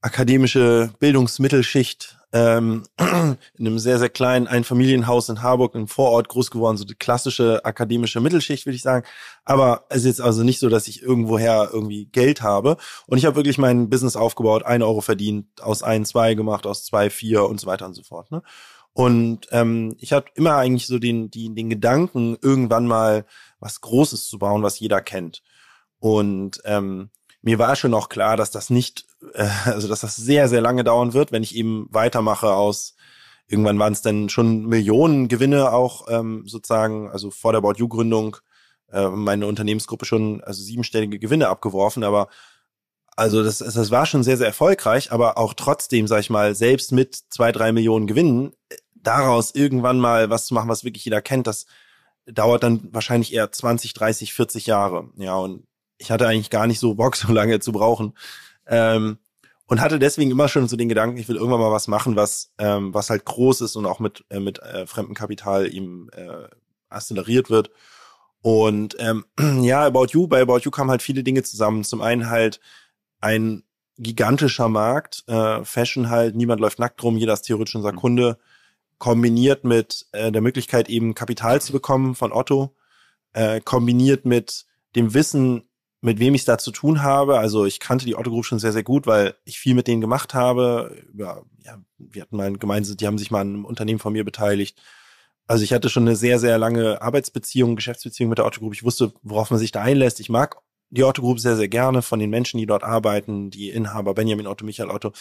akademische 0.00 0.90
Bildungsmittelschicht 0.98 2.16
ähm, 2.32 2.84
in 2.98 3.66
einem 3.66 3.78
sehr, 3.78 3.98
sehr 3.98 4.08
kleinen 4.08 4.46
Einfamilienhaus 4.46 5.28
in 5.28 5.42
Harburg, 5.42 5.74
im 5.74 5.88
Vorort 5.88 6.28
groß 6.28 6.50
geworden, 6.50 6.76
so 6.76 6.84
die 6.84 6.94
klassische 6.94 7.64
akademische 7.64 8.20
Mittelschicht, 8.20 8.66
würde 8.66 8.76
ich 8.76 8.82
sagen. 8.82 9.06
Aber 9.44 9.86
es 9.90 10.04
ist 10.04 10.20
also 10.20 10.42
nicht 10.42 10.58
so, 10.58 10.68
dass 10.68 10.88
ich 10.88 11.02
irgendwoher 11.02 11.70
irgendwie 11.72 12.06
Geld 12.06 12.42
habe. 12.42 12.76
Und 13.06 13.18
ich 13.18 13.26
habe 13.26 13.36
wirklich 13.36 13.58
mein 13.58 13.88
Business 13.88 14.16
aufgebaut, 14.16 14.64
ein 14.64 14.82
Euro 14.82 15.00
verdient, 15.00 15.46
aus 15.62 15.82
ein, 15.82 16.04
zwei 16.04 16.34
gemacht, 16.34 16.66
aus 16.66 16.84
zwei, 16.84 17.10
vier 17.10 17.44
und 17.44 17.60
so 17.60 17.66
weiter 17.66 17.86
und 17.86 17.94
so 17.94 18.02
fort. 18.02 18.30
Ne? 18.30 18.42
Und 18.96 19.48
ähm, 19.50 19.94
ich 19.98 20.14
hatte 20.14 20.30
immer 20.36 20.54
eigentlich 20.54 20.86
so 20.86 20.98
den, 20.98 21.30
die, 21.30 21.54
den 21.54 21.68
Gedanken, 21.68 22.38
irgendwann 22.40 22.86
mal 22.86 23.26
was 23.60 23.82
Großes 23.82 24.26
zu 24.26 24.38
bauen, 24.38 24.62
was 24.62 24.80
jeder 24.80 25.02
kennt. 25.02 25.42
Und 25.98 26.62
ähm, 26.64 27.10
mir 27.42 27.58
war 27.58 27.76
schon 27.76 27.92
auch 27.92 28.08
klar, 28.08 28.38
dass 28.38 28.50
das 28.50 28.70
nicht, 28.70 29.04
äh, 29.34 29.46
also 29.66 29.86
dass 29.86 30.00
das 30.00 30.16
sehr, 30.16 30.48
sehr 30.48 30.62
lange 30.62 30.82
dauern 30.82 31.12
wird, 31.12 31.30
wenn 31.30 31.42
ich 31.42 31.54
eben 31.54 31.88
weitermache 31.90 32.54
aus, 32.54 32.94
irgendwann 33.46 33.78
waren 33.78 33.92
es 33.92 34.00
dann 34.00 34.30
schon 34.30 34.64
Millionen 34.64 35.28
Gewinne 35.28 35.72
auch 35.72 36.06
ähm, 36.08 36.44
sozusagen, 36.46 37.10
also 37.10 37.30
vor 37.30 37.52
der 37.52 37.58
About 37.58 37.74
You 37.76 37.88
Gründung, 37.88 38.38
äh, 38.90 39.08
meine 39.08 39.46
Unternehmensgruppe 39.46 40.06
schon, 40.06 40.42
also 40.42 40.62
siebenstellige 40.62 41.18
Gewinne 41.18 41.48
abgeworfen, 41.48 42.02
aber 42.02 42.28
also 43.14 43.44
das, 43.44 43.58
das 43.58 43.90
war 43.90 44.06
schon 44.06 44.22
sehr, 44.22 44.38
sehr 44.38 44.46
erfolgreich, 44.46 45.12
aber 45.12 45.36
auch 45.36 45.52
trotzdem, 45.52 46.06
sag 46.06 46.20
ich 46.20 46.30
mal, 46.30 46.54
selbst 46.54 46.92
mit 46.92 47.14
zwei, 47.28 47.52
drei 47.52 47.72
Millionen 47.72 48.06
Gewinnen 48.06 48.52
daraus 49.06 49.54
irgendwann 49.54 49.98
mal 49.98 50.30
was 50.30 50.46
zu 50.46 50.54
machen, 50.54 50.68
was 50.68 50.84
wirklich 50.84 51.04
jeder 51.04 51.22
kennt, 51.22 51.46
das 51.46 51.66
dauert 52.26 52.62
dann 52.62 52.88
wahrscheinlich 52.92 53.32
eher 53.32 53.50
20, 53.50 53.94
30, 53.94 54.32
40 54.34 54.66
Jahre. 54.66 55.10
Ja, 55.16 55.36
und 55.36 55.66
ich 55.98 56.10
hatte 56.10 56.26
eigentlich 56.26 56.50
gar 56.50 56.66
nicht 56.66 56.80
so 56.80 56.94
Bock, 56.94 57.16
so 57.16 57.32
lange 57.32 57.60
zu 57.60 57.72
brauchen. 57.72 58.14
Ähm, 58.66 59.18
und 59.68 59.80
hatte 59.80 59.98
deswegen 59.98 60.30
immer 60.30 60.48
schon 60.48 60.68
so 60.68 60.76
den 60.76 60.88
Gedanken, 60.88 61.18
ich 61.18 61.28
will 61.28 61.36
irgendwann 61.36 61.60
mal 61.60 61.72
was 61.72 61.88
machen, 61.88 62.14
was, 62.14 62.52
ähm, 62.58 62.94
was 62.94 63.10
halt 63.10 63.24
groß 63.24 63.62
ist 63.62 63.74
und 63.74 63.86
auch 63.86 63.98
mit, 63.98 64.24
äh, 64.30 64.38
mit 64.38 64.60
äh, 64.60 64.86
fremdem 64.86 65.14
Kapital 65.14 65.72
eben 65.72 66.08
äh, 66.12 66.48
acceleriert 66.88 67.50
wird. 67.50 67.70
Und 68.42 68.96
ähm, 69.00 69.24
ja, 69.64 69.84
About 69.84 70.06
You, 70.10 70.28
bei 70.28 70.40
About 70.40 70.58
You 70.58 70.70
kamen 70.70 70.90
halt 70.90 71.02
viele 71.02 71.24
Dinge 71.24 71.42
zusammen. 71.42 71.82
Zum 71.82 72.00
einen 72.00 72.30
halt 72.30 72.60
ein 73.20 73.64
gigantischer 73.98 74.68
Markt, 74.68 75.24
äh, 75.26 75.64
Fashion 75.64 76.10
halt, 76.10 76.36
niemand 76.36 76.60
läuft 76.60 76.78
nackt 76.78 77.02
rum, 77.02 77.16
jeder 77.16 77.32
ist 77.32 77.42
theoretisch 77.42 77.74
unser 77.74 77.92
mhm. 77.92 77.96
Kunde 77.96 78.38
kombiniert 78.98 79.64
mit 79.64 80.06
äh, 80.12 80.32
der 80.32 80.42
Möglichkeit 80.42 80.88
eben 80.88 81.14
Kapital 81.14 81.60
zu 81.60 81.72
bekommen 81.72 82.14
von 82.14 82.32
Otto, 82.32 82.74
äh, 83.32 83.60
kombiniert 83.60 84.24
mit 84.24 84.66
dem 84.94 85.14
Wissen, 85.14 85.68
mit 86.00 86.18
wem 86.18 86.34
ich 86.34 86.44
da 86.44 86.58
zu 86.58 86.70
tun 86.70 87.02
habe. 87.02 87.38
Also 87.38 87.66
ich 87.66 87.80
kannte 87.80 88.06
die 88.06 88.16
Otto 88.16 88.30
Group 88.30 88.44
schon 88.44 88.58
sehr, 88.58 88.72
sehr 88.72 88.84
gut, 88.84 89.06
weil 89.06 89.34
ich 89.44 89.58
viel 89.58 89.74
mit 89.74 89.86
denen 89.86 90.00
gemacht 90.00 90.34
habe. 90.34 91.02
Ja, 91.16 91.42
ja, 91.64 91.78
wir 91.98 92.22
hatten 92.22 92.36
mal 92.36 92.52
gemeinsam, 92.56 92.96
die 92.96 93.06
haben 93.06 93.18
sich 93.18 93.30
mal 93.30 93.40
an 93.40 93.48
einem 93.48 93.64
Unternehmen 93.64 93.98
von 93.98 94.12
mir 94.12 94.24
beteiligt. 94.24 94.80
Also 95.46 95.62
ich 95.62 95.72
hatte 95.72 95.88
schon 95.88 96.04
eine 96.04 96.16
sehr, 96.16 96.38
sehr 96.38 96.58
lange 96.58 97.02
Arbeitsbeziehung, 97.02 97.76
Geschäftsbeziehung 97.76 98.30
mit 98.30 98.38
der 98.38 98.46
Otto 98.46 98.60
Group. 98.60 98.74
Ich 98.74 98.84
wusste, 98.84 99.12
worauf 99.22 99.50
man 99.50 99.60
sich 99.60 99.72
da 99.72 99.82
einlässt. 99.82 100.18
Ich 100.20 100.28
mag 100.28 100.56
die 100.90 101.04
Otto 101.04 101.22
Group 101.22 101.40
sehr, 101.40 101.56
sehr 101.56 101.68
gerne 101.68 102.02
von 102.02 102.18
den 102.18 102.30
Menschen, 102.30 102.58
die 102.58 102.66
dort 102.66 102.82
arbeiten, 102.82 103.50
die 103.50 103.70
Inhaber 103.70 104.14
Benjamin 104.14 104.46
Otto, 104.46 104.64
Michael 104.64 104.90
Otto. 104.90 105.12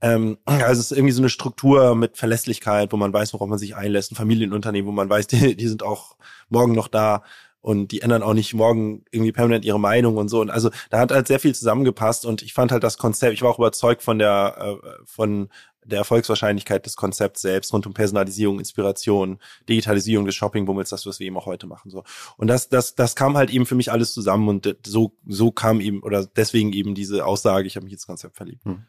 Ähm, 0.00 0.38
also 0.44 0.80
es 0.80 0.90
ist 0.90 0.96
irgendwie 0.96 1.12
so 1.12 1.22
eine 1.22 1.28
Struktur 1.28 1.94
mit 1.94 2.16
Verlässlichkeit, 2.16 2.92
wo 2.92 2.96
man 2.96 3.12
weiß, 3.12 3.32
worauf 3.34 3.48
man 3.48 3.58
sich 3.58 3.76
einlässt. 3.76 4.12
Ein 4.12 4.16
Familienunternehmen, 4.16 4.88
wo 4.88 4.92
man 4.92 5.08
weiß, 5.08 5.26
die, 5.28 5.56
die 5.56 5.68
sind 5.68 5.82
auch 5.82 6.16
morgen 6.48 6.72
noch 6.72 6.88
da 6.88 7.22
und 7.66 7.90
die 7.90 8.02
ändern 8.02 8.22
auch 8.22 8.34
nicht 8.34 8.54
morgen 8.54 9.04
irgendwie 9.10 9.32
permanent 9.32 9.64
ihre 9.64 9.80
Meinung 9.80 10.18
und 10.18 10.28
so. 10.28 10.40
Und 10.40 10.50
also 10.50 10.70
da 10.90 11.00
hat 11.00 11.10
halt 11.10 11.26
sehr 11.26 11.40
viel 11.40 11.52
zusammengepasst 11.52 12.24
und 12.24 12.42
ich 12.42 12.54
fand 12.54 12.70
halt 12.70 12.84
das 12.84 12.96
Konzept, 12.96 13.34
ich 13.34 13.42
war 13.42 13.50
auch 13.50 13.58
überzeugt 13.58 14.02
von 14.02 14.20
der, 14.20 14.78
äh, 14.84 15.04
von 15.04 15.48
der 15.84 15.98
Erfolgswahrscheinlichkeit 15.98 16.86
des 16.86 16.94
Konzepts 16.94 17.42
selbst 17.42 17.72
rund 17.72 17.86
um 17.86 17.92
Personalisierung, 17.92 18.60
Inspiration, 18.60 19.38
Digitalisierung 19.68 20.26
des 20.26 20.36
Shoppingbummels, 20.36 20.90
das, 20.90 21.06
was 21.06 21.18
wir 21.18 21.26
eben 21.26 21.36
auch 21.36 21.46
heute 21.46 21.66
machen, 21.66 21.90
so. 21.90 22.04
Und 22.36 22.48
das, 22.48 22.68
das, 22.68 22.94
das 22.94 23.16
kam 23.16 23.36
halt 23.36 23.50
eben 23.50 23.66
für 23.66 23.74
mich 23.74 23.90
alles 23.90 24.12
zusammen 24.12 24.48
und 24.48 24.76
so, 24.86 25.16
so 25.26 25.50
kam 25.50 25.80
eben, 25.80 26.02
oder 26.02 26.24
deswegen 26.24 26.72
eben 26.72 26.94
diese 26.94 27.24
Aussage, 27.24 27.66
ich 27.66 27.76
habe 27.76 27.84
mich 27.84 27.94
ins 27.94 28.06
Konzept 28.06 28.36
verliebt. 28.36 28.64
Hm. 28.64 28.84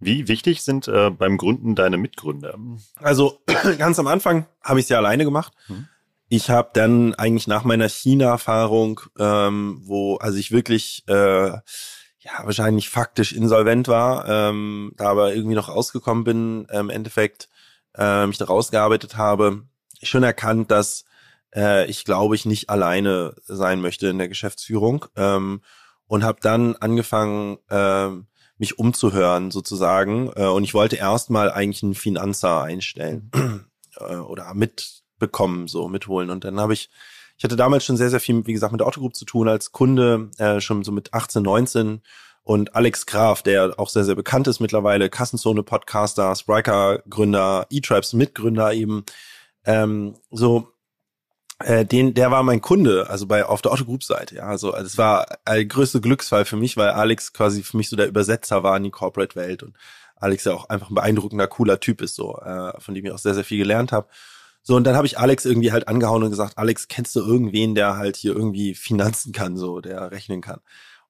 Wie 0.00 0.28
wichtig 0.28 0.62
sind 0.62 0.88
äh, 0.88 1.10
beim 1.10 1.38
Gründen 1.38 1.74
deine 1.74 1.96
Mitgründer? 1.96 2.56
Also 2.96 3.40
ganz 3.78 3.98
am 3.98 4.06
Anfang 4.06 4.46
habe 4.62 4.78
ich 4.78 4.84
es 4.84 4.90
ja 4.90 4.98
alleine 4.98 5.24
gemacht. 5.24 5.52
Mhm. 5.68 5.88
Ich 6.28 6.50
habe 6.50 6.70
dann 6.74 7.14
eigentlich 7.14 7.46
nach 7.46 7.64
meiner 7.64 7.88
China-Erfahrung, 7.88 9.00
ähm, 9.18 9.80
wo 9.84 10.16
also 10.16 10.38
ich 10.38 10.52
wirklich 10.52 11.04
äh, 11.08 11.48
ja 11.52 11.62
wahrscheinlich 12.44 12.90
faktisch 12.90 13.32
insolvent 13.32 13.88
war, 13.88 14.28
ähm, 14.28 14.92
da 14.96 15.08
aber 15.08 15.34
irgendwie 15.34 15.54
noch 15.54 15.68
rausgekommen 15.68 16.24
bin, 16.24 16.66
äh, 16.68 16.80
im 16.80 16.90
Endeffekt 16.90 17.48
äh, 17.96 18.26
mich 18.26 18.36
da 18.36 18.44
rausgearbeitet 18.44 19.16
habe, 19.16 19.62
schon 20.02 20.22
erkannt, 20.22 20.70
dass 20.70 21.06
äh, 21.54 21.86
ich 21.86 22.04
glaube 22.04 22.34
ich 22.34 22.44
nicht 22.44 22.68
alleine 22.68 23.34
sein 23.46 23.80
möchte 23.80 24.08
in 24.08 24.18
der 24.18 24.28
Geschäftsführung 24.28 25.06
ähm, 25.16 25.62
und 26.06 26.24
habe 26.24 26.40
dann 26.42 26.76
angefangen 26.76 27.56
äh, 27.68 28.10
mich 28.58 28.78
umzuhören 28.78 29.50
sozusagen. 29.50 30.30
Äh, 30.36 30.46
und 30.46 30.64
ich 30.64 30.74
wollte 30.74 30.96
erstmal 30.96 31.50
eigentlich 31.50 31.82
einen 31.82 31.94
Finanzer 31.94 32.62
einstellen 32.62 33.30
äh, 33.96 34.16
oder 34.16 34.52
mitbekommen, 34.54 35.68
so 35.68 35.88
mitholen. 35.88 36.30
Und 36.30 36.44
dann 36.44 36.60
habe 36.60 36.74
ich, 36.74 36.90
ich 37.36 37.44
hatte 37.44 37.56
damals 37.56 37.84
schon 37.84 37.96
sehr, 37.96 38.10
sehr 38.10 38.20
viel, 38.20 38.46
wie 38.46 38.52
gesagt, 38.52 38.72
mit 38.72 38.80
der 38.80 38.86
Autogroup 38.86 39.14
zu 39.14 39.24
tun 39.24 39.48
als 39.48 39.72
Kunde, 39.72 40.30
äh, 40.38 40.60
schon 40.60 40.84
so 40.84 40.92
mit 40.92 41.14
18, 41.14 41.42
19. 41.42 42.02
Und 42.42 42.74
Alex 42.74 43.04
Graf, 43.04 43.42
der 43.42 43.74
auch 43.78 43.90
sehr, 43.90 44.04
sehr 44.04 44.14
bekannt 44.14 44.48
ist 44.48 44.60
mittlerweile, 44.60 45.10
Kassenzone 45.10 45.62
Podcaster, 45.62 46.34
Spriker 46.34 47.02
Gründer, 47.08 47.66
E-Tribes 47.68 48.14
Mitgründer 48.14 48.72
eben, 48.72 49.04
ähm, 49.66 50.16
so 50.30 50.72
äh, 51.60 51.84
den, 51.84 52.14
der 52.14 52.30
war 52.30 52.42
mein 52.42 52.60
Kunde, 52.60 53.10
also 53.10 53.26
bei 53.26 53.44
auf 53.44 53.62
der 53.62 53.72
Otto 53.72 53.84
Group 53.84 54.04
Seite. 54.04 54.36
Ja, 54.36 54.44
also, 54.44 54.72
also 54.72 54.86
es 54.86 54.98
war 54.98 55.26
ein 55.44 55.66
größter 55.68 56.00
Glücksfall 56.00 56.44
für 56.44 56.56
mich, 56.56 56.76
weil 56.76 56.90
Alex 56.90 57.32
quasi 57.32 57.62
für 57.62 57.76
mich 57.76 57.88
so 57.88 57.96
der 57.96 58.08
Übersetzer 58.08 58.62
war 58.62 58.76
in 58.76 58.84
die 58.84 58.90
Corporate 58.90 59.34
Welt 59.34 59.62
und 59.62 59.76
Alex 60.16 60.44
ja 60.44 60.54
auch 60.54 60.68
einfach 60.68 60.90
ein 60.90 60.94
beeindruckender, 60.94 61.46
cooler 61.48 61.80
Typ 61.80 62.00
ist, 62.00 62.14
so 62.14 62.38
äh, 62.38 62.80
von 62.80 62.94
dem 62.94 63.04
ich 63.04 63.12
auch 63.12 63.18
sehr 63.18 63.34
sehr 63.34 63.44
viel 63.44 63.58
gelernt 63.58 63.92
habe. 63.92 64.08
So 64.62 64.76
und 64.76 64.84
dann 64.84 64.96
habe 64.96 65.06
ich 65.06 65.18
Alex 65.18 65.44
irgendwie 65.44 65.72
halt 65.72 65.88
angehauen 65.88 66.22
und 66.22 66.30
gesagt, 66.30 66.58
Alex, 66.58 66.88
kennst 66.88 67.16
du 67.16 67.20
irgendwen, 67.20 67.74
der 67.74 67.96
halt 67.96 68.16
hier 68.16 68.34
irgendwie 68.36 68.74
Finanzen 68.74 69.32
kann, 69.32 69.56
so 69.56 69.80
der 69.80 70.10
rechnen 70.12 70.40
kann? 70.40 70.60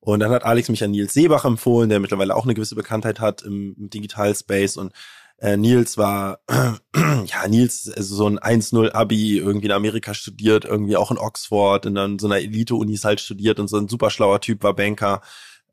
Und 0.00 0.20
dann 0.20 0.30
hat 0.30 0.44
Alex 0.44 0.68
mich 0.68 0.84
an 0.84 0.92
Nils 0.92 1.12
Seebach 1.12 1.44
empfohlen, 1.44 1.88
der 1.90 2.00
mittlerweile 2.00 2.34
auch 2.36 2.44
eine 2.44 2.54
gewisse 2.54 2.76
Bekanntheit 2.76 3.20
hat 3.20 3.42
im, 3.42 3.74
im 3.76 3.90
Digital 3.90 4.34
Space 4.34 4.76
und 4.76 4.92
äh, 5.38 5.56
Nils 5.56 5.96
war, 5.96 6.40
ja, 6.50 7.48
Nils, 7.48 7.90
also 7.96 8.16
so 8.16 8.26
ein 8.26 8.38
1-0-Abi, 8.38 9.38
irgendwie 9.38 9.66
in 9.66 9.72
Amerika 9.72 10.12
studiert, 10.14 10.64
irgendwie 10.64 10.96
auch 10.96 11.10
in 11.10 11.18
Oxford, 11.18 11.86
in 11.86 11.94
dann 11.94 12.18
so 12.18 12.26
einer 12.26 12.38
Elite-Unis 12.38 13.04
halt 13.04 13.20
studiert 13.20 13.60
und 13.60 13.68
so 13.68 13.76
ein 13.76 13.88
super 13.88 14.10
schlauer 14.10 14.40
Typ, 14.40 14.62
war 14.62 14.74
Banker. 14.74 15.22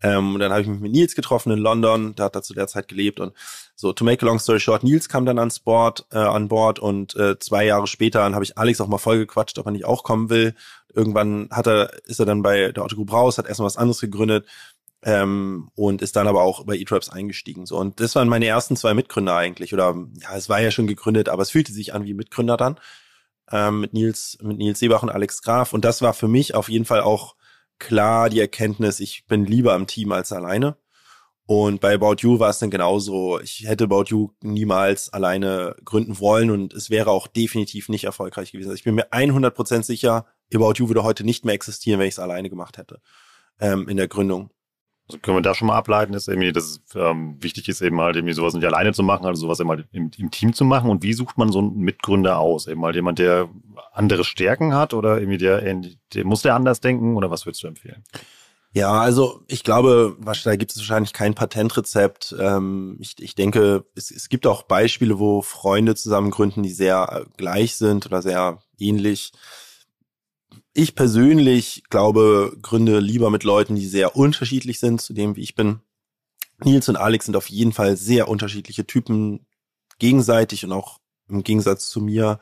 Ähm, 0.04 0.36
und 0.36 0.40
dann 0.40 0.52
habe 0.52 0.62
ich 0.62 0.68
mich 0.68 0.80
mit 0.80 0.92
Nils 0.92 1.16
getroffen 1.16 1.52
in 1.52 1.60
London, 1.60 2.14
da 2.16 2.26
hat 2.26 2.36
er 2.36 2.44
zu 2.44 2.54
der 2.54 2.68
Zeit 2.68 2.88
gelebt 2.88 3.20
und 3.20 3.34
so, 3.76 3.92
to 3.92 4.04
make 4.04 4.24
a 4.24 4.28
long 4.28 4.40
story 4.40 4.60
short, 4.60 4.84
Nils 4.84 5.10
kam 5.10 5.26
dann 5.26 5.40
ans 5.40 5.60
Board, 5.60 6.06
äh, 6.12 6.18
an 6.18 6.48
Bord 6.48 6.80
und 6.80 7.16
äh, 7.16 7.40
zwei 7.40 7.66
Jahre 7.66 7.88
später 7.88 8.20
dann 8.20 8.36
habe 8.36 8.44
ich 8.44 8.58
Alex 8.58 8.82
auch 8.82 8.88
mal 8.88 8.98
voll 8.98 9.18
gequatscht, 9.18 9.58
ob 9.58 9.66
er 9.66 9.72
nicht 9.72 9.86
auch 9.86 10.04
kommen 10.04 10.30
will. 10.30 10.54
Irgendwann 10.94 11.50
hat 11.52 11.68
er, 11.68 11.92
ist 12.06 12.20
er 12.20 12.26
dann 12.26 12.42
bei 12.42 12.72
der 12.72 12.84
Otto 12.84 13.02
raus, 13.04 13.38
hat 13.38 13.48
erstmal 13.48 13.66
was 13.66 13.78
anderes 13.78 14.00
gegründet 14.00 14.46
ähm, 15.06 15.70
und 15.76 16.02
ist 16.02 16.16
dann 16.16 16.28
aber 16.28 16.42
auch 16.42 16.66
bei 16.66 16.76
eTraps 16.76 17.10
eingestiegen. 17.10 17.66
So 17.66 17.78
und 17.78 18.00
das 18.02 18.16
waren 18.16 18.28
meine 18.28 18.48
ersten 18.48 18.76
zwei 18.76 18.94
Mitgründer 18.94 19.36
eigentlich 19.36 19.74
oder 19.74 19.96
ja, 20.22 20.36
es 20.36 20.50
war 20.50 20.60
ja 20.60 20.72
schon 20.72 20.88
gegründet, 20.88 21.30
aber 21.30 21.44
es 21.44 21.52
fühlte 21.52 21.72
sich 21.72 21.94
an 21.94 22.04
wie 22.04 22.14
Mitgründer 22.14 22.58
dann 22.58 22.80
ähm, 23.52 23.80
mit 23.82 23.94
Nils 23.94 24.38
mit 24.42 24.58
Nils 24.58 24.80
Seebach 24.80 25.04
und 25.04 25.10
Alex 25.10 25.42
Graf 25.44 25.74
und 25.74 25.86
das 25.86 26.02
war 26.02 26.14
für 26.14 26.28
mich 26.28 26.56
auf 26.56 26.68
jeden 26.68 26.86
Fall 26.86 27.02
auch 27.02 27.36
klar 27.80 28.30
die 28.30 28.40
Erkenntnis, 28.40 29.00
ich 29.00 29.26
bin 29.28 29.46
lieber 29.46 29.76
im 29.76 29.88
Team 29.88 30.12
als 30.12 30.32
alleine. 30.32 30.78
Und 31.48 31.80
bei 31.80 31.94
About 31.94 32.16
You 32.22 32.40
war 32.40 32.50
es 32.50 32.58
dann 32.58 32.72
genauso. 32.72 33.40
Ich 33.40 33.66
hätte 33.68 33.84
About 33.84 34.06
You 34.08 34.32
niemals 34.42 35.14
alleine 35.14 35.76
gründen 35.86 36.20
wollen 36.20 36.50
und 36.50 36.74
es 36.74 36.90
wäre 36.90 37.12
auch 37.12 37.28
definitiv 37.28 37.88
nicht 37.88 38.06
erfolgreich 38.06 38.52
gewesen. 38.52 38.70
Also 38.70 38.78
ich 38.78 38.84
bin 38.84 38.96
mir 38.96 39.12
100% 39.12 39.84
sicher, 39.84 40.26
About 40.52 40.74
You 40.78 40.90
würde 40.90 41.04
heute 41.04 41.24
nicht 41.24 41.46
mehr 41.46 41.54
existieren, 41.54 42.00
wenn 42.00 42.08
ich 42.08 42.16
es 42.16 42.20
alleine 42.20 42.50
gemacht 42.50 42.80
hätte 42.80 43.00
ähm, 43.60 43.88
in 43.88 43.98
der 43.98 44.08
Gründung. 44.08 44.50
Also 45.08 45.20
können 45.20 45.38
wir 45.38 45.42
da 45.42 45.54
schon 45.54 45.68
mal 45.68 45.76
ableiten, 45.76 46.14
dass 46.14 46.28
irgendwie, 46.28 46.52
dass 46.52 46.66
es 46.66 46.82
ähm, 46.96 47.38
wichtig 47.40 47.70
ist, 47.70 47.82
eben 47.82 48.02
halt 48.02 48.16
irgendwie 48.16 48.34
sowas 48.34 48.56
nicht 48.56 48.66
alleine 48.66 48.92
zu 48.92 49.04
machen, 49.04 49.26
also 49.26 49.42
sowas 49.42 49.60
eben 49.60 49.70
halt 49.70 49.88
im, 49.92 50.10
im, 50.18 50.32
Team 50.32 50.54
zu 50.54 50.66
machen. 50.66 50.90
Und 50.90 51.04
wie 51.04 51.14
sucht 51.14 51.38
man 51.38 51.52
so 51.52 51.60
einen 51.60 51.78
Mitgründer 51.78 52.40
aus? 52.40 52.66
Eben 52.66 52.84
halt 52.84 52.96
jemand, 52.96 53.20
der 53.20 53.50
andere 53.94 54.24
Stärken 54.24 54.74
hat 54.74 54.96
oder 54.96 55.20
irgendwie 55.20 55.38
der, 55.38 55.62
der 55.62 56.26
muss 56.26 56.42
der 56.42 56.56
anders 56.56 56.82
denken 56.82 57.16
oder 57.18 57.30
was 57.30 57.46
würdest 57.46 57.62
du 57.64 57.68
empfehlen? 57.68 58.04
Ja, 58.76 58.92
also 59.00 59.42
ich 59.48 59.64
glaube, 59.64 60.18
da 60.44 60.56
gibt 60.58 60.72
es 60.72 60.78
wahrscheinlich 60.80 61.14
kein 61.14 61.34
Patentrezept. 61.34 62.36
Ähm, 62.38 62.98
ich, 63.00 63.16
ich 63.20 63.34
denke, 63.34 63.86
es, 63.96 64.12
es 64.12 64.28
gibt 64.28 64.46
auch 64.48 64.64
Beispiele, 64.64 65.18
wo 65.18 65.42
Freunde 65.42 65.96
zusammen 65.96 66.30
gründen, 66.30 66.62
die 66.62 66.74
sehr 66.74 67.26
gleich 67.38 67.78
sind 67.78 68.06
oder 68.06 68.22
sehr 68.22 68.60
ähnlich 68.78 69.32
ich 70.76 70.94
persönlich 70.94 71.84
glaube, 71.90 72.56
gründe 72.62 73.00
lieber 73.00 73.30
mit 73.30 73.44
Leuten, 73.44 73.76
die 73.76 73.88
sehr 73.88 74.16
unterschiedlich 74.16 74.80
sind 74.80 75.02
zu 75.02 75.14
dem, 75.14 75.36
wie 75.38 75.42
ich 75.42 75.56
bin. 75.56 75.80
Nils 76.64 76.90
und 76.90 76.98
Alex 76.98 77.26
sind 77.26 77.38
auf 77.38 77.50
jeden 77.50 77.72
Fall 77.72 77.96
sehr 77.96 78.28
unterschiedliche 78.28 78.86
Typen, 78.86 79.46
gegenseitig 80.00 80.66
und 80.66 80.74
auch 80.74 81.00
im 81.30 81.44
Gegensatz 81.44 81.90
zu 81.90 82.02
mir. 82.02 82.40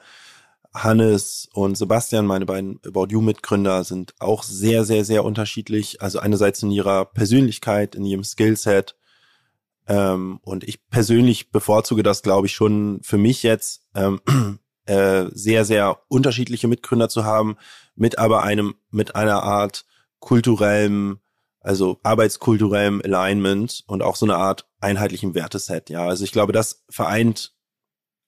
Hannes 0.73 1.47
und 1.53 1.77
Sebastian, 1.77 2.25
meine 2.25 2.47
beiden 2.47 2.79
About 2.83 3.07
You 3.11 3.21
Mitgründer, 3.21 3.83
sind 3.83 4.15
auch 4.19 4.41
sehr, 4.41 4.83
sehr, 4.83 5.05
sehr 5.05 5.23
unterschiedlich. 5.23 6.01
Also 6.01 6.17
einerseits 6.17 6.63
in 6.63 6.71
ihrer 6.71 7.05
Persönlichkeit, 7.05 7.93
in 7.93 8.03
ihrem 8.03 8.23
Skillset. 8.23 8.95
Ähm, 9.85 10.39
und 10.41 10.63
ich 10.63 10.89
persönlich 10.89 11.51
bevorzuge 11.51 12.01
das, 12.01 12.23
glaube 12.23 12.47
ich, 12.47 12.53
schon 12.53 12.99
für 13.03 13.19
mich 13.19 13.43
jetzt, 13.43 13.83
ähm, 13.93 14.21
äh, 14.85 15.25
sehr, 15.33 15.65
sehr 15.65 15.99
unterschiedliche 16.07 16.67
Mitgründer 16.67 17.09
zu 17.09 17.23
haben, 17.23 17.57
mit 17.95 18.19
aber 18.19 18.43
einem, 18.43 18.75
mit 18.91 19.15
einer 19.15 19.43
Art 19.43 19.85
kulturellem, 20.19 21.19
also 21.59 21.99
arbeitskulturellem 22.03 23.01
Alignment 23.03 23.83
und 23.87 24.01
auch 24.01 24.15
so 24.15 24.25
eine 24.25 24.35
Art 24.35 24.67
einheitlichem 24.81 25.35
Werteset. 25.35 25.89
Ja, 25.89 26.05
also 26.07 26.23
ich 26.23 26.31
glaube, 26.31 26.53
das 26.53 26.83
vereint 26.89 27.53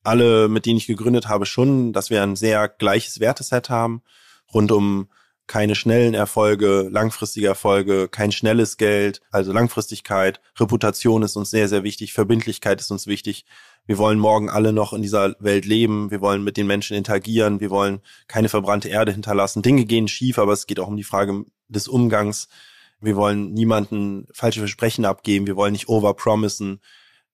alle, 0.04 0.48
mit 0.48 0.66
denen 0.66 0.78
ich 0.78 0.88
gegründet 0.88 1.28
habe, 1.28 1.46
schon, 1.46 1.92
dass 1.92 2.10
wir 2.10 2.22
ein 2.22 2.36
sehr 2.36 2.70
gleiches 2.70 3.20
Werteset 3.20 3.70
haben, 3.70 4.04
rund 4.54 4.72
um 4.72 5.10
keine 5.48 5.76
schnellen 5.76 6.14
Erfolge, 6.14 6.88
langfristige 6.90 7.48
Erfolge, 7.48 8.08
kein 8.08 8.32
schnelles 8.32 8.78
Geld, 8.78 9.22
also 9.32 9.52
Langfristigkeit, 9.52 10.42
Reputation 10.60 11.22
ist 11.22 11.36
uns 11.36 11.52
sehr, 11.52 11.68
sehr 11.68 11.84
wichtig, 11.84 12.14
Verbindlichkeit 12.14 12.80
ist 12.80 12.92
uns 12.92 13.06
wichtig. 13.06 13.46
Wir 13.88 13.98
wollen 13.98 14.20
morgen 14.20 14.50
alle 14.50 14.74
noch 14.74 14.94
in 14.94 15.02
dieser 15.02 15.36
Welt 15.40 15.66
leben, 15.66 16.10
wir 16.10 16.22
wollen 16.22 16.44
mit 16.44 16.58
den 16.58 16.68
Menschen 16.68 16.98
interagieren, 16.98 17.60
wir 17.60 17.70
wollen 17.70 18.02
keine 18.28 18.50
verbrannte 18.50 18.90
Erde 18.90 19.12
hinterlassen. 19.12 19.62
Dinge 19.62 19.86
gehen 19.86 20.08
schief, 20.08 20.40
aber 20.40 20.54
es 20.54 20.66
geht 20.66 20.80
auch 20.80 20.88
um 20.88 20.98
die 20.98 21.04
Frage 21.04 21.46
des 21.68 21.88
Umgangs. 21.88 22.48
Wir 23.00 23.16
wollen 23.16 23.54
niemanden 23.54 24.28
falsche 24.34 24.60
Versprechen 24.60 25.06
abgeben, 25.06 25.46
wir 25.46 25.56
wollen 25.56 25.74
nicht 25.74 25.90
overpromisen 25.90 26.82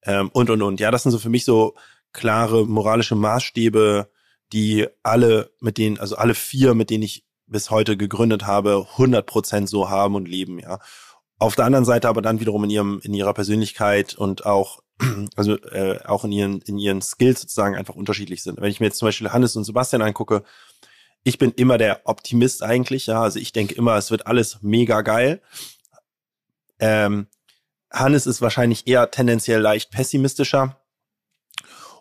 ähm, 0.03 0.29
und, 0.33 0.49
und, 0.49 0.61
und. 0.61 0.79
Ja, 0.79 0.91
das 0.91 1.03
sind 1.03 1.11
so 1.11 1.19
für 1.19 1.29
mich 1.29 1.45
so 1.45 1.75
klare 2.11 2.65
moralische 2.65 3.15
Maßstäbe, 3.15 4.09
die 4.51 4.87
alle 5.03 5.51
mit 5.61 5.77
denen, 5.77 5.99
also 5.99 6.15
alle 6.15 6.33
vier, 6.33 6.73
mit 6.73 6.89
denen 6.89 7.03
ich 7.03 7.25
bis 7.47 7.69
heute 7.69 7.97
gegründet 7.97 8.45
habe, 8.45 8.87
100 8.91 9.25
Prozent 9.25 9.69
so 9.69 9.89
haben 9.89 10.15
und 10.15 10.27
leben, 10.27 10.59
ja. 10.59 10.79
Auf 11.37 11.55
der 11.55 11.65
anderen 11.65 11.85
Seite 11.85 12.07
aber 12.07 12.21
dann 12.21 12.39
wiederum 12.39 12.63
in 12.65 12.69
ihrem, 12.69 12.99
in 13.03 13.15
ihrer 13.15 13.33
Persönlichkeit 13.33 14.13
und 14.13 14.45
auch, 14.45 14.79
also 15.35 15.57
äh, 15.57 15.99
auch 16.05 16.23
in 16.23 16.31
ihren, 16.31 16.61
in 16.61 16.77
ihren 16.77 17.01
Skills 17.01 17.41
sozusagen 17.41 17.75
einfach 17.75 17.95
unterschiedlich 17.95 18.43
sind. 18.43 18.59
Wenn 18.61 18.71
ich 18.71 18.79
mir 18.79 18.87
jetzt 18.87 18.97
zum 18.97 19.07
Beispiel 19.07 19.31
Hannes 19.31 19.55
und 19.55 19.63
Sebastian 19.63 20.01
angucke, 20.01 20.43
ich 21.23 21.37
bin 21.37 21.51
immer 21.51 21.77
der 21.77 22.01
Optimist 22.05 22.63
eigentlich, 22.63 23.07
ja. 23.07 23.21
Also 23.21 23.39
ich 23.39 23.51
denke 23.53 23.75
immer, 23.75 23.95
es 23.95 24.11
wird 24.11 24.27
alles 24.27 24.59
mega 24.61 25.01
geil. 25.01 25.41
Ähm, 26.79 27.27
Hannes 27.91 28.25
ist 28.25 28.41
wahrscheinlich 28.41 28.87
eher 28.87 29.11
tendenziell 29.11 29.61
leicht 29.61 29.91
pessimistischer. 29.91 30.77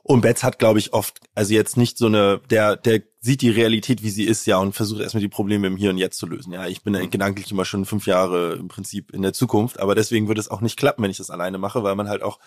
Und 0.03 0.23
Betz 0.23 0.43
hat, 0.43 0.59
glaube 0.59 0.79
ich, 0.79 0.95
oft, 0.95 1.21
also 1.35 1.53
jetzt 1.53 1.77
nicht 1.77 1.99
so 1.99 2.07
eine, 2.07 2.41
der, 2.49 2.77
der 2.77 3.03
sieht 3.23 3.43
die 3.43 3.51
Realität, 3.51 4.03
wie 4.03 4.11
sie 4.11 4.25
ist, 4.25 4.47
ja, 4.47 4.57
und 4.57 4.73
versucht 4.73 5.03
erstmal 5.03 5.21
die 5.21 5.29
Probleme 5.29 5.67
im 5.67 5.77
Hier 5.77 5.91
und 5.91 5.99
Jetzt 5.99 6.19
zu 6.19 6.27
lösen. 6.27 6.53
Ja, 6.53 6.67
ich 6.67 6.83
bin 6.83 6.95
mhm. 6.95 7.11
gedanklich 7.11 7.51
immer 7.53 7.67
schon 7.67 7.85
fünf 7.85 8.07
Jahre 8.07 8.55
im 8.55 8.69
Prinzip 8.69 9.11
in 9.13 9.21
der 9.23 9.35
Zukunft, 9.35 9.79
aber 9.79 9.95
deswegen 9.95 10.27
würde 10.27 10.41
es 10.41 10.51
auch 10.51 10.63
nicht 10.63 10.79
klappen, 10.79 11.03
wenn 11.03 11.11
ich 11.11 11.19
das 11.19 11.31
alleine 11.31 11.59
mache, 11.59 11.83
weil 11.83 11.95
man 11.97 12.09
halt 12.09 12.23
auch 12.23 12.39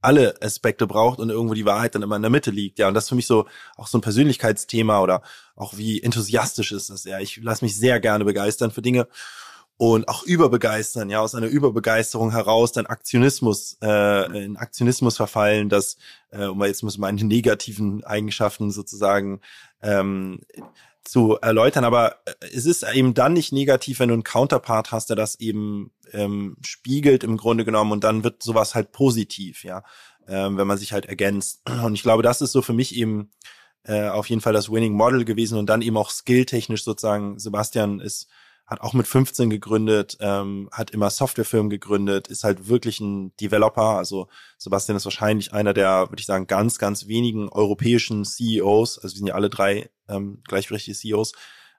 alle 0.00 0.40
Aspekte 0.40 0.86
braucht 0.86 1.18
und 1.18 1.30
irgendwo 1.30 1.54
die 1.54 1.66
Wahrheit 1.66 1.94
dann 1.94 2.02
immer 2.02 2.16
in 2.16 2.22
der 2.22 2.30
Mitte 2.30 2.50
liegt. 2.50 2.78
Ja, 2.78 2.88
und 2.88 2.94
das 2.94 3.04
ist 3.04 3.08
für 3.10 3.16
mich 3.16 3.26
so 3.26 3.46
auch 3.76 3.88
so 3.88 3.98
ein 3.98 4.02
Persönlichkeitsthema 4.02 5.00
oder 5.00 5.22
auch 5.56 5.76
wie 5.76 6.00
enthusiastisch 6.02 6.72
ist 6.72 6.90
das. 6.90 7.04
Ja, 7.04 7.18
ich 7.18 7.38
lasse 7.42 7.64
mich 7.64 7.76
sehr 7.76 8.00
gerne 8.00 8.24
begeistern 8.24 8.70
für 8.70 8.82
Dinge 8.82 9.08
und 9.80 10.08
auch 10.08 10.24
überbegeistern, 10.24 11.08
ja, 11.08 11.20
aus 11.20 11.34
einer 11.34 11.46
Überbegeisterung 11.46 12.32
heraus 12.32 12.72
dann 12.72 12.84
Aktionismus, 12.84 13.78
äh, 13.82 14.44
in 14.44 14.58
Aktionismus 14.58 15.16
verfallen, 15.16 15.70
das, 15.70 15.96
äh, 16.32 16.44
um 16.44 16.62
jetzt 16.64 16.82
muss 16.82 16.98
meine 16.98 17.24
negativen 17.24 18.04
Eigenschaften 18.04 18.70
sozusagen 18.70 19.40
ähm, 19.82 20.40
zu 21.04 21.38
erläutern, 21.40 21.84
aber 21.84 22.16
äh, 22.26 22.46
es 22.54 22.66
ist 22.66 22.84
eben 22.94 23.14
dann 23.14 23.32
nicht 23.32 23.52
negativ, 23.52 24.00
wenn 24.00 24.08
du 24.08 24.14
einen 24.14 24.24
Counterpart 24.24 24.92
hast, 24.92 25.08
der 25.08 25.16
das 25.16 25.40
eben 25.40 25.92
ähm, 26.12 26.56
spiegelt 26.64 27.24
im 27.24 27.36
Grunde 27.36 27.64
genommen 27.64 27.92
und 27.92 28.04
dann 28.04 28.24
wird 28.24 28.42
sowas 28.42 28.74
halt 28.74 28.92
positiv, 28.92 29.64
ja, 29.64 29.82
ähm, 30.28 30.56
wenn 30.56 30.66
man 30.66 30.78
sich 30.78 30.92
halt 30.92 31.06
ergänzt. 31.06 31.62
Und 31.84 31.94
ich 31.94 32.02
glaube, 32.02 32.22
das 32.22 32.40
ist 32.40 32.52
so 32.52 32.62
für 32.62 32.72
mich 32.72 32.94
eben 32.94 33.30
äh, 33.84 34.08
auf 34.08 34.28
jeden 34.28 34.42
Fall 34.42 34.52
das 34.52 34.70
Winning 34.70 34.92
Model 34.92 35.24
gewesen 35.24 35.58
und 35.58 35.66
dann 35.66 35.82
eben 35.82 35.96
auch 35.96 36.10
skilltechnisch 36.10 36.84
sozusagen. 36.84 37.38
Sebastian 37.38 38.00
ist 38.00 38.28
hat 38.70 38.80
auch 38.82 38.92
mit 38.94 39.08
15 39.08 39.50
gegründet, 39.50 40.16
ähm, 40.20 40.68
hat 40.70 40.92
immer 40.92 41.10
Softwarefirmen 41.10 41.70
gegründet, 41.70 42.28
ist 42.28 42.44
halt 42.44 42.68
wirklich 42.68 43.00
ein 43.00 43.34
Developer. 43.36 43.96
Also 43.96 44.28
Sebastian 44.58 44.96
ist 44.96 45.04
wahrscheinlich 45.04 45.52
einer 45.52 45.74
der, 45.74 46.08
würde 46.08 46.20
ich 46.20 46.26
sagen, 46.26 46.46
ganz, 46.46 46.78
ganz 46.78 47.08
wenigen 47.08 47.48
europäischen 47.48 48.24
CEOs, 48.24 48.98
also 48.98 49.12
wir 49.12 49.18
sind 49.18 49.26
ja 49.26 49.34
alle 49.34 49.50
drei 49.50 49.90
ähm, 50.08 50.40
gleichberechtigte 50.46 50.98
CEOs, 51.00 51.32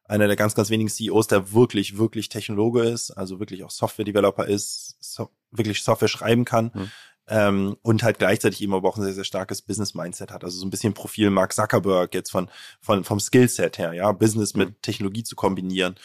einer 0.04 0.28
der 0.28 0.36
ganz, 0.36 0.54
ganz 0.54 0.70
wenigen 0.70 0.90
CEOs, 0.90 1.28
der 1.28 1.54
wirklich, 1.54 1.98
wirklich 1.98 2.28
Technologe 2.28 2.84
ist, 2.84 3.12
also 3.12 3.40
wirklich 3.40 3.64
auch 3.64 3.72
Software-Developer 3.72 4.46
ist, 4.46 4.98
so, 5.00 5.30
wirklich 5.52 5.84
Software 5.84 6.10
schreiben 6.10 6.44
kann. 6.44 6.72
Mhm. 6.74 6.92
Ähm, 7.28 7.78
und 7.84 8.04
halt 8.04 8.20
gleichzeitig 8.20 8.62
eben 8.62 8.74
aber 8.74 8.90
auch 8.90 8.98
ein 8.98 9.04
sehr, 9.04 9.14
sehr 9.14 9.24
starkes 9.24 9.62
Business-Mindset 9.62 10.32
hat. 10.32 10.44
Also 10.44 10.60
so 10.60 10.66
ein 10.66 10.70
bisschen 10.70 10.94
Profil 10.94 11.30
Mark 11.30 11.54
Zuckerberg 11.54 12.14
jetzt 12.14 12.32
von, 12.32 12.50
von 12.82 13.06
vom 13.06 13.22
Skillset 13.22 13.78
her, 13.78 13.94
ja, 13.94 14.12
Business 14.12 14.54
mit 14.56 14.70
mhm. 14.70 14.82
Technologie 14.82 15.24
zu 15.24 15.38
kombinieren. 15.38 15.96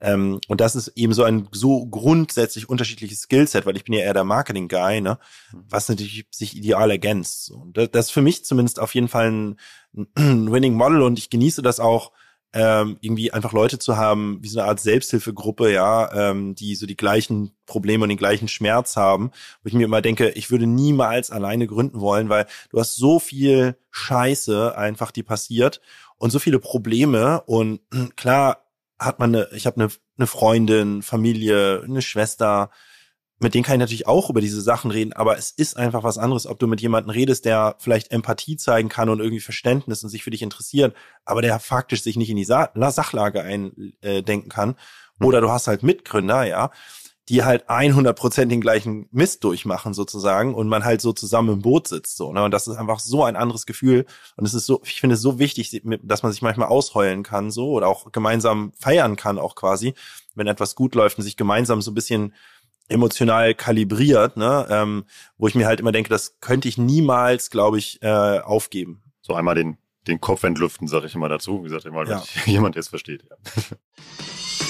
Ähm, 0.00 0.40
und 0.48 0.60
das 0.60 0.76
ist 0.76 0.88
eben 0.96 1.12
so 1.12 1.24
ein 1.24 1.48
so 1.52 1.86
grundsätzlich 1.86 2.68
unterschiedliches 2.68 3.22
Skillset, 3.22 3.66
weil 3.66 3.76
ich 3.76 3.84
bin 3.84 3.94
ja 3.94 4.00
eher 4.00 4.14
der 4.14 4.24
Marketing-Guy, 4.24 5.00
ne? 5.00 5.18
Mhm. 5.52 5.64
was 5.68 5.88
natürlich 5.88 6.26
sich 6.30 6.56
ideal 6.56 6.90
ergänzt. 6.90 7.50
Und 7.50 7.76
das, 7.76 7.90
das 7.90 8.06
ist 8.06 8.12
für 8.12 8.22
mich 8.22 8.44
zumindest 8.44 8.80
auf 8.80 8.94
jeden 8.94 9.08
Fall 9.08 9.30
ein, 9.30 9.56
ein 10.16 10.50
Winning 10.52 10.74
Model 10.74 11.02
und 11.02 11.18
ich 11.18 11.30
genieße 11.30 11.62
das 11.62 11.80
auch, 11.80 12.12
ähm, 12.52 12.98
irgendwie 13.00 13.32
einfach 13.32 13.52
Leute 13.52 13.78
zu 13.78 13.96
haben, 13.96 14.38
wie 14.42 14.48
so 14.48 14.58
eine 14.58 14.68
Art 14.68 14.80
Selbsthilfegruppe, 14.80 15.72
ja, 15.72 16.30
ähm, 16.30 16.54
die 16.54 16.74
so 16.74 16.86
die 16.86 16.96
gleichen 16.96 17.52
Probleme 17.66 18.02
und 18.02 18.08
den 18.08 18.18
gleichen 18.18 18.48
Schmerz 18.48 18.96
haben, 18.96 19.30
wo 19.62 19.68
ich 19.68 19.72
mir 19.72 19.84
immer 19.84 20.02
denke, 20.02 20.30
ich 20.30 20.50
würde 20.50 20.66
niemals 20.66 21.30
alleine 21.30 21.68
gründen 21.68 22.00
wollen, 22.00 22.28
weil 22.28 22.46
du 22.70 22.80
hast 22.80 22.96
so 22.96 23.20
viel 23.20 23.76
Scheiße 23.90 24.76
einfach, 24.76 25.12
die 25.12 25.22
passiert 25.22 25.80
und 26.16 26.30
so 26.30 26.38
viele 26.40 26.58
Probleme 26.58 27.40
und 27.42 27.80
klar 28.16 28.64
hat 29.00 29.18
man 29.18 29.34
eine, 29.34 29.48
ich 29.52 29.66
habe 29.66 29.80
eine, 29.80 29.90
eine 30.18 30.26
Freundin, 30.26 31.02
Familie, 31.02 31.82
eine 31.82 32.02
Schwester, 32.02 32.70
mit 33.42 33.54
denen 33.54 33.64
kann 33.64 33.76
ich 33.76 33.80
natürlich 33.80 34.06
auch 34.06 34.28
über 34.28 34.42
diese 34.42 34.60
Sachen 34.60 34.90
reden, 34.90 35.14
aber 35.14 35.38
es 35.38 35.50
ist 35.50 35.76
einfach 35.76 36.04
was 36.04 36.18
anderes, 36.18 36.46
ob 36.46 36.58
du 36.58 36.66
mit 36.66 36.82
jemandem 36.82 37.10
redest, 37.10 37.46
der 37.46 37.74
vielleicht 37.78 38.12
Empathie 38.12 38.58
zeigen 38.58 38.90
kann 38.90 39.08
und 39.08 39.18
irgendwie 39.18 39.40
Verständnis 39.40 40.04
und 40.04 40.10
sich 40.10 40.22
für 40.22 40.30
dich 40.30 40.42
interessiert, 40.42 40.94
aber 41.24 41.40
der 41.40 41.58
faktisch 41.58 42.02
sich 42.02 42.16
nicht 42.16 42.28
in 42.28 42.36
die 42.36 42.44
Sa 42.44 42.70
Sachlage 42.74 43.42
eindenken 43.42 44.50
kann. 44.50 44.76
Oder 45.20 45.40
du 45.40 45.50
hast 45.50 45.68
halt 45.68 45.82
Mitgründer, 45.82 46.44
ja, 46.44 46.70
die 47.30 47.44
halt 47.44 47.70
100% 47.70 48.46
den 48.46 48.60
gleichen 48.60 49.08
Mist 49.12 49.44
durchmachen 49.44 49.94
sozusagen 49.94 50.52
und 50.52 50.66
man 50.66 50.84
halt 50.84 51.00
so 51.00 51.12
zusammen 51.12 51.50
im 51.50 51.62
Boot 51.62 51.86
sitzt 51.86 52.16
so 52.16 52.32
ne? 52.32 52.42
Und 52.42 52.50
das 52.50 52.66
ist 52.66 52.76
einfach 52.76 52.98
so 52.98 53.22
ein 53.22 53.36
anderes 53.36 53.66
Gefühl. 53.66 54.04
Und 54.36 54.46
es 54.46 54.52
ist 54.52 54.66
so 54.66 54.82
ich 54.84 55.00
finde 55.00 55.14
es 55.14 55.22
so 55.22 55.38
wichtig 55.38 55.80
dass 56.02 56.24
man 56.24 56.32
sich 56.32 56.42
manchmal 56.42 56.68
ausheulen 56.68 57.22
kann 57.22 57.52
so 57.52 57.70
oder 57.70 57.86
auch 57.86 58.10
gemeinsam 58.10 58.72
feiern 58.76 59.14
kann 59.14 59.38
auch 59.38 59.54
quasi 59.54 59.94
wenn 60.34 60.48
etwas 60.48 60.74
gut 60.74 60.96
läuft 60.96 61.18
und 61.18 61.24
sich 61.24 61.36
gemeinsam 61.36 61.80
so 61.82 61.92
ein 61.92 61.94
bisschen 61.94 62.34
emotional 62.88 63.54
kalibriert 63.54 64.36
ne? 64.36 64.66
Ähm, 64.68 65.04
wo 65.38 65.46
ich 65.46 65.54
mir 65.54 65.68
halt 65.68 65.78
immer 65.78 65.92
denke 65.92 66.10
das 66.10 66.40
könnte 66.40 66.68
ich 66.68 66.78
niemals 66.78 67.50
glaube 67.50 67.78
ich 67.78 68.02
äh, 68.02 68.40
aufgeben. 68.40 69.04
So 69.20 69.34
einmal 69.34 69.54
den 69.54 69.78
den 70.08 70.20
Kopf 70.20 70.42
entlüften 70.42 70.88
sage 70.88 71.06
ich 71.06 71.14
immer 71.14 71.28
dazu. 71.28 71.60
Wie 71.60 71.68
gesagt 71.68 71.84
immer 71.84 72.08
ja. 72.08 72.24
jemand 72.46 72.74
der 72.74 72.80
es 72.80 72.88
versteht 72.88 73.22
ja. 73.30 73.36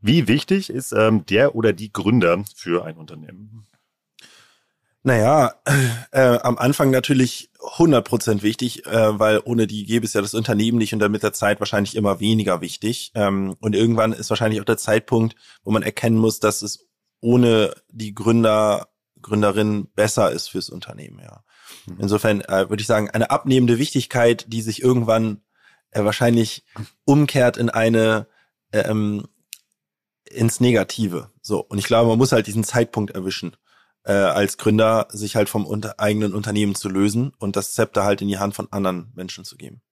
Wie 0.00 0.28
wichtig 0.28 0.70
ist 0.70 0.92
ähm, 0.92 1.26
der 1.26 1.54
oder 1.54 1.72
die 1.72 1.92
Gründer 1.92 2.42
für 2.54 2.84
ein 2.84 2.96
Unternehmen? 2.96 3.66
Naja, 5.02 5.54
äh, 6.12 6.38
am 6.42 6.58
Anfang 6.58 6.90
natürlich 6.90 7.50
100% 7.58 8.42
wichtig, 8.42 8.86
äh, 8.86 9.18
weil 9.18 9.40
ohne 9.44 9.66
die 9.66 9.84
gäbe 9.84 10.04
es 10.04 10.12
ja 10.12 10.20
das 10.20 10.34
Unternehmen 10.34 10.78
nicht 10.78 10.92
und 10.92 10.98
dann 10.98 11.12
mit 11.12 11.22
der 11.22 11.32
Zeit 11.32 11.60
wahrscheinlich 11.60 11.96
immer 11.96 12.20
weniger 12.20 12.60
wichtig. 12.60 13.12
Ähm, 13.14 13.56
und 13.60 13.74
irgendwann 13.74 14.12
ist 14.12 14.30
wahrscheinlich 14.30 14.60
auch 14.60 14.66
der 14.66 14.76
Zeitpunkt, 14.76 15.36
wo 15.64 15.70
man 15.70 15.82
erkennen 15.82 16.18
muss, 16.18 16.40
dass 16.40 16.62
es 16.62 16.86
ohne 17.20 17.74
die 17.88 18.14
Gründer, 18.14 18.88
Gründerin 19.22 19.88
besser 19.94 20.30
ist 20.32 20.48
fürs 20.48 20.70
Unternehmen, 20.70 21.20
ja. 21.20 21.44
Mhm. 21.86 21.96
Insofern 22.00 22.40
äh, 22.42 22.68
würde 22.68 22.80
ich 22.80 22.86
sagen, 22.86 23.10
eine 23.10 23.30
abnehmende 23.30 23.78
Wichtigkeit, 23.78 24.46
die 24.48 24.62
sich 24.62 24.82
irgendwann 24.82 25.42
äh, 25.92 26.04
wahrscheinlich 26.04 26.64
umkehrt 27.04 27.56
in 27.56 27.70
eine 27.70 28.26
ähm, 28.72 29.26
ins 30.30 30.60
Negative. 30.60 31.30
So. 31.42 31.60
Und 31.60 31.78
ich 31.78 31.86
glaube, 31.86 32.08
man 32.08 32.18
muss 32.18 32.32
halt 32.32 32.46
diesen 32.46 32.64
Zeitpunkt 32.64 33.12
erwischen, 33.12 33.56
äh, 34.04 34.12
als 34.12 34.56
Gründer 34.56 35.08
sich 35.10 35.36
halt 35.36 35.48
vom 35.48 35.66
unter 35.66 36.00
eigenen 36.00 36.34
Unternehmen 36.34 36.74
zu 36.74 36.88
lösen 36.88 37.32
und 37.38 37.56
das 37.56 37.72
Zepter 37.72 38.04
halt 38.04 38.22
in 38.22 38.28
die 38.28 38.38
Hand 38.38 38.54
von 38.54 38.68
anderen 38.70 39.12
Menschen 39.14 39.44
zu 39.44 39.56
geben. 39.56 39.82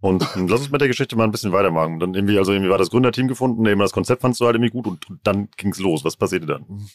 Und 0.00 0.20
lass 0.36 0.60
uns 0.60 0.70
mit 0.70 0.80
der 0.80 0.88
Geschichte 0.88 1.16
mal 1.16 1.24
ein 1.24 1.32
bisschen 1.32 1.52
weitermachen. 1.52 1.98
Dann 1.98 2.14
irgendwie, 2.14 2.38
also 2.38 2.52
irgendwie 2.52 2.70
war 2.70 2.78
das 2.78 2.90
Gründerteam 2.90 3.28
gefunden, 3.28 3.66
eben 3.66 3.80
das 3.80 3.92
Konzept 3.92 4.22
fandst 4.22 4.40
du 4.40 4.46
halt 4.46 4.54
irgendwie 4.54 4.70
gut 4.70 4.86
und, 4.86 5.20
dann 5.24 5.48
ging's 5.56 5.78
los. 5.78 6.04
Was 6.04 6.16
passierte 6.16 6.46
dann? 6.46 6.88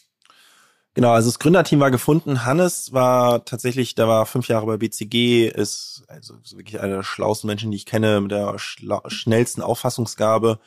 Genau, 0.94 1.10
also 1.10 1.28
das 1.28 1.40
Gründerteam 1.40 1.80
war 1.80 1.90
gefunden. 1.90 2.44
Hannes 2.44 2.92
war 2.92 3.44
tatsächlich, 3.44 3.96
der 3.96 4.06
war 4.06 4.26
fünf 4.26 4.48
Jahre 4.48 4.66
bei 4.66 4.76
BCG, 4.76 5.48
ist 5.48 6.04
also 6.06 6.34
wirklich 6.52 6.80
einer 6.80 6.96
der 6.96 7.02
schlauesten 7.02 7.48
Menschen, 7.48 7.72
die 7.72 7.76
ich 7.76 7.86
kenne, 7.86 8.20
mit 8.20 8.30
der 8.30 8.54
schnellsten 8.58 9.60
Auffassungsgabe, 9.60 10.60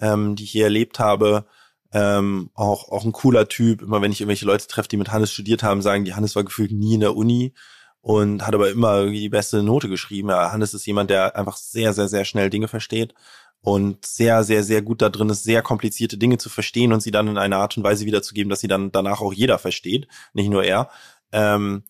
ähm, 0.00 0.36
die 0.36 0.44
ich 0.44 0.50
hier 0.50 0.64
erlebt 0.64 0.98
habe. 0.98 1.46
Ähm, 1.92 2.50
auch, 2.54 2.88
auch 2.90 3.04
ein 3.04 3.12
cooler 3.12 3.48
Typ. 3.48 3.82
Immer 3.82 4.02
wenn 4.02 4.12
ich 4.12 4.20
irgendwelche 4.20 4.46
Leute 4.46 4.66
treffe, 4.66 4.88
die 4.88 4.96
mit 4.96 5.12
Hannes 5.12 5.32
studiert 5.32 5.62
haben, 5.62 5.82
sagen 5.82 6.04
die, 6.04 6.14
Hannes 6.14 6.36
war 6.36 6.44
gefühlt 6.44 6.72
nie 6.72 6.94
in 6.94 7.00
der 7.00 7.16
Uni 7.16 7.54
und 8.00 8.46
hat 8.46 8.54
aber 8.54 8.70
immer 8.70 8.98
irgendwie 8.98 9.20
die 9.20 9.28
beste 9.28 9.62
Note 9.62 9.88
geschrieben. 9.88 10.28
Ja, 10.28 10.52
Hannes 10.52 10.74
ist 10.74 10.86
jemand, 10.86 11.10
der 11.10 11.36
einfach 11.36 11.56
sehr, 11.56 11.92
sehr, 11.92 12.08
sehr 12.08 12.24
schnell 12.24 12.50
Dinge 12.50 12.68
versteht 12.68 13.14
und 13.62 14.06
sehr, 14.06 14.44
sehr, 14.44 14.62
sehr 14.62 14.80
gut 14.80 15.02
da 15.02 15.08
drin 15.08 15.28
ist, 15.28 15.42
sehr 15.42 15.60
komplizierte 15.60 16.18
Dinge 16.18 16.38
zu 16.38 16.48
verstehen 16.48 16.92
und 16.92 17.00
sie 17.00 17.10
dann 17.10 17.26
in 17.26 17.36
einer 17.36 17.58
Art 17.58 17.76
und 17.76 17.82
Weise 17.82 18.06
wiederzugeben, 18.06 18.48
dass 18.48 18.60
sie 18.60 18.68
dann 18.68 18.92
danach 18.92 19.20
auch 19.20 19.32
jeder 19.32 19.58
versteht, 19.58 20.06
nicht 20.34 20.50
nur 20.50 20.62
er. 20.62 20.88
Ähm, 21.32 21.82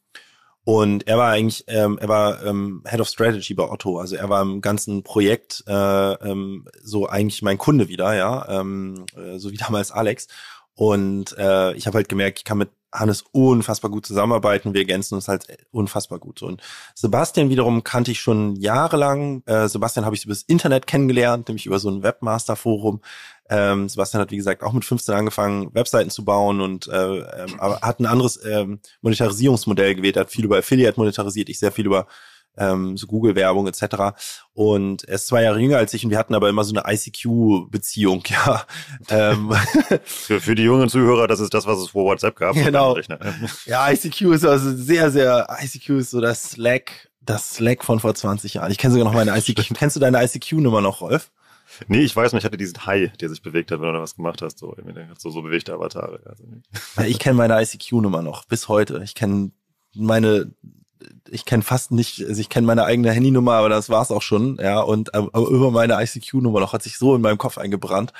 und 0.68 1.06
er 1.06 1.16
war 1.16 1.30
eigentlich, 1.30 1.62
ähm, 1.68 1.96
er 1.96 2.08
war 2.08 2.44
ähm, 2.44 2.82
Head 2.84 3.00
of 3.00 3.06
Strategy 3.06 3.54
bei 3.54 3.70
Otto. 3.70 4.00
Also 4.00 4.16
er 4.16 4.28
war 4.28 4.42
im 4.42 4.60
ganzen 4.60 5.04
Projekt 5.04 5.62
äh, 5.68 5.72
ähm, 5.72 6.66
so 6.82 7.06
eigentlich 7.06 7.40
mein 7.40 7.56
Kunde 7.56 7.86
wieder, 7.86 8.16
ja, 8.16 8.44
ähm, 8.48 9.06
äh, 9.16 9.38
so 9.38 9.52
wie 9.52 9.56
damals 9.64 9.92
Alex. 9.92 10.26
Und 10.74 11.38
äh, 11.38 11.72
ich 11.74 11.86
habe 11.86 11.98
halt 11.98 12.08
gemerkt, 12.08 12.38
ich 12.38 12.44
kann 12.44 12.58
mit 12.58 12.70
Hannes 12.92 13.24
unfassbar 13.30 13.92
gut 13.92 14.06
zusammenarbeiten. 14.06 14.74
Wir 14.74 14.80
ergänzen 14.80 15.14
uns 15.14 15.28
halt 15.28 15.46
unfassbar 15.70 16.18
gut. 16.18 16.42
Und 16.42 16.60
Sebastian 16.96 17.48
wiederum 17.48 17.84
kannte 17.84 18.10
ich 18.10 18.18
schon 18.18 18.56
jahrelang. 18.56 19.44
Äh, 19.46 19.68
Sebastian 19.68 20.04
habe 20.04 20.16
ich 20.16 20.24
über 20.24 20.34
das 20.34 20.42
Internet 20.42 20.88
kennengelernt, 20.88 21.46
nämlich 21.46 21.66
über 21.66 21.78
so 21.78 21.90
ein 21.90 22.02
Webmaster-Forum. 22.02 23.02
Ähm, 23.48 23.88
Sebastian 23.88 24.20
hat, 24.20 24.30
wie 24.30 24.36
gesagt, 24.36 24.62
auch 24.62 24.72
mit 24.72 24.84
15 24.84 25.14
angefangen, 25.14 25.72
Webseiten 25.74 26.10
zu 26.10 26.24
bauen 26.24 26.60
und 26.60 26.88
äh, 26.88 27.46
aber 27.58 27.80
hat 27.80 28.00
ein 28.00 28.06
anderes 28.06 28.44
ähm, 28.44 28.80
Monetarisierungsmodell 29.02 29.94
gewählt. 29.94 30.16
Hat 30.16 30.30
viel 30.30 30.44
über 30.44 30.58
Affiliate 30.58 30.98
monetarisiert, 30.98 31.48
ich 31.48 31.58
sehr 31.58 31.72
viel 31.72 31.86
über 31.86 32.06
ähm, 32.58 32.96
so 32.96 33.06
Google-Werbung 33.06 33.66
etc. 33.66 34.16
Und 34.54 35.04
er 35.04 35.16
ist 35.16 35.26
zwei 35.26 35.42
Jahre 35.42 35.60
jünger 35.60 35.78
als 35.78 35.92
ich 35.94 36.04
und 36.04 36.10
wir 36.10 36.18
hatten 36.18 36.34
aber 36.34 36.48
immer 36.48 36.64
so 36.64 36.74
eine 36.74 36.92
ICQ-Beziehung, 36.92 38.22
ja. 38.28 38.64
ähm. 39.08 39.52
für, 40.04 40.40
für 40.40 40.54
die 40.54 40.64
jungen 40.64 40.88
Zuhörer, 40.88 41.26
das 41.26 41.40
ist 41.40 41.54
das, 41.54 41.66
was 41.66 41.78
es 41.78 41.90
vor 41.90 42.04
WhatsApp 42.04 42.36
gab. 42.36 42.54
Genau. 42.54 42.96
Ja, 43.66 43.90
ICQ 43.90 44.20
ist 44.32 44.44
also 44.44 44.74
sehr, 44.74 45.10
sehr, 45.10 45.46
ICQ 45.62 45.90
ist 45.90 46.10
so 46.10 46.20
das 46.20 46.50
Slack, 46.50 47.10
das 47.20 47.54
Slack 47.54 47.84
von 47.84 48.00
vor 48.00 48.14
20 48.14 48.54
Jahren. 48.54 48.70
Ich 48.70 48.78
kenne 48.78 48.92
sogar 48.92 49.06
noch 49.06 49.14
meine 49.14 49.36
ICQ. 49.36 49.74
Kennst 49.74 49.96
du 49.96 50.00
deine 50.00 50.22
ICQ-Nummer 50.22 50.80
noch, 50.80 51.00
Rolf? 51.00 51.30
Nee, 51.88 52.00
ich 52.00 52.14
weiß 52.14 52.32
nicht, 52.32 52.42
ich 52.42 52.44
hatte 52.44 52.56
diesen 52.56 52.86
Hai, 52.86 53.12
der 53.20 53.28
sich 53.28 53.42
bewegt 53.42 53.70
hat, 53.70 53.80
wenn 53.80 53.86
du 53.86 53.92
da 53.92 54.00
was 54.00 54.16
gemacht 54.16 54.42
hast, 54.42 54.58
so, 54.58 54.74
so, 55.18 55.30
so 55.30 55.42
bewegte 55.42 55.74
Avatare. 55.74 56.20
Also. 56.26 56.44
Ich 57.06 57.18
kenne 57.18 57.36
meine 57.36 57.60
ICQ-Nummer 57.60 58.22
noch, 58.22 58.44
bis 58.44 58.68
heute. 58.68 59.02
Ich 59.04 59.14
kenne 59.14 59.52
meine, 59.94 60.52
ich 61.28 61.44
kenne 61.44 61.62
fast 61.62 61.90
nicht, 61.90 62.24
also 62.24 62.40
ich 62.40 62.48
kenne 62.48 62.66
meine 62.66 62.84
eigene 62.84 63.10
Handynummer, 63.12 63.54
aber 63.54 63.68
das 63.68 63.90
war's 63.90 64.10
auch 64.10 64.22
schon, 64.22 64.58
ja, 64.60 64.80
und 64.80 65.14
aber 65.14 65.48
über 65.48 65.70
meine 65.70 66.00
ICQ-Nummer 66.02 66.60
noch 66.60 66.72
hat 66.72 66.82
sich 66.82 66.98
so 66.98 67.14
in 67.14 67.22
meinem 67.22 67.38
Kopf 67.38 67.58
eingebrannt. 67.58 68.12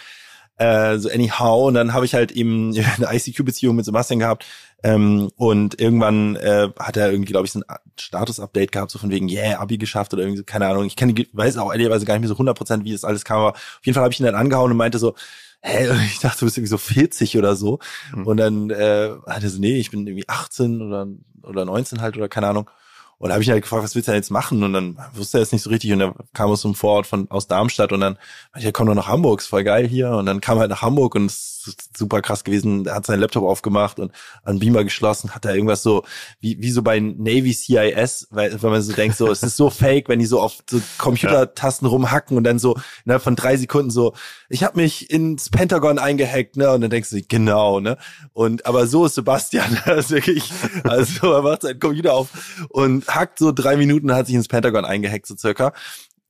Äh, 0.59 0.97
so 0.99 1.11
anyhow, 1.11 1.69
und 1.69 1.75
dann 1.75 1.93
habe 1.93 2.07
ich 2.07 2.15
halt 2.15 2.33
eben 2.33 2.75
eine 2.97 3.15
ICQ-Beziehung 3.15 3.77
mit 3.77 3.85
Sebastian 3.85 4.21
gehabt, 4.21 4.47
ähm, 4.83 5.31
und 5.37 5.81
irgendwann 5.81 6.37
äh, 6.37 6.69
hat 6.79 6.97
er 6.97 7.11
irgendwie, 7.11 7.33
glaube 7.33 7.47
ich, 7.47 7.53
so 7.53 7.61
ein 7.61 7.77
Status-Update 7.99 8.73
gehabt, 8.73 8.91
so 8.91 8.99
von 8.99 9.11
wegen, 9.11 9.29
yeah, 9.29 9.59
Abi 9.59 9.79
geschafft 9.79 10.13
oder 10.13 10.23
irgendwie 10.23 10.43
keine 10.45 10.67
Ahnung. 10.67 10.85
Ich 10.85 10.97
kenne, 10.97 11.15
weiß 11.33 11.57
auch 11.57 11.73
ehrlicherweise 11.73 12.05
gar 12.05 12.15
nicht 12.15 12.29
mehr 12.29 12.37
so 12.37 12.43
100% 12.43 12.85
wie 12.85 12.93
das 12.93 13.05
alles 13.05 13.25
kam, 13.25 13.39
aber 13.39 13.53
auf 13.53 13.81
jeden 13.83 13.95
Fall 13.95 14.05
habe 14.05 14.13
ich 14.13 14.21
ihn 14.21 14.27
dann 14.27 14.35
angehauen 14.35 14.71
und 14.71 14.77
meinte 14.77 14.99
so, 14.99 15.15
hä, 15.63 15.89
ich 16.07 16.21
dachte, 16.21 16.41
du 16.41 16.45
bist 16.47 16.59
irgendwie 16.59 16.71
so 16.71 16.79
40 16.79 17.39
oder 17.39 17.57
so. 17.57 17.79
Mhm. 18.15 18.27
Und 18.27 18.37
dann 18.37 18.71
äh, 18.71 19.11
hat 19.27 19.43
er 19.43 19.51
so, 19.51 19.59
nee, 19.59 19.79
ich 19.79 19.91
bin 19.91 20.07
irgendwie 20.07 20.29
18 20.29 20.83
oder, 20.83 21.07
oder 21.43 21.65
19 21.65 22.01
halt 22.01 22.17
oder 22.17 22.29
keine 22.29 22.49
Ahnung. 22.49 22.71
Und 23.19 23.31
da 23.31 23.35
habe 23.35 23.43
ich 23.43 23.49
halt 23.49 23.63
gefragt, 23.63 23.83
was 23.83 23.95
willst 23.95 24.09
du 24.09 24.13
denn 24.13 24.21
jetzt 24.21 24.31
machen? 24.31 24.63
Und 24.63 24.75
dann 24.75 24.99
wusste 25.15 25.39
er 25.39 25.43
es 25.43 25.51
nicht 25.51 25.63
so 25.63 25.71
richtig. 25.71 25.91
Und 25.93 26.01
dann 26.01 26.13
kam 26.35 26.51
aus 26.51 26.61
so 26.61 26.69
einem 26.69 26.75
Vorort 26.75 27.07
von 27.07 27.31
aus 27.31 27.47
Darmstadt 27.47 27.93
und 27.93 28.01
dann 28.01 28.19
ich, 28.57 28.65
ja, 28.65 28.73
komm 28.73 28.89
doch 28.89 28.95
nach 28.95 29.09
Hamburg, 29.09 29.41
ist 29.41 29.47
voll 29.47 29.65
geil 29.65 29.89
hier. 29.89 30.11
Und 30.11 30.27
dann 30.27 30.43
kam 30.43 30.59
halt 30.59 30.69
nach 30.69 30.83
Hamburg 30.83 31.15
und 31.15 31.27
es 31.27 31.56
super 31.97 32.23
krass 32.23 32.45
gewesen. 32.45 32.87
Er 32.87 32.97
hat 32.97 33.07
seinen 33.07 33.21
Laptop 33.21 33.45
aufgemacht 33.45 33.99
und 33.99 34.13
an 34.43 34.59
Beamer 34.59 34.85
geschlossen, 34.85 35.35
hat 35.35 35.45
da 35.45 35.53
irgendwas 35.53 35.83
so, 35.83 36.05
wie, 36.41 36.61
wie 36.61 36.71
so 36.71 36.83
bei 36.83 37.01
Navy 37.01 37.53
CIS, 37.53 38.29
weil, 38.31 38.63
wenn 38.63 38.71
man 38.71 38.83
so 38.83 38.93
denkt, 38.93 39.17
so, 39.17 39.31
es 39.31 39.43
ist 39.43 39.57
so 39.57 39.71
fake, 39.71 40.09
wenn 40.09 40.19
die 40.19 40.27
so 40.27 40.41
auf 40.41 40.59
so 40.69 40.81
Computertasten 40.99 41.87
rumhacken 41.87 42.37
und 42.37 42.45
dann 42.45 42.59
so 42.59 42.77
innerhalb 43.05 43.23
von 43.23 43.37
drei 43.37 43.57
Sekunden 43.57 43.91
so, 43.91 44.15
ich 44.49 44.65
habe 44.65 44.81
mich 44.81 45.11
ins 45.11 45.51
Pentagon 45.51 45.99
eingehackt, 45.99 46.57
ne? 46.57 46.71
Und 46.71 46.81
dann 46.81 46.91
denkst 46.91 47.11
du, 47.11 47.23
genau, 47.23 47.81
ne? 47.81 47.97
Und 48.33 48.67
aber 48.67 48.87
so 48.87 49.07
ist 49.07 49.15
Sebastian, 49.15 49.79
ist 49.97 50.11
wirklich, 50.11 50.51
also 50.85 51.33
er 51.33 51.43
macht 51.43 51.63
seinen 51.63 51.81
Computer 51.81 52.15
auf 52.15 52.29
und 52.71 53.07
hackt 53.09 53.39
so 53.39 53.53
drei 53.53 53.77
Minuten, 53.77 54.13
hat 54.13 54.27
sich 54.27 54.35
ins 54.35 54.49
Pentagon 54.49 54.85
eingehackt, 54.85 55.27
so 55.27 55.37
circa. 55.37 55.73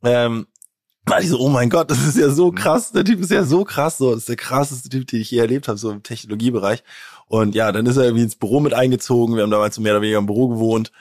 Ähm, 0.03 0.47
war 1.07 1.21
ich 1.21 1.29
so, 1.29 1.39
oh 1.39 1.49
mein 1.49 1.71
Gott, 1.71 1.91
das 1.91 2.05
ist 2.05 2.19
ja 2.19 2.31
so 2.31 2.51
krass, 2.51 2.91
der 2.93 3.05
Typ 3.05 3.21
ist 3.21 3.31
ja 3.31 3.45
so 3.45 3.65
krass, 3.65 3.99
so, 3.99 4.11
das 4.11 4.21
ist 4.21 4.29
der 4.29 4.37
krasseste 4.37 4.89
Typ, 4.89 5.07
den 5.07 5.21
ich 5.21 5.31
je 5.31 5.39
erlebt 5.39 5.69
habe, 5.69 5.79
so 5.79 5.91
im 5.93 6.03
Technologiebereich. 6.03 6.83
Und 7.29 7.55
ja, 7.55 7.71
dann 7.73 7.87
ist 7.87 7.97
er 7.97 8.05
irgendwie 8.05 8.25
ins 8.25 8.37
Büro 8.37 8.61
mit 8.61 8.75
eingezogen, 8.75 9.37
wir 9.37 9.43
haben 9.43 9.51
damals 9.51 9.77
so 9.77 9.83
mehr 9.83 9.93
oder 9.93 10.03
weniger 10.03 10.19
im 10.19 10.27
Büro 10.27 10.49
gewohnt. 10.49 10.93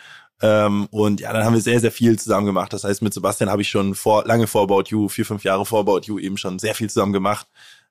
Ähm, 0.41 0.87
und 0.91 1.21
ja, 1.21 1.33
dann 1.33 1.43
haben 1.43 1.53
wir 1.53 1.61
sehr, 1.61 1.79
sehr 1.79 1.91
viel 1.91 2.19
zusammen 2.19 2.45
gemacht. 2.45 2.73
Das 2.73 2.83
heißt, 2.83 3.01
mit 3.01 3.13
Sebastian 3.13 3.49
habe 3.49 3.61
ich 3.61 3.69
schon 3.69 3.95
vor, 3.95 4.25
lange 4.25 4.47
vor 4.47 4.63
About 4.63 4.83
You, 4.87 5.07
vier, 5.07 5.25
fünf 5.25 5.43
Jahre 5.43 5.65
vor 5.65 5.79
About 5.79 6.01
You 6.03 6.19
eben 6.19 6.37
schon 6.37 6.59
sehr 6.59 6.75
viel 6.75 6.89
zusammen 6.89 7.13
gemacht. 7.13 7.47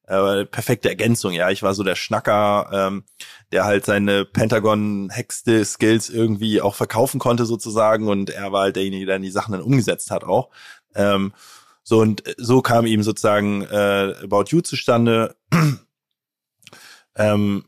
Äh, 0.06 0.44
perfekte 0.44 0.90
Ergänzung, 0.90 1.32
ja. 1.32 1.48
Ich 1.50 1.62
war 1.62 1.74
so 1.74 1.82
der 1.82 1.94
Schnacker, 1.94 2.68
ähm, 2.72 3.04
der 3.50 3.64
halt 3.64 3.86
seine 3.86 4.26
Pentagon-Hexte-Skills 4.26 6.10
irgendwie 6.10 6.60
auch 6.60 6.74
verkaufen 6.74 7.18
konnte 7.18 7.46
sozusagen 7.46 8.08
und 8.08 8.28
er 8.28 8.52
war 8.52 8.62
halt 8.62 8.76
derjenige, 8.76 9.06
der 9.06 9.18
die 9.18 9.30
Sachen 9.30 9.52
dann 9.52 9.62
umgesetzt 9.62 10.10
hat 10.10 10.24
auch. 10.24 10.50
Ähm, 10.94 11.32
so 11.84 12.00
und 12.00 12.24
so 12.38 12.62
kam 12.62 12.86
eben 12.86 13.02
sozusagen 13.02 13.62
äh, 13.62 14.14
About 14.22 14.44
You 14.48 14.62
zustande. 14.62 15.36
ähm, 17.16 17.64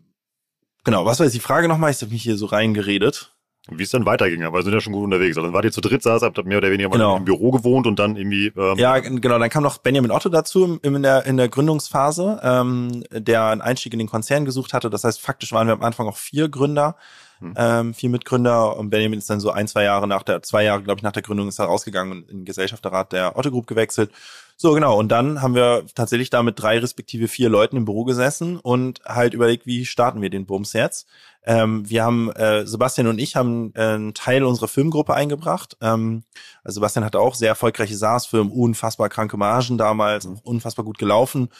genau, 0.84 1.04
was 1.04 1.20
war 1.20 1.26
jetzt 1.26 1.34
die 1.34 1.40
Frage 1.40 1.68
nochmal? 1.68 1.90
Ich 1.90 2.00
habe 2.00 2.12
mich 2.12 2.22
hier 2.22 2.36
so 2.36 2.46
reingeredet. 2.46 3.36
Wie 3.68 3.82
es 3.82 3.90
dann 3.90 4.06
weiterging, 4.06 4.44
aber 4.44 4.58
wir 4.58 4.62
sind 4.62 4.74
ja 4.74 4.80
schon 4.80 4.92
gut 4.92 5.02
unterwegs. 5.02 5.36
Also 5.36 5.48
dann 5.48 5.52
wart 5.52 5.64
ihr 5.64 5.72
zu 5.72 5.80
dritt, 5.80 6.00
saß, 6.00 6.22
habt 6.22 6.42
mehr 6.44 6.58
oder 6.58 6.70
weniger 6.70 6.88
genau. 6.88 7.12
mal 7.12 7.18
im 7.18 7.24
Büro 7.24 7.50
gewohnt 7.50 7.88
und 7.88 7.98
dann 7.98 8.14
irgendwie. 8.14 8.52
Ähm 8.56 8.78
ja, 8.78 9.00
genau. 9.00 9.40
Dann 9.40 9.50
kam 9.50 9.64
noch 9.64 9.78
Benjamin 9.78 10.12
Otto 10.12 10.28
dazu 10.28 10.78
in 10.82 11.02
der 11.02 11.26
in 11.26 11.36
der 11.36 11.48
Gründungsphase, 11.48 12.40
ähm, 12.44 13.02
der 13.10 13.46
einen 13.46 13.62
Einstieg 13.62 13.92
in 13.92 13.98
den 13.98 14.08
Konzern 14.08 14.44
gesucht 14.44 14.72
hatte. 14.72 14.88
Das 14.88 15.02
heißt, 15.02 15.20
faktisch 15.20 15.50
waren 15.50 15.66
wir 15.66 15.74
am 15.74 15.82
Anfang 15.82 16.06
auch 16.06 16.16
vier 16.16 16.48
Gründer, 16.48 16.96
hm. 17.38 17.54
ähm, 17.56 17.94
vier 17.94 18.10
Mitgründer 18.10 18.76
und 18.76 18.90
Benjamin 18.90 19.18
ist 19.18 19.28
dann 19.30 19.40
so 19.40 19.50
ein 19.50 19.68
zwei 19.68 19.84
Jahre 19.84 20.06
nach 20.06 20.22
der 20.22 20.42
zwei 20.42 20.64
Jahre, 20.64 20.82
glaube 20.82 20.98
ich, 20.98 21.02
nach 21.02 21.12
der 21.12 21.22
Gründung 21.22 21.48
ist 21.48 21.58
er 21.58 21.66
rausgegangen 21.66 22.12
und 22.12 22.30
in 22.30 22.38
den 22.38 22.44
Gesellschafterrat 22.44 23.12
der 23.12 23.36
Otto 23.36 23.50
Group 23.50 23.66
gewechselt. 23.66 24.10
So, 24.58 24.72
genau. 24.72 24.98
Und 24.98 25.08
dann 25.08 25.42
haben 25.42 25.54
wir 25.54 25.84
tatsächlich 25.94 26.30
da 26.30 26.42
mit 26.42 26.58
drei 26.58 26.78
respektive 26.78 27.28
vier 27.28 27.50
Leuten 27.50 27.76
im 27.76 27.84
Büro 27.84 28.04
gesessen 28.04 28.56
und 28.56 29.02
halt 29.04 29.34
überlegt, 29.34 29.66
wie 29.66 29.84
starten 29.84 30.22
wir 30.22 30.30
den 30.30 30.46
Bums 30.46 30.72
jetzt. 30.72 31.06
Ähm, 31.44 31.88
wir 31.88 32.02
haben, 32.02 32.32
äh, 32.32 32.66
Sebastian 32.66 33.06
und 33.06 33.18
ich 33.18 33.36
haben 33.36 33.72
äh, 33.74 33.82
einen 33.82 34.14
Teil 34.14 34.44
unserer 34.44 34.68
Filmgruppe 34.68 35.12
eingebracht. 35.12 35.76
Ähm, 35.82 36.24
also 36.64 36.76
Sebastian 36.76 37.04
hatte 37.04 37.20
auch 37.20 37.34
sehr 37.34 37.50
erfolgreiche 37.50 37.96
SaaS-Firmen, 37.96 38.50
unfassbar 38.50 39.10
kranke 39.10 39.36
Margen 39.36 39.76
damals, 39.76 40.26
unfassbar 40.42 40.86
gut 40.86 40.96
gelaufen. 40.96 41.50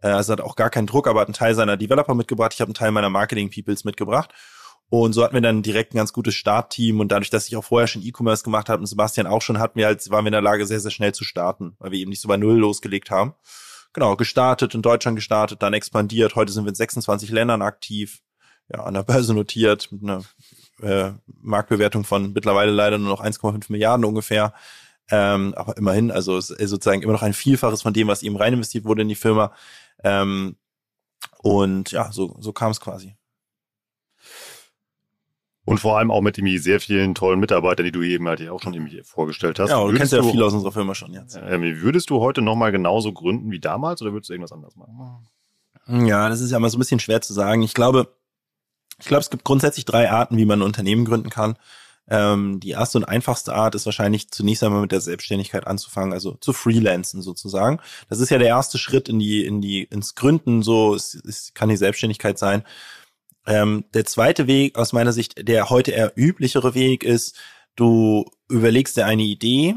Äh, 0.00 0.08
also 0.08 0.32
hat 0.32 0.40
auch 0.40 0.56
gar 0.56 0.70
keinen 0.70 0.86
Druck, 0.86 1.08
aber 1.08 1.20
hat 1.20 1.28
einen 1.28 1.34
Teil 1.34 1.54
seiner 1.54 1.76
Developer 1.76 2.14
mitgebracht. 2.14 2.54
Ich 2.54 2.60
habe 2.62 2.70
einen 2.70 2.74
Teil 2.74 2.90
meiner 2.90 3.10
Marketing-Peoples 3.10 3.84
mitgebracht. 3.84 4.32
Und 4.88 5.14
so 5.14 5.24
hatten 5.24 5.34
wir 5.34 5.40
dann 5.40 5.62
direkt 5.62 5.94
ein 5.94 5.96
ganz 5.96 6.12
gutes 6.12 6.34
Startteam 6.34 7.00
und 7.00 7.10
dadurch, 7.10 7.30
dass 7.30 7.48
ich 7.48 7.56
auch 7.56 7.64
vorher 7.64 7.88
schon 7.88 8.02
E-Commerce 8.02 8.44
gemacht 8.44 8.68
habe 8.68 8.80
und 8.80 8.86
Sebastian 8.86 9.26
auch 9.26 9.42
schon, 9.42 9.58
hatten 9.58 9.78
wir 9.78 9.86
halt, 9.86 10.08
waren 10.10 10.24
wir 10.24 10.28
in 10.28 10.32
der 10.32 10.42
Lage, 10.42 10.64
sehr, 10.66 10.78
sehr 10.78 10.92
schnell 10.92 11.12
zu 11.12 11.24
starten, 11.24 11.74
weil 11.78 11.90
wir 11.90 11.98
eben 11.98 12.10
nicht 12.10 12.20
so 12.20 12.28
bei 12.28 12.36
Null 12.36 12.58
losgelegt 12.58 13.10
haben. 13.10 13.34
Genau, 13.92 14.14
gestartet, 14.14 14.74
in 14.74 14.82
Deutschland 14.82 15.16
gestartet, 15.16 15.62
dann 15.62 15.72
expandiert. 15.72 16.36
Heute 16.36 16.52
sind 16.52 16.64
wir 16.64 16.68
in 16.68 16.74
26 16.74 17.30
Ländern 17.30 17.62
aktiv, 17.62 18.22
ja, 18.72 18.84
an 18.84 18.94
der 18.94 19.02
Börse 19.02 19.34
notiert, 19.34 19.90
mit 19.90 20.02
einer 20.02 20.22
äh, 20.82 21.12
Marktbewertung 21.26 22.04
von 22.04 22.32
mittlerweile 22.32 22.70
leider 22.70 22.98
nur 22.98 23.08
noch 23.08 23.24
1,5 23.24 23.64
Milliarden 23.70 24.04
ungefähr. 24.04 24.54
Ähm, 25.10 25.54
aber 25.56 25.76
immerhin, 25.76 26.10
also 26.10 26.36
ist 26.36 26.48
sozusagen 26.48 27.02
immer 27.02 27.12
noch 27.12 27.22
ein 27.22 27.32
Vielfaches 27.32 27.82
von 27.82 27.92
dem, 27.92 28.08
was 28.08 28.22
eben 28.22 28.36
rein 28.36 28.52
investiert 28.52 28.84
wurde 28.84 29.02
in 29.02 29.08
die 29.08 29.14
Firma. 29.14 29.52
Ähm, 30.04 30.56
und 31.38 31.90
ja, 31.92 32.12
so, 32.12 32.36
so 32.40 32.52
kam 32.52 32.70
es 32.72 32.80
quasi. 32.80 33.16
Und 35.66 35.80
vor 35.80 35.98
allem 35.98 36.12
auch 36.12 36.20
mit 36.20 36.38
irgendwie 36.38 36.58
sehr 36.58 36.80
vielen 36.80 37.14
tollen 37.14 37.40
Mitarbeitern, 37.40 37.84
die 37.84 37.92
du 37.92 38.02
eben 38.02 38.26
halt 38.28 38.48
auch 38.48 38.62
schon 38.62 38.72
irgendwie 38.72 39.02
vorgestellt 39.02 39.58
hast. 39.58 39.70
Ja, 39.70 39.80
du 39.80 39.86
Würdest 39.86 39.98
kennst 39.98 40.12
ja 40.12 40.22
viele 40.22 40.44
aus 40.44 40.54
unserer 40.54 40.72
Firma 40.72 40.94
schon 40.94 41.12
jetzt. 41.12 41.38
Ähm, 41.44 41.62
würdest 41.82 42.08
du 42.08 42.20
heute 42.20 42.40
nochmal 42.40 42.70
genauso 42.70 43.12
gründen 43.12 43.50
wie 43.50 43.58
damals 43.58 44.00
oder 44.00 44.12
würdest 44.12 44.30
du 44.30 44.34
irgendwas 44.34 44.52
anderes 44.52 44.76
machen? 44.76 45.26
Ja, 46.06 46.28
das 46.28 46.40
ist 46.40 46.52
ja 46.52 46.58
mal 46.60 46.70
so 46.70 46.76
ein 46.76 46.78
bisschen 46.78 47.00
schwer 47.00 47.20
zu 47.20 47.32
sagen. 47.32 47.62
Ich 47.62 47.74
glaube, 47.74 48.14
ich 48.98 49.06
glaube, 49.06 49.20
es 49.20 49.30
gibt 49.30 49.44
grundsätzlich 49.44 49.84
drei 49.84 50.10
Arten, 50.10 50.36
wie 50.36 50.46
man 50.46 50.60
ein 50.60 50.66
Unternehmen 50.66 51.04
gründen 51.04 51.30
kann. 51.30 51.56
Ähm, 52.08 52.60
die 52.60 52.70
erste 52.70 52.98
und 52.98 53.04
einfachste 53.04 53.54
Art 53.54 53.74
ist 53.74 53.86
wahrscheinlich 53.86 54.30
zunächst 54.30 54.62
einmal 54.62 54.80
mit 54.80 54.92
der 54.92 55.00
Selbstständigkeit 55.00 55.66
anzufangen, 55.66 56.12
also 56.12 56.34
zu 56.34 56.52
freelancen 56.52 57.20
sozusagen. 57.20 57.80
Das 58.08 58.20
ist 58.20 58.30
ja 58.30 58.38
der 58.38 58.48
erste 58.48 58.78
Schritt 58.78 59.08
in 59.08 59.18
die, 59.18 59.44
in 59.44 59.60
die, 59.60 59.82
ins 59.82 60.14
Gründen. 60.14 60.62
So, 60.62 60.94
es, 60.94 61.14
es 61.14 61.52
kann 61.54 61.68
die 61.68 61.76
Selbstständigkeit 61.76 62.38
sein. 62.38 62.62
Ähm, 63.46 63.84
der 63.94 64.04
zweite 64.04 64.46
Weg 64.46 64.76
aus 64.76 64.92
meiner 64.92 65.12
Sicht, 65.12 65.48
der 65.48 65.70
heute 65.70 65.92
eher 65.92 66.12
üblichere 66.16 66.74
Weg 66.74 67.04
ist, 67.04 67.36
du 67.76 68.24
überlegst 68.48 68.96
dir 68.96 69.06
eine 69.06 69.22
Idee 69.22 69.76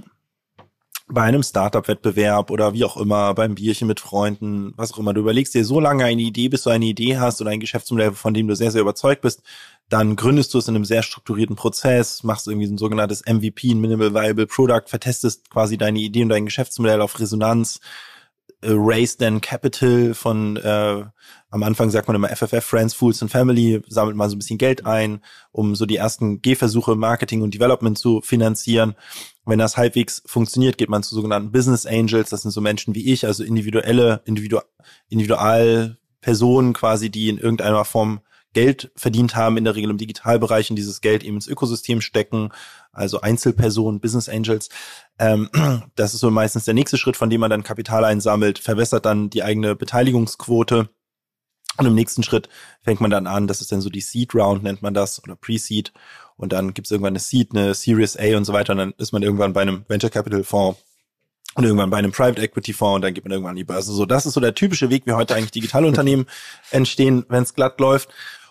bei 1.12 1.24
einem 1.24 1.42
Startup-Wettbewerb 1.42 2.52
oder 2.52 2.74
wie 2.74 2.86
auch 2.86 2.96
immer, 2.96 3.34
beim 3.34 3.56
Bierchen 3.56 3.88
mit 3.88 4.00
Freunden, 4.00 4.74
was 4.78 4.94
auch 4.94 5.00
immer. 5.00 5.14
Du 5.14 5.22
überlegst 5.22 5.56
dir 5.56 5.66
so 5.66 5.80
lange 5.80 6.06
eine 6.06 6.22
Idee, 6.22 6.50
bis 6.50 6.64
du 6.64 6.70
eine 6.70 6.86
Idee 6.86 7.18
hast 7.18 7.42
oder 7.42 7.50
ein 7.50 7.60
Geschäftsmodell, 7.60 8.12
von 8.12 8.36
dem 8.36 8.48
du 8.48 8.56
sehr, 8.56 8.72
sehr 8.72 8.82
überzeugt 8.82 9.22
bist. 9.22 9.42
Dann 9.90 10.16
gründest 10.16 10.54
du 10.54 10.60
es 10.60 10.68
in 10.68 10.76
einem 10.76 10.86
sehr 10.86 11.02
strukturierten 11.02 11.56
Prozess, 11.56 12.24
machst 12.24 12.48
irgendwie 12.48 12.68
ein 12.68 12.78
sogenanntes 12.78 13.24
MVP, 13.26 13.72
ein 13.72 13.82
Minimal 13.82 14.14
Viable 14.14 14.46
Product, 14.46 14.84
vertestest 14.86 15.50
quasi 15.50 15.80
deine 15.80 15.98
Idee 15.98 16.22
und 16.22 16.30
dein 16.30 16.46
Geschäftsmodell 16.46 17.02
auf 17.02 17.20
Resonanz, 17.20 17.80
Raise 18.62 19.18
then 19.18 19.42
Capital 19.42 20.14
von 20.14 20.58
äh, 20.58 21.04
am 21.52 21.64
Anfang 21.64 21.90
sagt 21.90 22.08
man 22.08 22.16
immer 22.16 22.30
FFF, 22.30 22.64
Friends, 22.64 22.94
Fools 22.94 23.22
and 23.22 23.32
Family, 23.32 23.82
sammelt 23.88 24.16
mal 24.16 24.30
so 24.30 24.36
ein 24.36 24.40
bisschen 24.40 24.60
Geld 24.60 24.86
ein, 24.86 25.22
um 25.52 25.76
so 25.76 25.86
die 25.86 25.96
ersten 25.96 26.42
Gehversuche 26.42 26.96
Marketing 26.96 27.42
und 27.42 27.54
Development 27.54 27.98
zu 27.98 28.22
finanzieren. 28.22 28.96
Wenn 29.46 29.58
das 29.58 29.76
halbwegs 29.76 30.22
funktioniert, 30.26 30.78
geht 30.78 30.90
man 30.90 31.02
zu 31.02 31.16
sogenannten 31.16 31.52
Business 31.52 31.88
Angels. 31.88 32.30
Das 32.30 32.44
sind 32.44 32.52
so 32.52 32.62
Menschen 32.62 32.94
wie 32.94 33.12
ich, 33.12 33.26
also 33.26 33.44
individuelle, 33.44 34.22
individu 34.26 34.60
Individualpersonen 35.10 36.74
quasi, 36.74 37.10
die 37.10 37.30
in 37.30 37.40
irgendeiner 37.40 37.84
Form 37.86 38.20
Geld 38.54 38.92
verdient 38.96 39.36
haben, 39.36 39.58
in 39.58 39.64
der 39.64 39.76
Regel 39.76 39.92
im 39.92 39.98
Digitalbereich 39.98 40.70
und 40.70 40.76
dieses 40.76 41.02
Geld 41.02 41.24
eben 41.24 41.36
ins 41.36 41.48
Ökosystem 41.48 42.02
stecken, 42.02 42.50
also 42.92 43.22
Einzelpersonen, 43.22 44.00
Business 44.00 44.30
Angels. 44.30 44.70
Ähm, 45.20 45.50
das 45.96 46.14
ist 46.14 46.22
so 46.22 46.32
meistens 46.32 46.66
der 46.66 46.74
nächste 46.74 46.98
Schritt, 46.98 47.18
von 47.18 47.30
dem 47.30 47.42
man 47.42 47.52
dann 47.52 47.64
Kapital 47.64 48.04
einsammelt, 48.04 48.60
verbessert 48.60 49.06
dann 49.06 49.30
die 49.30 49.44
eigene 49.44 49.76
Beteiligungsquote. 49.76 50.90
Und 51.78 51.86
im 51.86 51.96
nächsten 51.96 52.24
Schritt 52.24 52.50
fängt 52.82 53.00
man 53.00 53.12
dann 53.12 53.28
an, 53.28 53.48
das 53.48 53.62
ist 53.62 53.72
dann 53.72 53.82
so 53.82 53.90
die 53.90 54.02
Seed 54.02 54.36
Round, 54.36 54.64
nennt 54.64 54.82
man 54.82 54.94
das, 54.94 55.24
oder 55.24 55.36
Pre-Seed. 55.36 55.94
Und 56.36 56.52
dann 56.52 56.74
gibt 56.74 56.88
es 56.88 56.92
irgendwann 56.92 57.12
eine 57.12 57.20
Seed, 57.20 57.52
eine 57.54 57.74
Series 57.74 58.18
A 58.18 58.36
und 58.36 58.46
so 58.46 58.52
weiter. 58.52 58.74
Und 58.74 58.80
dann 58.80 58.94
ist 58.98 59.14
man 59.14 59.24
irgendwann 59.24 59.54
bei 59.54 59.62
einem 59.62 59.86
Venture 59.88 60.10
Capital 60.10 60.44
Fonds 60.44 60.80
und 61.56 61.64
irgendwann 61.64 61.90
bei 61.90 61.98
einem 61.98 62.12
Private 62.12 62.42
Equity 62.42 62.74
Fonds 62.74 62.96
und 62.96 63.02
dann 63.02 63.14
geht 63.14 63.24
man 63.24 63.32
irgendwann 63.32 63.52
an 63.52 63.56
die 63.58 63.64
Börse. 63.64 63.92
So, 63.92 64.06
das 64.06 64.26
ist 64.26 64.34
so 64.34 64.40
der 64.40 64.56
typische 64.56 64.90
Weg, 64.90 65.06
wie 65.06 65.14
heute 65.14 65.36
eigentlich 65.36 65.52
Digitalunternehmen 65.52 66.26
entstehen, 66.72 67.26
wenn 67.30 67.44
es 67.44 67.54
glatt 67.54 67.80
läuft. 67.80 68.10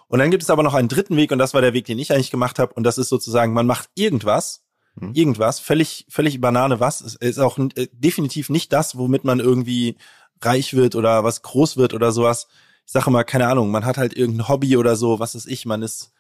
Und 0.09 0.19
dann 0.19 0.31
gibt 0.31 0.43
es 0.43 0.51
aber 0.51 0.63
noch 0.63 0.75
einen 0.75 0.89
dritten 0.89 1.17
Weg 1.17 1.31
und 1.33 1.39
das 1.39 1.55
war 1.55 1.61
der 1.61 1.75
Weg, 1.75 1.85
den 1.85 1.99
ich 1.99 2.13
eigentlich 2.13 2.31
gemacht 2.31 2.59
habe. 2.59 2.73
Und 2.75 2.85
das 2.85 2.99
ist 2.99 3.11
sozusagen, 3.11 3.53
man 3.53 3.67
macht 3.67 3.91
irgendwas, 3.95 4.65
mhm. 4.95 5.13
irgendwas, 5.15 5.61
völlig, 5.61 6.07
völlig 6.09 6.41
Banane 6.41 6.81
was. 6.81 7.01
Es 7.03 7.15
ist 7.17 7.39
auch 7.39 7.59
äh, 7.59 7.89
definitiv 7.93 8.49
nicht 8.49 8.73
das, 8.73 8.97
womit 8.97 9.25
man 9.25 9.39
irgendwie 9.39 9.97
reich 10.41 10.75
wird 10.75 10.95
oder 10.95 11.25
was 11.25 11.43
groß 11.43 11.77
wird 11.77 11.95
oder 11.95 12.13
sowas. 12.13 12.49
Ich 12.87 12.93
sage 12.93 13.11
mal, 13.11 13.25
keine 13.25 13.49
Ahnung, 13.49 13.71
man 13.71 13.85
hat 13.85 13.99
halt 13.99 14.17
irgendein 14.17 14.49
Hobby 14.49 14.77
oder 14.79 14.97
so, 14.97 15.19
was 15.19 15.35
ist 15.35 15.47
ich, 15.47 15.67
man 15.67 15.83
ist, 15.83 16.13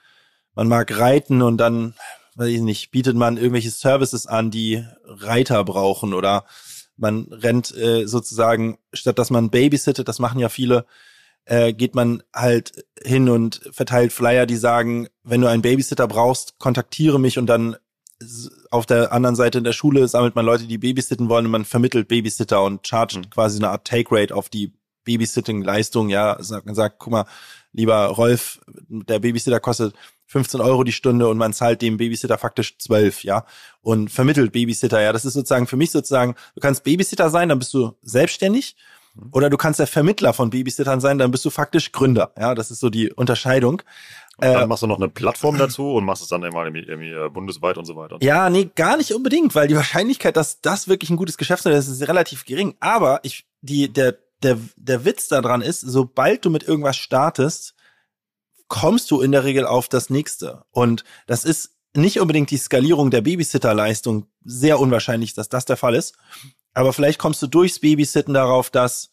man 0.54 0.68
mag 0.68 0.98
reiten 0.98 1.40
und 1.40 1.56
dann, 1.56 1.94
weiß 2.34 2.48
ich 2.48 2.60
nicht, 2.60 2.90
bietet 2.90 3.16
man 3.16 3.38
irgendwelche 3.38 3.70
Services 3.70 4.26
an, 4.26 4.50
die 4.50 4.84
Reiter 5.04 5.64
brauchen 5.64 6.12
oder 6.12 6.44
man 6.98 7.28
rennt 7.30 7.74
äh, 7.74 8.06
sozusagen, 8.06 8.78
statt 8.92 9.18
dass 9.18 9.30
man 9.30 9.50
babysittet, 9.50 10.08
das 10.08 10.18
machen 10.18 10.40
ja 10.40 10.50
viele, 10.50 10.84
äh, 11.44 11.72
geht 11.72 11.94
man 11.94 12.22
halt 12.34 12.84
hin 13.02 13.28
und 13.28 13.60
verteilt 13.72 14.12
Flyer, 14.12 14.46
die 14.46 14.56
sagen, 14.56 15.08
wenn 15.22 15.40
du 15.40 15.48
einen 15.48 15.62
Babysitter 15.62 16.06
brauchst, 16.06 16.58
kontaktiere 16.58 17.18
mich 17.18 17.38
und 17.38 17.46
dann 17.46 17.76
auf 18.70 18.86
der 18.86 19.12
anderen 19.12 19.36
Seite 19.36 19.58
in 19.58 19.64
der 19.64 19.72
Schule 19.72 20.06
sammelt 20.08 20.34
man 20.34 20.44
Leute, 20.44 20.66
die 20.66 20.78
babysitten 20.78 21.28
wollen 21.28 21.46
und 21.46 21.52
man 21.52 21.64
vermittelt 21.64 22.08
Babysitter 22.08 22.62
und 22.62 22.86
chargt 22.86 23.16
mhm. 23.16 23.30
quasi 23.30 23.58
eine 23.58 23.70
Art 23.70 23.86
Take 23.86 24.14
Rate 24.14 24.34
auf 24.34 24.48
die 24.48 24.72
Babysitting-Leistung. 25.04 26.08
Ja, 26.08 26.36
sagt, 26.40 26.74
sagt, 26.74 26.98
guck 26.98 27.12
mal, 27.12 27.26
lieber 27.72 28.06
Rolf, 28.06 28.60
der 28.88 29.20
Babysitter 29.20 29.60
kostet 29.60 29.94
15 30.26 30.60
Euro 30.60 30.84
die 30.84 30.92
Stunde 30.92 31.28
und 31.28 31.38
man 31.38 31.52
zahlt 31.52 31.80
dem 31.80 31.96
Babysitter 31.96 32.36
faktisch 32.36 32.76
12, 32.78 33.24
ja, 33.24 33.46
und 33.80 34.10
vermittelt 34.10 34.52
Babysitter, 34.52 35.00
ja. 35.00 35.12
Das 35.12 35.24
ist 35.24 35.34
sozusagen 35.34 35.66
für 35.66 35.76
mich 35.76 35.90
sozusagen, 35.90 36.34
du 36.54 36.60
kannst 36.60 36.84
Babysitter 36.84 37.30
sein, 37.30 37.48
dann 37.48 37.58
bist 37.58 37.72
du 37.72 37.92
selbstständig. 38.02 38.76
Oder 39.32 39.50
du 39.50 39.56
kannst 39.56 39.80
der 39.80 39.86
Vermittler 39.86 40.32
von 40.32 40.50
Babysittern 40.50 41.00
sein, 41.00 41.18
dann 41.18 41.30
bist 41.30 41.44
du 41.44 41.50
faktisch 41.50 41.92
Gründer. 41.92 42.32
Ja, 42.38 42.54
das 42.54 42.70
ist 42.70 42.80
so 42.80 42.90
die 42.90 43.12
Unterscheidung. 43.12 43.82
Und 44.38 44.46
dann 44.46 44.62
äh, 44.62 44.66
machst 44.66 44.84
du 44.84 44.86
noch 44.86 44.98
eine 44.98 45.08
Plattform 45.08 45.58
dazu 45.58 45.94
und 45.94 46.04
machst 46.04 46.22
es 46.22 46.28
dann 46.28 46.44
immer 46.44 46.64
irgendwie, 46.64 46.84
irgendwie 46.84 47.10
äh, 47.10 47.28
bundesweit 47.28 47.76
und 47.76 47.86
so 47.86 47.96
weiter. 47.96 48.18
Ja, 48.20 48.48
nee, 48.50 48.70
gar 48.76 48.96
nicht 48.96 49.12
unbedingt, 49.12 49.54
weil 49.56 49.66
die 49.66 49.74
Wahrscheinlichkeit, 49.74 50.36
dass 50.36 50.60
das 50.60 50.86
wirklich 50.86 51.10
ein 51.10 51.16
gutes 51.16 51.36
Geschäftsmodell 51.38 51.78
ist, 51.78 51.88
ist 51.88 52.06
relativ 52.06 52.44
gering. 52.44 52.76
Aber 52.78 53.18
ich, 53.24 53.46
die, 53.62 53.92
der, 53.92 54.16
der, 54.44 54.58
der 54.76 55.04
Witz 55.04 55.26
daran 55.26 55.60
ist, 55.60 55.80
sobald 55.80 56.44
du 56.44 56.50
mit 56.50 56.62
irgendwas 56.62 56.96
startest, 56.96 57.74
kommst 58.68 59.10
du 59.10 59.20
in 59.20 59.32
der 59.32 59.42
Regel 59.42 59.66
auf 59.66 59.88
das 59.88 60.08
nächste. 60.08 60.62
Und 60.70 61.02
das 61.26 61.44
ist 61.44 61.74
nicht 61.96 62.20
unbedingt 62.20 62.50
die 62.50 62.58
Skalierung 62.58 63.10
der 63.10 63.22
Babysitterleistung. 63.22 64.26
Sehr 64.44 64.78
unwahrscheinlich, 64.78 65.34
dass 65.34 65.48
das 65.48 65.64
der 65.64 65.76
Fall 65.76 65.94
ist. 65.94 66.16
Aber 66.74 66.92
vielleicht 66.92 67.18
kommst 67.18 67.42
du 67.42 67.46
durchs 67.46 67.80
Babysitten 67.80 68.34
darauf, 68.34 68.70
dass, 68.70 69.10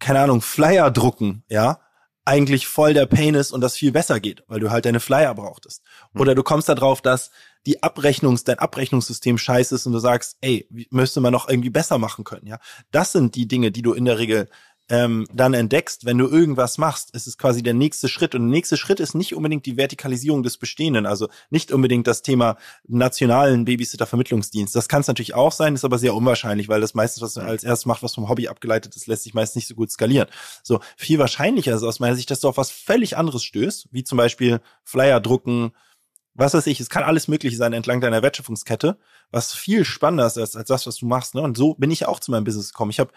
keine 0.00 0.20
Ahnung, 0.20 0.40
Flyer 0.40 0.90
drucken, 0.90 1.44
ja, 1.48 1.80
eigentlich 2.28 2.66
voll 2.66 2.92
der 2.92 3.06
Pain 3.06 3.34
ist 3.34 3.52
und 3.52 3.62
das 3.62 3.74
viel 3.74 3.90
besser 3.90 4.20
geht, 4.20 4.44
weil 4.48 4.60
du 4.60 4.70
halt 4.70 4.84
deine 4.84 5.00
Flyer 5.00 5.34
brauchtest. 5.34 5.82
Hm. 6.12 6.20
Oder 6.20 6.34
du 6.34 6.42
kommst 6.42 6.68
darauf, 6.68 7.00
dass 7.00 7.30
die 7.64 7.82
Abrechnungs, 7.82 8.44
dein 8.44 8.58
Abrechnungssystem 8.58 9.38
scheiße 9.38 9.74
ist 9.74 9.86
und 9.86 9.92
du 9.92 9.98
sagst, 9.98 10.36
ey, 10.42 10.68
müsste 10.90 11.20
man 11.20 11.32
noch 11.32 11.48
irgendwie 11.48 11.70
besser 11.70 11.96
machen 11.98 12.24
können, 12.24 12.46
ja. 12.46 12.58
Das 12.90 13.12
sind 13.12 13.34
die 13.34 13.48
Dinge, 13.48 13.72
die 13.72 13.82
du 13.82 13.94
in 13.94 14.04
der 14.04 14.18
Regel 14.18 14.48
ähm, 14.90 15.26
dann 15.32 15.52
entdeckst, 15.54 16.06
wenn 16.06 16.16
du 16.16 16.26
irgendwas 16.26 16.78
machst, 16.78 17.14
ist 17.14 17.26
es 17.26 17.36
quasi 17.36 17.62
der 17.62 17.74
nächste 17.74 18.08
Schritt. 18.08 18.34
Und 18.34 18.42
der 18.42 18.50
nächste 18.50 18.76
Schritt 18.76 19.00
ist 19.00 19.14
nicht 19.14 19.34
unbedingt 19.34 19.66
die 19.66 19.76
Vertikalisierung 19.76 20.42
des 20.42 20.56
Bestehenden, 20.56 21.04
also 21.04 21.28
nicht 21.50 21.72
unbedingt 21.72 22.06
das 22.06 22.22
Thema 22.22 22.56
nationalen 22.86 23.64
Babysitter-Vermittlungsdienst. 23.66 24.74
Das 24.74 24.88
kann 24.88 25.02
es 25.02 25.08
natürlich 25.08 25.34
auch 25.34 25.52
sein, 25.52 25.74
ist 25.74 25.84
aber 25.84 25.98
sehr 25.98 26.14
unwahrscheinlich, 26.14 26.68
weil 26.68 26.80
das 26.80 26.94
meistens, 26.94 27.22
was 27.22 27.36
man 27.36 27.46
als 27.46 27.64
erstes 27.64 27.86
macht, 27.86 28.02
was 28.02 28.14
vom 28.14 28.28
Hobby 28.28 28.48
abgeleitet 28.48 28.96
ist, 28.96 29.06
lässt 29.06 29.24
sich 29.24 29.34
meist 29.34 29.56
nicht 29.56 29.68
so 29.68 29.74
gut 29.74 29.90
skalieren. 29.90 30.28
So, 30.62 30.80
viel 30.96 31.18
wahrscheinlicher 31.18 31.74
ist 31.74 31.82
aus 31.82 32.00
meiner 32.00 32.16
Sicht, 32.16 32.30
dass 32.30 32.40
du 32.40 32.48
auf 32.48 32.56
was 32.56 32.70
völlig 32.70 33.16
anderes 33.16 33.44
stößt, 33.44 33.88
wie 33.90 34.04
zum 34.04 34.16
Beispiel 34.16 34.60
Flyer 34.84 35.20
drucken, 35.20 35.72
was 36.38 36.54
weiß 36.54 36.68
ich, 36.68 36.78
es 36.78 36.88
kann 36.88 37.02
alles 37.02 37.26
möglich 37.26 37.56
sein 37.56 37.72
entlang 37.72 38.00
deiner 38.00 38.22
Wertschöpfungskette, 38.22 38.96
was 39.32 39.54
viel 39.54 39.84
spannender 39.84 40.26
ist 40.26 40.38
als, 40.38 40.52
das, 40.68 40.86
was 40.86 40.96
du 40.96 41.06
machst. 41.06 41.34
Ne? 41.34 41.42
Und 41.42 41.56
so 41.56 41.74
bin 41.74 41.90
ich 41.90 42.06
auch 42.06 42.20
zu 42.20 42.30
meinem 42.30 42.44
Business 42.44 42.72
gekommen. 42.72 42.92
Ich 42.92 43.00
habe 43.00 43.10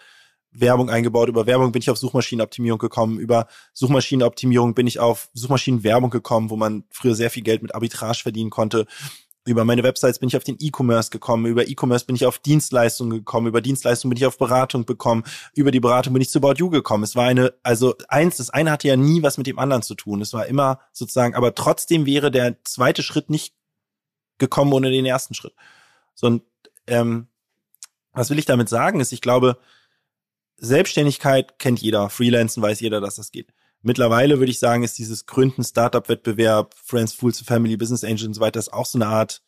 Werbung 0.52 0.90
eingebaut. 0.90 1.28
Über 1.28 1.46
Werbung 1.46 1.72
bin 1.72 1.82
ich 1.82 1.90
auf 1.90 1.98
Suchmaschinenoptimierung 1.98 2.78
gekommen. 2.78 3.18
Über 3.18 3.46
Suchmaschinenoptimierung 3.72 4.74
bin 4.74 4.86
ich 4.86 5.00
auf 5.00 5.28
Suchmaschinenwerbung 5.34 6.10
gekommen, 6.10 6.50
wo 6.50 6.56
man 6.56 6.84
früher 6.90 7.14
sehr 7.14 7.30
viel 7.30 7.42
Geld 7.42 7.62
mit 7.62 7.74
Arbitrage 7.74 8.18
verdienen 8.22 8.50
konnte. 8.50 8.86
über 9.44 9.64
meine 9.64 9.82
Websites 9.82 10.20
bin 10.20 10.28
ich 10.28 10.36
auf 10.36 10.44
den 10.44 10.56
E-Commerce 10.60 11.10
gekommen, 11.10 11.46
über 11.46 11.66
E-Commerce 11.66 12.06
bin 12.06 12.14
ich 12.14 12.26
auf 12.26 12.38
Dienstleistungen 12.38 13.18
gekommen, 13.18 13.48
über 13.48 13.60
Dienstleistungen 13.60 14.10
bin 14.10 14.18
ich 14.18 14.26
auf 14.26 14.38
Beratung 14.38 14.84
bekommen, 14.84 15.24
über 15.54 15.72
die 15.72 15.80
Beratung 15.80 16.12
bin 16.12 16.22
ich 16.22 16.30
zu 16.30 16.38
About 16.38 16.54
You 16.58 16.70
gekommen. 16.70 17.02
Es 17.02 17.16
war 17.16 17.24
eine, 17.24 17.52
also 17.64 17.96
eins, 18.08 18.36
das 18.36 18.50
eine 18.50 18.70
hatte 18.70 18.86
ja 18.86 18.96
nie 18.96 19.22
was 19.22 19.38
mit 19.38 19.48
dem 19.48 19.58
anderen 19.58 19.82
zu 19.82 19.94
tun. 19.96 20.20
Es 20.20 20.32
war 20.32 20.46
immer 20.46 20.78
sozusagen, 20.92 21.34
aber 21.34 21.54
trotzdem 21.54 22.06
wäre 22.06 22.30
der 22.30 22.62
zweite 22.62 23.02
Schritt 23.02 23.30
nicht 23.30 23.54
gekommen 24.38 24.72
ohne 24.72 24.90
den 24.90 25.06
ersten 25.06 25.34
Schritt. 25.34 25.54
So, 26.14 26.28
und 26.28 26.42
ähm, 26.86 27.26
was 28.12 28.30
will 28.30 28.38
ich 28.38 28.44
damit 28.44 28.68
sagen, 28.68 29.00
ist, 29.00 29.12
ich 29.12 29.22
glaube, 29.22 29.58
Selbstständigkeit 30.62 31.58
kennt 31.58 31.82
jeder, 31.82 32.08
Freelancen 32.08 32.62
weiß 32.62 32.80
jeder, 32.80 33.00
dass 33.00 33.16
das 33.16 33.32
geht. 33.32 33.52
Mittlerweile 33.82 34.38
würde 34.38 34.52
ich 34.52 34.60
sagen, 34.60 34.84
ist 34.84 34.96
dieses 34.96 35.26
Gründen, 35.26 35.64
Startup-Wettbewerb, 35.64 36.74
Friends, 36.82 37.14
Fools, 37.14 37.40
Family, 37.40 37.76
Business 37.76 38.04
Angels 38.04 38.28
und 38.28 38.34
so 38.34 38.40
weiter, 38.40 38.60
ist 38.60 38.72
auch 38.72 38.86
so 38.86 38.96
eine 38.96 39.08
Art 39.08 39.42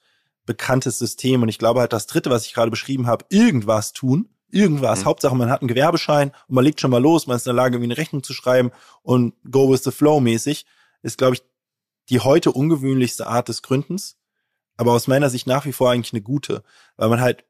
bekanntes 0.44 0.98
System. 0.98 1.42
Und 1.42 1.48
ich 1.48 1.58
glaube 1.58 1.78
halt, 1.78 1.92
das 1.92 2.08
dritte, 2.08 2.30
was 2.30 2.46
ich 2.46 2.52
gerade 2.52 2.70
beschrieben 2.70 3.06
habe, 3.06 3.24
irgendwas 3.28 3.92
tun, 3.92 4.28
irgendwas. 4.50 5.00
Mhm. 5.00 5.04
Hauptsache, 5.04 5.36
man 5.36 5.50
hat 5.50 5.62
einen 5.62 5.68
Gewerbeschein 5.68 6.32
und 6.48 6.54
man 6.56 6.64
legt 6.64 6.80
schon 6.80 6.90
mal 6.90 7.00
los, 7.00 7.28
man 7.28 7.36
ist 7.36 7.46
in 7.46 7.50
der 7.50 7.62
Lage, 7.62 7.76
irgendwie 7.76 7.92
eine 7.92 7.98
Rechnung 7.98 8.24
zu 8.24 8.34
schreiben 8.34 8.72
und 9.02 9.34
go 9.48 9.70
with 9.70 9.84
the 9.84 9.92
flow 9.92 10.18
mäßig, 10.18 10.66
ist, 11.02 11.18
glaube 11.18 11.34
ich, 11.36 11.42
die 12.08 12.18
heute 12.20 12.50
ungewöhnlichste 12.50 13.28
Art 13.28 13.48
des 13.48 13.62
Gründens, 13.62 14.16
aber 14.76 14.92
aus 14.92 15.06
meiner 15.06 15.30
Sicht 15.30 15.46
nach 15.46 15.64
wie 15.64 15.72
vor 15.72 15.92
eigentlich 15.92 16.12
eine 16.12 16.22
gute, 16.22 16.64
weil 16.96 17.08
man 17.08 17.20
halt 17.20 17.44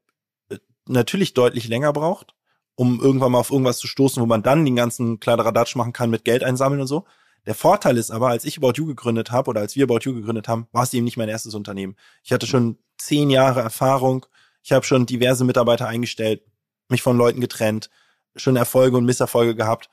äh, 0.51 0.59
natürlich 0.87 1.33
deutlich 1.33 1.67
länger 1.67 1.95
braucht, 1.95 2.35
um 2.77 3.01
irgendwann 3.01 3.33
mal 3.33 3.39
auf 3.39 3.51
irgendwas 3.51 3.79
zu 3.79 3.87
stoßen, 3.87 4.21
wo 4.23 4.27
man 4.27 4.43
dann 4.43 4.65
den 4.65 4.77
ganzen 4.77 5.21
Kladderadatsch 5.21 5.77
machen 5.77 5.93
kann 5.93 6.11
mit 6.11 6.25
Geld 6.25 6.43
einsammeln 6.43 6.81
und 6.81 6.87
so. 6.87 7.05
Der 7.47 7.55
Vorteil 7.55 7.99
ist 7.99 8.11
aber, 8.11 8.29
als 8.29 8.45
ich 8.45 8.57
About 8.57 8.73
You 8.77 8.87
gegründet 8.87 9.31
habe 9.31 9.51
oder 9.51 9.61
als 9.61 9.77
wir 9.77 9.85
About 9.85 10.01
You 10.03 10.15
gegründet 10.15 10.49
haben, 10.49 10.67
war 10.73 10.83
es 10.83 10.95
eben 10.95 11.05
nicht 11.05 11.17
mein 11.17 11.29
erstes 11.29 11.55
Unternehmen. 11.55 11.97
Ich 12.23 12.33
hatte 12.33 12.47
schon 12.47 12.79
zehn 12.97 13.31
Jahre 13.31 13.61
Erfahrung, 13.61 14.27
ich 14.63 14.73
habe 14.73 14.85
schon 14.87 15.05
diverse 15.05 15.45
Mitarbeiter 15.45 15.87
eingestellt, 15.87 16.43
mich 16.89 17.03
von 17.03 17.19
Leuten 17.19 17.41
getrennt, 17.41 17.91
schon 18.35 18.57
Erfolge 18.57 18.97
und 18.97 19.05
Misserfolge 19.05 19.55
gehabt. 19.55 19.91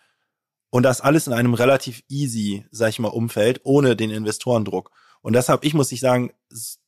Und 0.69 0.83
das 0.83 1.01
alles 1.01 1.27
in 1.27 1.33
einem 1.33 1.53
relativ 1.53 2.03
easy, 2.07 2.65
sag 2.71 2.89
ich 2.89 2.99
mal, 2.99 3.09
Umfeld, 3.09 3.59
ohne 3.63 3.97
den 3.97 4.09
Investorendruck. 4.09 4.91
Und 5.21 5.33
deshalb, 5.33 5.65
ich 5.65 5.73
muss 5.73 5.91
ich 5.91 5.99
sagen, 5.99 6.31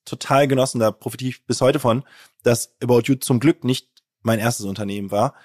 total 0.06 0.48
genossen, 0.48 0.80
da 0.80 0.91
profitiere 0.91 1.30
ich 1.30 1.46
bis 1.46 1.60
heute 1.60 1.80
von, 1.80 2.04
dass 2.44 2.76
About 2.82 3.04
You 3.06 3.16
zum 3.16 3.41
Glück 3.41 3.66
nicht 3.66 3.89
mein 4.22 4.39
erstes 4.39 4.66
Unternehmen 4.66 5.12
war, 5.12 5.36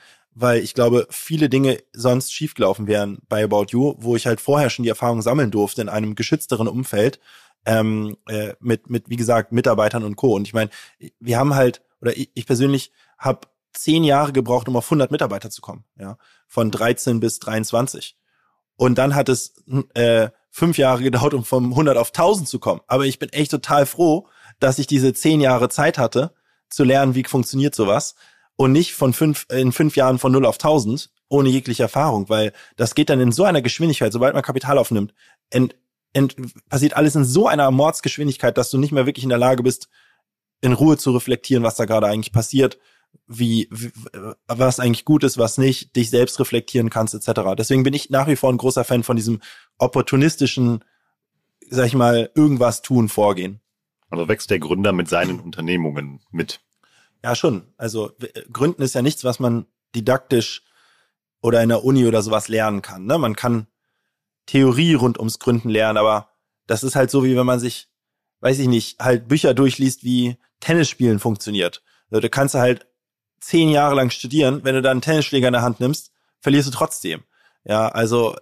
weil 0.41 0.63
ich 0.63 0.75
glaube, 0.75 1.07
viele 1.11 1.49
Dinge 1.49 1.79
sonst 1.93 2.33
schiefgelaufen 2.33 2.87
wären 2.87 3.19
bei 3.29 3.43
About 3.43 3.67
You, 3.71 3.95
wo 3.99 4.15
ich 4.15 4.27
halt 4.27 4.41
vorher 4.41 4.71
schon 4.71 4.85
die 4.85 4.89
Erfahrung 4.89 5.21
sammeln 5.21 5.51
durfte 5.51 5.83
in 5.83 5.89
einem 5.89 6.15
geschützteren 6.15 6.69
Umfeld 6.69 7.19
ähm, 7.67 8.17
äh, 8.29 8.55
mit, 8.61 8.89
mit, 8.89 9.09
wie 9.09 9.17
gesagt, 9.17 9.51
Mitarbeitern 9.51 10.05
und 10.05 10.15
Co. 10.15 10.35
Und 10.35 10.47
ich 10.47 10.55
meine, 10.55 10.71
wir 11.19 11.39
haben 11.39 11.57
halt, 11.57 11.83
oder 12.01 12.17
ich, 12.17 12.31
ich 12.35 12.47
persönlich 12.47 12.93
habe 13.19 13.49
zehn 13.73 14.05
Jahre 14.05 14.33
gebraucht, 14.33 14.69
um 14.69 14.77
auf 14.77 14.87
100 14.87 15.11
Mitarbeiter 15.11 15.51
zu 15.51 15.61
kommen, 15.61 15.85
ja, 15.99 16.19
von 16.47 16.71
13 16.71 17.19
bis 17.19 17.41
23. 17.41 18.17
Und 18.77 18.97
dann 18.97 19.17
hat 19.17 19.29
es 19.29 19.55
äh, 19.95 20.29
fünf 20.51 20.79
Jahre 20.79 21.03
gedauert, 21.03 21.35
um 21.35 21.45
vom 21.45 21.73
100 21.73 21.97
auf 21.97 22.09
1000 22.09 22.49
zu 22.49 22.61
kommen. 22.61 22.81
Aber 22.87 23.07
ich 23.07 23.19
bin 23.19 23.29
echt 23.31 23.51
total 23.51 23.87
froh, 23.87 24.29
dass 24.61 24.79
ich 24.79 24.87
diese 24.87 25.13
zehn 25.13 25.41
Jahre 25.41 25.69
Zeit 25.69 25.99
hatte, 25.99 26.33
zu 26.71 26.85
lernen, 26.85 27.17
wie 27.17 27.25
funktioniert 27.25 27.75
sowas 27.75 28.15
und 28.59 28.73
nicht 28.73 28.93
von 28.93 29.13
fünf, 29.13 29.47
in 29.51 29.71
fünf 29.71 29.95
Jahren 29.97 30.19
von 30.19 30.33
null 30.33 30.45
auf 30.45 30.59
tausend 30.59 31.11
ohne 31.29 31.49
jegliche 31.49 31.85
Erfahrung, 31.85 32.29
weil 32.29 32.53
das 32.77 32.97
geht 32.97 33.09
dann 33.09 33.21
in 33.21 33.31
so 33.31 33.45
einer 33.45 33.63
Geschwindigkeit, 33.63 34.13
sobald 34.13 34.35
man 34.35 34.43
Kapital 34.43 34.79
aufnimmt, 34.79 35.15
ent, 35.51 35.77
ent, 36.13 36.35
passiert 36.69 36.95
alles 36.95 37.15
in 37.15 37.25
so 37.25 37.47
einer 37.47 37.71
Mordsgeschwindigkeit, 37.71 38.59
dass 38.59 38.71
du 38.71 38.79
nicht 38.79 38.91
mehr 38.91 39.07
wirklich 39.07 39.23
in 39.23 39.29
der 39.29 39.39
Lage 39.39 39.63
bist, 39.63 39.89
in 40.61 40.73
Ruhe 40.73 40.97
zu 40.97 41.13
reflektieren, 41.13 41.63
was 41.63 41.77
da 41.77 41.85
gerade 41.85 42.09
eigentlich 42.09 42.33
passiert, 42.33 42.79
wie, 43.29 43.69
wie 43.71 43.93
was 44.49 44.81
eigentlich 44.81 45.05
gut 45.05 45.23
ist, 45.23 45.39
was 45.39 45.57
nicht, 45.57 45.95
dich 45.95 46.11
selbst 46.11 46.41
reflektieren 46.41 46.91
kannst, 46.91 47.15
etc. 47.15 47.55
Deswegen 47.57 47.85
bin 47.85 47.95
ich 47.95 48.11
nach 48.11 48.27
wie 48.27 48.37
vor 48.37 48.51
ein 48.51 48.59
großer 48.59 48.83
Fan 48.83 49.05
von 49.05 49.15
diesem 49.15 49.41
opportunistischen, 49.79 50.85
sag 51.71 51.87
ich 51.87 51.95
mal, 51.95 52.31
irgendwas 52.35 52.83
tun, 52.83 53.09
vorgehen. 53.09 53.61
Also 54.11 54.27
wächst 54.27 54.51
der 54.51 54.59
Gründer 54.59 54.93
mit 54.93 55.09
seinen 55.09 55.39
Unternehmungen 55.39 56.21
mit. 56.33 56.61
Ja, 57.23 57.35
schon. 57.35 57.73
Also 57.77 58.13
Gründen 58.53 58.83
ist 58.83 58.95
ja 58.95 59.03
nichts, 59.03 59.25
was 59.25 59.41
man 59.41 59.67
didaktisch 59.95 60.63
oder 61.43 61.63
in 61.63 61.69
der 61.69 61.85
Uni 61.85 62.07
oder 62.07 62.23
sowas 62.23 62.49
lernen 62.49 62.83
kann. 62.83 63.07
Ne? 63.07 63.19
Man 63.19 63.37
kann 63.37 63.67
Theorie 64.47 64.95
rund 64.95 65.19
ums 65.19 65.39
Gründen 65.39 65.69
lernen, 65.69 65.99
aber 65.99 66.31
das 66.67 66.83
ist 66.83 66.97
halt 66.97 67.11
so, 67.11 67.25
wie 67.25 67.37
wenn 67.37 67.47
man 67.47 67.61
sich, 67.61 67.89
weiß 68.41 68.59
ich 68.59 68.69
nicht, 68.69 68.99
halt 68.99 69.29
Bücher 69.29 69.55
durchliest, 69.55 70.05
wie 70.05 70.37
Tennisspielen 70.61 71.19
funktioniert. 71.19 71.83
Also, 72.11 72.21
du 72.21 72.31
kannst 72.31 72.55
halt 72.55 72.87
zehn 73.41 73.69
Jahre 73.69 73.95
lang 73.95 74.11
studieren, 74.11 74.65
wenn 74.65 74.75
du 74.75 74.83
dann 74.83 74.93
einen 74.93 75.01
Tennisschläger 75.03 75.49
in 75.49 75.53
der 75.53 75.63
Hand 75.63 75.81
nimmst, 75.81 76.13
verlierst 76.41 76.69
du 76.69 76.73
trotzdem. 76.73 77.23
Ja, 77.65 77.89
also 77.89 78.37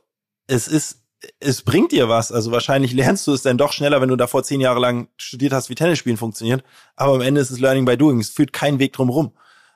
es 0.46 0.68
ist 0.68 1.05
es 1.40 1.62
bringt 1.62 1.92
dir 1.92 2.08
was. 2.08 2.32
Also 2.32 2.50
wahrscheinlich 2.52 2.92
lernst 2.92 3.26
du 3.26 3.32
es 3.32 3.42
dann 3.42 3.58
doch 3.58 3.72
schneller, 3.72 4.00
wenn 4.00 4.08
du 4.08 4.16
davor 4.16 4.42
zehn 4.42 4.60
Jahre 4.60 4.80
lang 4.80 5.08
studiert 5.16 5.52
hast, 5.52 5.70
wie 5.70 5.74
Tennisspielen 5.74 6.16
funktioniert. 6.18 6.64
Aber 6.94 7.14
am 7.14 7.20
Ende 7.20 7.40
ist 7.40 7.50
es 7.50 7.58
Learning 7.58 7.84
by 7.84 7.96
Doing. 7.96 8.20
Es 8.20 8.30
führt 8.30 8.52
keinen 8.52 8.78
Weg 8.78 8.92
drum 8.92 9.10
rum. 9.10 9.32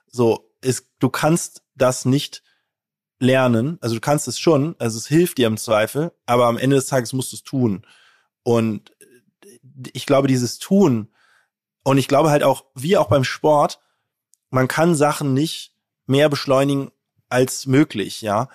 So, 0.07 0.51
es, 0.61 0.91
du 0.99 1.09
kannst 1.09 1.62
das 1.74 2.05
nicht 2.05 2.43
lernen. 3.18 3.78
Also 3.80 3.95
du 3.95 4.01
kannst 4.01 4.28
es 4.28 4.38
schon. 4.38 4.76
Also 4.78 4.99
es 4.99 5.07
hilft 5.07 5.38
dir 5.38 5.47
im 5.47 5.57
Zweifel. 5.57 6.12
Aber 6.26 6.47
am 6.47 6.59
Ende 6.59 6.76
des 6.76 6.86
Tages 6.86 7.12
musst 7.12 7.32
du 7.32 7.36
es 7.36 7.43
tun. 7.43 7.86
Und 8.43 8.93
ich 9.93 10.07
glaube, 10.07 10.28
dieses 10.28 10.59
Tun 10.59 11.09
und 11.82 11.97
ich 11.97 12.09
glaube 12.09 12.30
halt 12.30 12.43
auch, 12.43 12.66
wie 12.74 12.97
auch 12.97 13.09
beim 13.09 13.24
Sport, 13.24 13.80
man 14.51 14.68
kann 14.68 14.95
Sachen 14.95 15.32
nicht 15.32 15.74
mehr 16.07 16.28
beschleunigen 16.28 16.91
als 17.28 17.66
möglich, 17.66 18.20
ja 18.20 18.49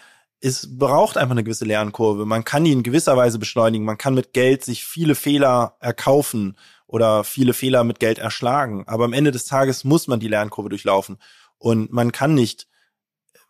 es 0.45 0.77
braucht 0.77 1.17
einfach 1.17 1.31
eine 1.31 1.43
gewisse 1.43 1.65
Lernkurve. 1.65 2.25
Man 2.25 2.43
kann 2.43 2.65
die 2.65 2.71
in 2.71 2.83
gewisser 2.83 3.17
Weise 3.17 3.39
beschleunigen. 3.39 3.83
Man 3.83 3.97
kann 3.97 4.13
mit 4.13 4.31
Geld 4.31 4.63
sich 4.63 4.85
viele 4.85 5.15
Fehler 5.15 5.75
erkaufen 5.79 6.55
oder 6.85 7.23
viele 7.23 7.53
Fehler 7.53 7.83
mit 7.83 7.99
Geld 7.99 8.19
erschlagen. 8.19 8.83
Aber 8.87 9.05
am 9.05 9.13
Ende 9.13 9.31
des 9.31 9.45
Tages 9.45 9.83
muss 9.83 10.07
man 10.07 10.19
die 10.19 10.27
Lernkurve 10.27 10.69
durchlaufen. 10.69 11.17
Und 11.57 11.91
man 11.91 12.11
kann 12.11 12.35
nicht, 12.35 12.67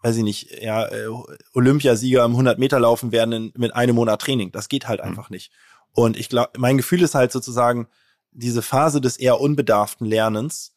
weiß 0.04 0.16
ich 0.16 0.24
nicht, 0.24 0.64
ja, 0.64 0.86
äh, 0.86 1.08
Olympiasieger 1.54 2.24
im 2.24 2.32
100 2.32 2.60
Meter 2.60 2.80
laufen 2.80 3.12
werden 3.12 3.34
in, 3.34 3.54
mit 3.58 3.76
einem 3.76 3.96
Monat 3.96 4.22
Training. 4.22 4.54
Das 4.54 4.70
geht 4.70 4.88
halt 4.88 5.02
mhm. 5.02 5.10
einfach 5.10 5.30
nicht. 5.30 5.52
Und 5.92 6.16
ich 6.16 6.30
glaube, 6.30 6.52
mein 6.58 6.78
Gefühl 6.78 7.02
ist 7.02 7.14
halt 7.16 7.34
sozusagen 7.34 7.88
diese 8.32 8.62
Phase 8.62 9.02
des 9.02 9.18
eher 9.18 9.42
unbedarften 9.42 10.08
Lernens, 10.08 10.75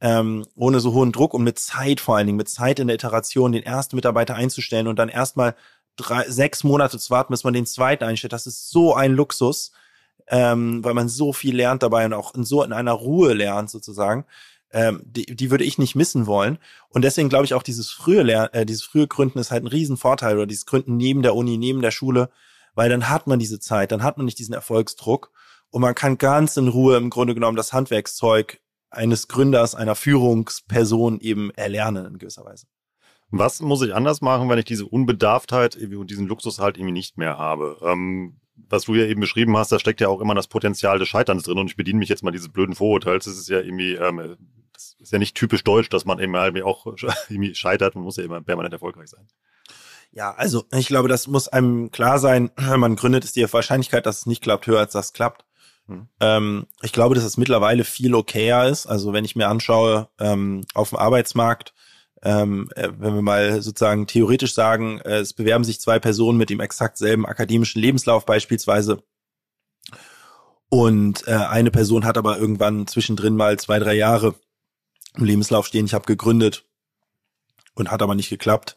ähm, 0.00 0.46
ohne 0.54 0.80
so 0.80 0.92
hohen 0.92 1.12
Druck 1.12 1.34
und 1.34 1.44
mit 1.44 1.58
Zeit 1.58 2.00
vor 2.00 2.16
allen 2.16 2.26
Dingen, 2.26 2.36
mit 2.36 2.48
Zeit 2.48 2.78
in 2.78 2.86
der 2.86 2.94
Iteration, 2.94 3.52
den 3.52 3.64
ersten 3.64 3.96
Mitarbeiter 3.96 4.34
einzustellen 4.34 4.86
und 4.86 4.98
dann 4.98 5.08
erstmal 5.08 5.54
drei, 5.96 6.28
sechs 6.28 6.64
Monate 6.64 6.98
zu 6.98 7.10
warten, 7.10 7.32
bis 7.32 7.44
man 7.44 7.54
den 7.54 7.66
zweiten 7.66 8.04
einstellt. 8.04 8.32
Das 8.32 8.46
ist 8.46 8.70
so 8.70 8.94
ein 8.94 9.12
Luxus, 9.12 9.72
ähm, 10.28 10.84
weil 10.84 10.94
man 10.94 11.08
so 11.08 11.32
viel 11.32 11.56
lernt 11.56 11.82
dabei 11.82 12.06
und 12.06 12.12
auch 12.14 12.34
in 12.34 12.44
so 12.44 12.62
in 12.62 12.72
einer 12.72 12.92
Ruhe 12.92 13.34
lernt 13.34 13.70
sozusagen. 13.70 14.24
Ähm, 14.70 15.02
die, 15.04 15.24
die 15.34 15.50
würde 15.50 15.64
ich 15.64 15.78
nicht 15.78 15.94
missen 15.94 16.26
wollen. 16.26 16.58
Und 16.90 17.02
deswegen 17.02 17.30
glaube 17.30 17.46
ich 17.46 17.54
auch, 17.54 17.62
dieses 17.62 17.90
frühe 17.90 18.22
Lernen, 18.22 18.52
äh, 18.52 18.66
dieses 18.66 18.82
frühe 18.82 19.08
Gründen 19.08 19.38
ist 19.38 19.50
halt 19.50 19.64
ein 19.64 19.68
Riesenvorteil 19.68 20.36
oder 20.36 20.46
dieses 20.46 20.66
Gründen 20.66 20.96
neben 20.96 21.22
der 21.22 21.34
Uni, 21.34 21.56
neben 21.56 21.80
der 21.80 21.90
Schule, 21.90 22.28
weil 22.74 22.90
dann 22.90 23.08
hat 23.08 23.26
man 23.26 23.38
diese 23.38 23.60
Zeit, 23.60 23.92
dann 23.92 24.02
hat 24.02 24.18
man 24.18 24.26
nicht 24.26 24.38
diesen 24.38 24.54
Erfolgsdruck 24.54 25.32
und 25.70 25.80
man 25.80 25.94
kann 25.94 26.18
ganz 26.18 26.56
in 26.58 26.68
Ruhe 26.68 26.98
im 26.98 27.08
Grunde 27.08 27.34
genommen 27.34 27.56
das 27.56 27.72
Handwerkszeug 27.72 28.60
eines 28.90 29.28
Gründers, 29.28 29.74
einer 29.74 29.94
Führungsperson 29.94 31.20
eben 31.20 31.50
erlernen 31.52 32.06
in 32.06 32.18
gewisser 32.18 32.44
Weise. 32.44 32.66
Was 33.30 33.60
muss 33.60 33.82
ich 33.82 33.94
anders 33.94 34.20
machen, 34.22 34.48
wenn 34.48 34.58
ich 34.58 34.64
diese 34.64 34.86
Unbedarftheit 34.86 35.76
und 35.76 36.10
diesen 36.10 36.26
Luxus 36.26 36.58
halt 36.58 36.78
irgendwie 36.78 36.92
nicht 36.92 37.18
mehr 37.18 37.36
habe? 37.36 37.78
Ähm, 37.82 38.40
was 38.68 38.84
du 38.84 38.94
ja 38.94 39.04
eben 39.04 39.20
beschrieben 39.20 39.56
hast, 39.56 39.70
da 39.70 39.78
steckt 39.78 40.00
ja 40.00 40.08
auch 40.08 40.20
immer 40.20 40.34
das 40.34 40.48
Potenzial 40.48 40.98
des 40.98 41.08
Scheiterns 41.08 41.44
drin 41.44 41.58
und 41.58 41.66
ich 41.68 41.76
bediene 41.76 41.98
mich 41.98 42.08
jetzt 42.08 42.22
mal 42.22 42.30
dieses 42.30 42.48
blöden 42.48 42.74
Vorurteils. 42.74 43.26
Das 43.26 43.36
ist 43.36 43.48
ja 43.48 43.60
irgendwie, 43.60 43.94
ähm, 43.94 44.36
das 44.72 44.96
ist 44.98 45.12
ja 45.12 45.18
nicht 45.18 45.36
typisch 45.36 45.62
deutsch, 45.62 45.90
dass 45.90 46.04
man 46.04 46.18
eben 46.18 46.34
halt 46.36 46.60
auch 46.62 46.86
irgendwie 47.28 47.54
scheitert. 47.54 47.94
Man 47.94 48.04
muss 48.04 48.16
ja 48.16 48.24
immer 48.24 48.40
permanent 48.40 48.72
erfolgreich 48.72 49.08
sein. 49.08 49.26
Ja, 50.10 50.34
also 50.34 50.64
ich 50.72 50.88
glaube, 50.88 51.08
das 51.08 51.26
muss 51.26 51.48
einem 51.48 51.90
klar 51.90 52.18
sein, 52.18 52.50
wenn 52.56 52.80
man 52.80 52.96
gründet, 52.96 53.24
ist 53.24 53.36
die 53.36 53.52
Wahrscheinlichkeit, 53.52 54.06
dass 54.06 54.20
es 54.20 54.26
nicht 54.26 54.42
klappt, 54.42 54.66
höher 54.66 54.80
als 54.80 54.92
das 54.92 55.12
klappt. 55.12 55.44
Mhm. 55.88 56.08
Ähm, 56.20 56.66
ich 56.82 56.92
glaube, 56.92 57.14
dass 57.14 57.24
es 57.24 57.36
mittlerweile 57.36 57.84
viel 57.84 58.14
okayer 58.14 58.68
ist. 58.68 58.86
Also 58.86 59.12
wenn 59.12 59.24
ich 59.24 59.34
mir 59.34 59.48
anschaue, 59.48 60.08
ähm, 60.20 60.64
auf 60.74 60.90
dem 60.90 60.98
Arbeitsmarkt, 60.98 61.74
ähm, 62.22 62.70
äh, 62.76 62.88
wenn 62.98 63.14
wir 63.14 63.22
mal 63.22 63.62
sozusagen 63.62 64.06
theoretisch 64.06 64.54
sagen, 64.54 65.00
äh, 65.00 65.18
es 65.18 65.32
bewerben 65.32 65.64
sich 65.64 65.80
zwei 65.80 65.98
Personen 65.98 66.38
mit 66.38 66.50
dem 66.50 66.60
exakt 66.60 66.98
selben 66.98 67.26
akademischen 67.26 67.80
Lebenslauf 67.80 68.26
beispielsweise. 68.26 69.02
Und 70.68 71.26
äh, 71.26 71.32
eine 71.32 71.70
Person 71.70 72.04
hat 72.04 72.18
aber 72.18 72.38
irgendwann 72.38 72.86
zwischendrin 72.86 73.36
mal 73.36 73.58
zwei, 73.58 73.78
drei 73.78 73.94
Jahre 73.94 74.34
im 75.16 75.24
Lebenslauf 75.24 75.66
stehen, 75.66 75.86
ich 75.86 75.94
habe 75.94 76.04
gegründet 76.04 76.64
und 77.74 77.90
hat 77.90 78.02
aber 78.02 78.14
nicht 78.14 78.28
geklappt. 78.28 78.76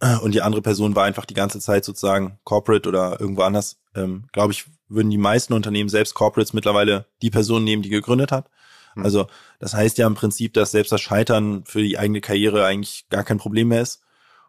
Äh, 0.00 0.16
und 0.18 0.34
die 0.34 0.42
andere 0.42 0.62
Person 0.62 0.94
war 0.94 1.04
einfach 1.04 1.24
die 1.24 1.34
ganze 1.34 1.60
Zeit 1.60 1.84
sozusagen 1.84 2.38
Corporate 2.44 2.88
oder 2.88 3.20
irgendwo 3.20 3.42
anders. 3.42 3.78
Ähm, 3.94 4.28
Glaube 4.32 4.52
ich, 4.52 4.66
würden 4.88 5.10
die 5.10 5.18
meisten 5.18 5.52
Unternehmen 5.52 5.88
selbst 5.88 6.14
Corporates 6.14 6.52
mittlerweile 6.52 7.06
die 7.22 7.30
Person 7.30 7.64
nehmen, 7.64 7.82
die 7.82 7.88
gegründet 7.88 8.32
hat. 8.32 8.50
Hm. 8.94 9.04
Also 9.04 9.26
das 9.58 9.74
heißt 9.74 9.98
ja 9.98 10.06
im 10.06 10.14
Prinzip, 10.14 10.54
dass 10.54 10.70
selbst 10.70 10.92
das 10.92 11.00
Scheitern 11.00 11.64
für 11.64 11.82
die 11.82 11.98
eigene 11.98 12.20
Karriere 12.20 12.64
eigentlich 12.64 13.06
gar 13.08 13.24
kein 13.24 13.38
Problem 13.38 13.68
mehr 13.68 13.82
ist. 13.82 14.02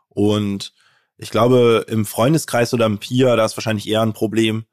Und 0.09 0.73
ich 1.17 1.31
glaube, 1.31 1.85
im 1.87 2.05
Freundeskreis 2.05 2.73
oder 2.73 2.85
im 2.85 2.99
Peer, 2.99 3.35
da 3.35 3.45
ist 3.45 3.57
wahrscheinlich 3.57 3.87
eher 3.87 4.01
ein 4.01 4.13
Problem, 4.13 4.65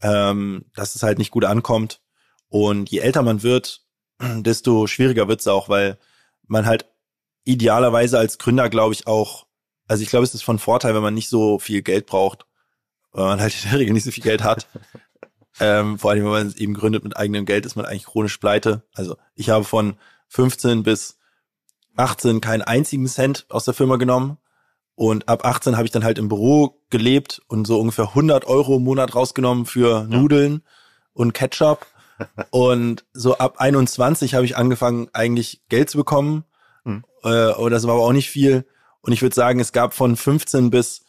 ähm, 0.00 0.64
dass 0.74 0.94
es 0.94 1.02
halt 1.02 1.18
nicht 1.18 1.30
gut 1.30 1.44
ankommt. 1.44 2.00
Und 2.48 2.90
je 2.90 2.98
älter 2.98 3.22
man 3.22 3.42
wird, 3.42 3.82
desto 4.20 4.86
schwieriger 4.86 5.28
wird 5.28 5.40
es 5.40 5.48
auch, 5.48 5.68
weil 5.68 5.98
man 6.46 6.66
halt 6.66 6.86
idealerweise 7.44 8.18
als 8.18 8.38
Gründer, 8.38 8.68
glaube 8.68 8.94
ich, 8.94 9.06
auch, 9.06 9.46
also 9.92 10.02
ich 10.02 10.08
glaube, 10.08 10.24
es 10.24 10.32
ist 10.32 10.42
von 10.42 10.58
Vorteil, 10.58 10.94
wenn 10.94 11.02
man 11.02 11.12
nicht 11.12 11.28
so 11.28 11.58
viel 11.58 11.82
Geld 11.82 12.06
braucht, 12.06 12.46
weil 13.12 13.26
man 13.26 13.40
halt 13.42 13.54
in 13.62 13.70
der 13.70 13.78
Regel 13.78 13.92
nicht 13.92 14.04
so 14.04 14.10
viel 14.10 14.22
Geld 14.22 14.42
hat. 14.42 14.66
ähm, 15.60 15.98
vor 15.98 16.10
allem, 16.10 16.24
wenn 16.24 16.30
man 16.30 16.54
eben 16.56 16.72
gründet 16.72 17.04
mit 17.04 17.14
eigenem 17.14 17.44
Geld, 17.44 17.66
ist 17.66 17.76
man 17.76 17.84
eigentlich 17.84 18.06
chronisch 18.06 18.38
pleite. 18.38 18.84
Also 18.94 19.18
ich 19.34 19.50
habe 19.50 19.64
von 19.64 19.98
15 20.28 20.82
bis 20.82 21.18
18 21.96 22.40
keinen 22.40 22.62
einzigen 22.62 23.06
Cent 23.06 23.44
aus 23.50 23.66
der 23.66 23.74
Firma 23.74 23.96
genommen. 23.96 24.38
Und 24.94 25.28
ab 25.28 25.44
18 25.44 25.76
habe 25.76 25.84
ich 25.84 25.90
dann 25.90 26.04
halt 26.04 26.16
im 26.16 26.28
Büro 26.28 26.80
gelebt 26.88 27.42
und 27.48 27.66
so 27.66 27.78
ungefähr 27.78 28.08
100 28.08 28.46
Euro 28.46 28.76
im 28.76 28.84
Monat 28.84 29.14
rausgenommen 29.14 29.66
für 29.66 30.04
Nudeln 30.04 30.62
und 31.12 31.34
Ketchup. 31.34 31.86
und 32.50 33.04
so 33.12 33.36
ab 33.36 33.56
21 33.58 34.34
habe 34.34 34.46
ich 34.46 34.56
angefangen, 34.56 35.10
eigentlich 35.12 35.60
Geld 35.68 35.90
zu 35.90 35.98
bekommen. 35.98 36.44
Mhm. 36.84 37.04
Äh, 37.24 37.52
und 37.52 37.72
das 37.72 37.86
war 37.86 37.92
aber 37.92 38.04
auch 38.04 38.12
nicht 38.12 38.30
viel. 38.30 38.64
Und 39.02 39.12
ich 39.12 39.22
würde 39.22 39.34
sagen, 39.34 39.60
es 39.60 39.72
gab 39.72 39.94
von 39.94 40.16
15 40.16 40.70
bis 40.70 41.04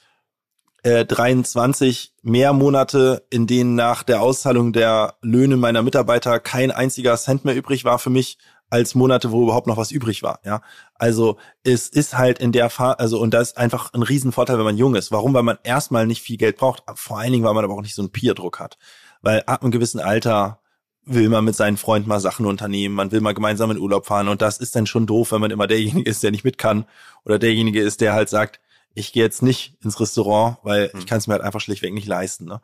äh, 0.83 1.05
23 1.05 2.13
mehr 2.21 2.53
Monate, 2.53 3.25
in 3.29 3.47
denen 3.47 3.75
nach 3.75 4.03
der 4.03 4.21
Auszahlung 4.21 4.73
der 4.73 5.15
Löhne 5.21 5.57
meiner 5.57 5.81
Mitarbeiter 5.81 6.39
kein 6.39 6.71
einziger 6.71 7.15
Cent 7.17 7.45
mehr 7.45 7.55
übrig 7.55 7.85
war 7.85 7.99
für 7.99 8.09
mich, 8.09 8.37
als 8.73 8.95
Monate, 8.95 9.31
wo 9.31 9.43
überhaupt 9.43 9.67
noch 9.67 9.77
was 9.77 9.91
übrig 9.91 10.23
war. 10.23 10.39
Ja, 10.43 10.61
also 10.95 11.37
es 11.63 11.89
ist 11.89 12.17
halt 12.17 12.39
in 12.39 12.51
der 12.51 12.71
Phase, 12.71 12.97
also 12.99 13.19
und 13.19 13.31
das 13.31 13.49
ist 13.49 13.57
einfach 13.57 13.93
ein 13.93 14.01
Riesenvorteil, 14.01 14.57
wenn 14.57 14.65
man 14.65 14.77
jung 14.77 14.95
ist. 14.95 15.11
Warum? 15.11 15.35
Weil 15.35 15.43
man 15.43 15.59
erstmal 15.61 16.07
nicht 16.07 16.23
viel 16.23 16.37
Geld 16.37 16.57
braucht, 16.57 16.81
vor 16.95 17.19
allen 17.19 17.31
Dingen, 17.31 17.43
weil 17.43 17.53
man 17.53 17.63
aber 17.63 17.75
auch 17.75 17.83
nicht 17.83 17.93
so 17.93 18.01
einen 18.01 18.11
Peer-Druck 18.11 18.59
hat. 18.59 18.79
Weil 19.21 19.43
ab 19.45 19.61
einem 19.61 19.71
gewissen 19.71 19.99
Alter 19.99 20.62
will 21.05 21.29
man 21.29 21.43
mit 21.43 21.55
seinen 21.55 21.77
Freunden 21.77 22.09
mal 22.09 22.19
Sachen 22.19 22.45
unternehmen, 22.45 22.95
man 22.95 23.11
will 23.11 23.21
mal 23.21 23.33
gemeinsam 23.33 23.71
in 23.71 23.77
Urlaub 23.77 24.05
fahren 24.05 24.27
und 24.27 24.41
das 24.41 24.57
ist 24.57 24.75
dann 24.75 24.85
schon 24.85 25.05
doof, 25.05 25.31
wenn 25.31 25.41
man 25.41 25.51
immer 25.51 25.67
derjenige 25.67 26.09
ist, 26.09 26.23
der 26.23 26.31
nicht 26.31 26.43
mit 26.43 26.57
kann 26.57 26.85
oder 27.25 27.39
derjenige 27.39 27.81
ist, 27.81 28.01
der 28.01 28.13
halt 28.13 28.29
sagt, 28.29 28.59
ich 28.95 29.11
gehe 29.11 29.23
jetzt 29.23 29.41
nicht 29.41 29.75
ins 29.83 29.99
Restaurant, 29.99 30.57
weil 30.63 30.91
ich 30.93 31.01
hm. 31.01 31.05
kann 31.05 31.17
es 31.17 31.27
mir 31.27 31.33
halt 31.33 31.43
einfach 31.43 31.61
schlichtweg 31.61 31.93
nicht 31.93 32.07
leisten. 32.07 32.45
Ne? 32.45 32.61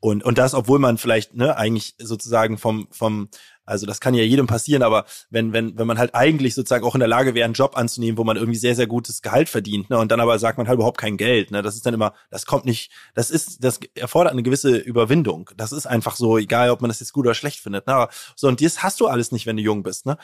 Und, 0.00 0.22
und 0.22 0.36
das, 0.36 0.54
obwohl 0.54 0.78
man 0.78 0.98
vielleicht, 0.98 1.34
ne, 1.34 1.56
eigentlich 1.56 1.94
sozusagen 1.98 2.58
vom, 2.58 2.88
vom, 2.90 3.28
also 3.64 3.86
das 3.86 4.00
kann 4.00 4.14
ja 4.14 4.22
jedem 4.22 4.46
passieren, 4.46 4.82
aber 4.82 5.04
wenn, 5.30 5.52
wenn, 5.52 5.78
wenn 5.78 5.86
man 5.86 5.98
halt 5.98 6.14
eigentlich 6.14 6.54
sozusagen 6.54 6.84
auch 6.84 6.94
in 6.94 7.00
der 7.00 7.08
Lage 7.08 7.34
wäre, 7.34 7.44
einen 7.44 7.54
Job 7.54 7.76
anzunehmen, 7.76 8.18
wo 8.18 8.24
man 8.24 8.36
irgendwie 8.36 8.58
sehr, 8.58 8.74
sehr 8.76 8.86
gutes 8.86 9.22
Gehalt 9.22 9.48
verdient, 9.48 9.90
ne, 9.90 9.98
und 9.98 10.10
dann 10.12 10.20
aber 10.20 10.38
sagt 10.38 10.58
man 10.58 10.68
halt 10.68 10.76
überhaupt 10.76 10.98
kein 10.98 11.16
Geld, 11.16 11.50
ne, 11.50 11.62
das 11.62 11.74
ist 11.74 11.86
dann 11.86 11.94
immer, 11.94 12.14
das 12.30 12.46
kommt 12.46 12.64
nicht, 12.64 12.92
das 13.14 13.30
ist, 13.30 13.64
das 13.64 13.80
erfordert 13.94 14.32
eine 14.32 14.42
gewisse 14.42 14.76
Überwindung. 14.76 15.50
Das 15.56 15.72
ist 15.72 15.86
einfach 15.86 16.16
so, 16.16 16.38
egal 16.38 16.70
ob 16.70 16.80
man 16.80 16.88
das 16.88 17.00
jetzt 17.00 17.12
gut 17.12 17.26
oder 17.26 17.34
schlecht 17.34 17.60
findet, 17.60 17.86
ne, 17.86 18.08
so, 18.36 18.48
und 18.48 18.60
das 18.62 18.82
hast 18.82 19.00
du 19.00 19.06
alles 19.06 19.32
nicht, 19.32 19.46
wenn 19.46 19.56
du 19.56 19.62
jung 19.62 19.82
bist, 19.82 20.06
ne. 20.06 20.18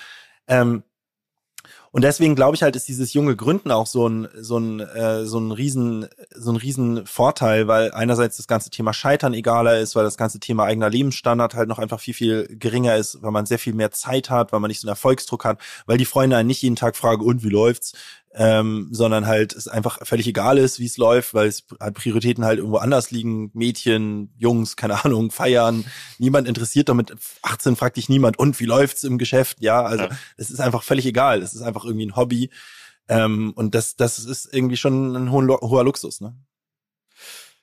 Ähm, 0.49 0.83
und 1.93 2.03
deswegen 2.03 2.37
glaube 2.37 2.55
ich 2.55 2.63
halt, 2.63 2.77
ist 2.77 2.87
dieses 2.87 3.13
junge 3.15 3.35
Gründen 3.35 3.73
auch 3.73 3.87
so 3.87 4.09
ein, 4.09 4.29
so 4.39 4.59
ein, 4.59 4.81
äh, 4.81 5.25
so 5.27 5.39
ein 5.41 5.51
riesen, 5.51 6.07
so 6.35 6.53
ein 6.53 6.57
riesen 6.57 7.05
Vorteil, 7.05 7.67
weil 7.67 7.91
einerseits 7.93 8.37
das 8.37 8.47
ganze 8.47 8.71
Thema 8.71 8.93
Scheitern 8.93 9.35
egaler 9.35 9.81
ist, 9.81 9.97
weil 9.97 10.05
das 10.05 10.17
ganze 10.17 10.39
Thema 10.39 10.65
eigener 10.65 10.89
Lebensstandard 10.89 11.55
halt 11.55 11.69
noch 11.69 11.81
einfach 11.81 11.99
viel, 11.99 12.15
viel 12.15 12.47
geringer 12.59 12.97
ist, 12.97 13.23
weil 13.23 13.33
man 13.33 13.47
sehr 13.47 13.59
viel 13.59 13.75
mehr 13.75 13.91
Zeit 13.91 14.31
hat, 14.31 14.53
weil 14.53 14.61
man 14.61 14.69
nicht 14.69 14.81
so 14.81 14.87
einen 14.87 14.93
Erfolgsdruck 14.93 15.45
hat, 15.45 15.59
weil 15.87 15.99
die 15.99 16.05
Freunde 16.05 16.37
einen 16.37 16.47
nicht 16.47 16.63
jeden 16.63 16.77
Tag 16.77 16.97
fragen, 16.97 17.25
und 17.25 17.43
wie 17.43 17.49
läuft's? 17.49 17.93
Ähm, 18.33 18.89
sondern 18.93 19.27
halt 19.27 19.53
es 19.53 19.67
einfach 19.67 20.07
völlig 20.07 20.27
egal 20.29 20.57
ist, 20.57 20.79
wie 20.79 20.87
es 20.87 20.97
läuft, 20.97 21.35
weil 21.35 21.49
es 21.49 21.65
halt 21.81 21.95
Prioritäten 21.95 22.45
halt 22.45 22.59
irgendwo 22.59 22.79
anders 22.79 23.11
liegen. 23.11 23.51
Mädchen, 23.55 24.33
Jungs, 24.39 24.77
keine 24.77 25.05
Ahnung, 25.05 25.31
feiern. 25.31 25.85
Niemand 26.19 26.47
interessiert 26.47 26.89
damit. 26.89 27.15
18 27.43 27.77
fragt 27.77 27.97
dich 27.97 28.09
niemand, 28.09 28.39
und 28.39 28.61
wie 28.61 28.67
läuft's 28.67 29.03
im 29.03 29.19
Geschäft? 29.19 29.59
Ja, 29.61 29.83
also 29.83 30.05
es 30.37 30.49
ja. 30.49 30.55
ist 30.55 30.61
einfach 30.61 30.83
völlig 30.83 31.07
egal. 31.07 31.43
Es 31.43 31.55
ist 31.55 31.63
einfach 31.63 31.85
irgendwie 31.85 32.07
ein 32.07 32.17
Hobby. 32.17 32.51
Ähm, 33.09 33.53
und 33.57 33.75
das, 33.75 33.97
das 33.97 34.21
ist 34.21 34.53
irgendwie 34.55 34.77
schon 34.77 35.17
ein 35.17 35.33
hoher, 35.33 35.85
Luxus, 35.85 36.21
ne? 36.21 36.37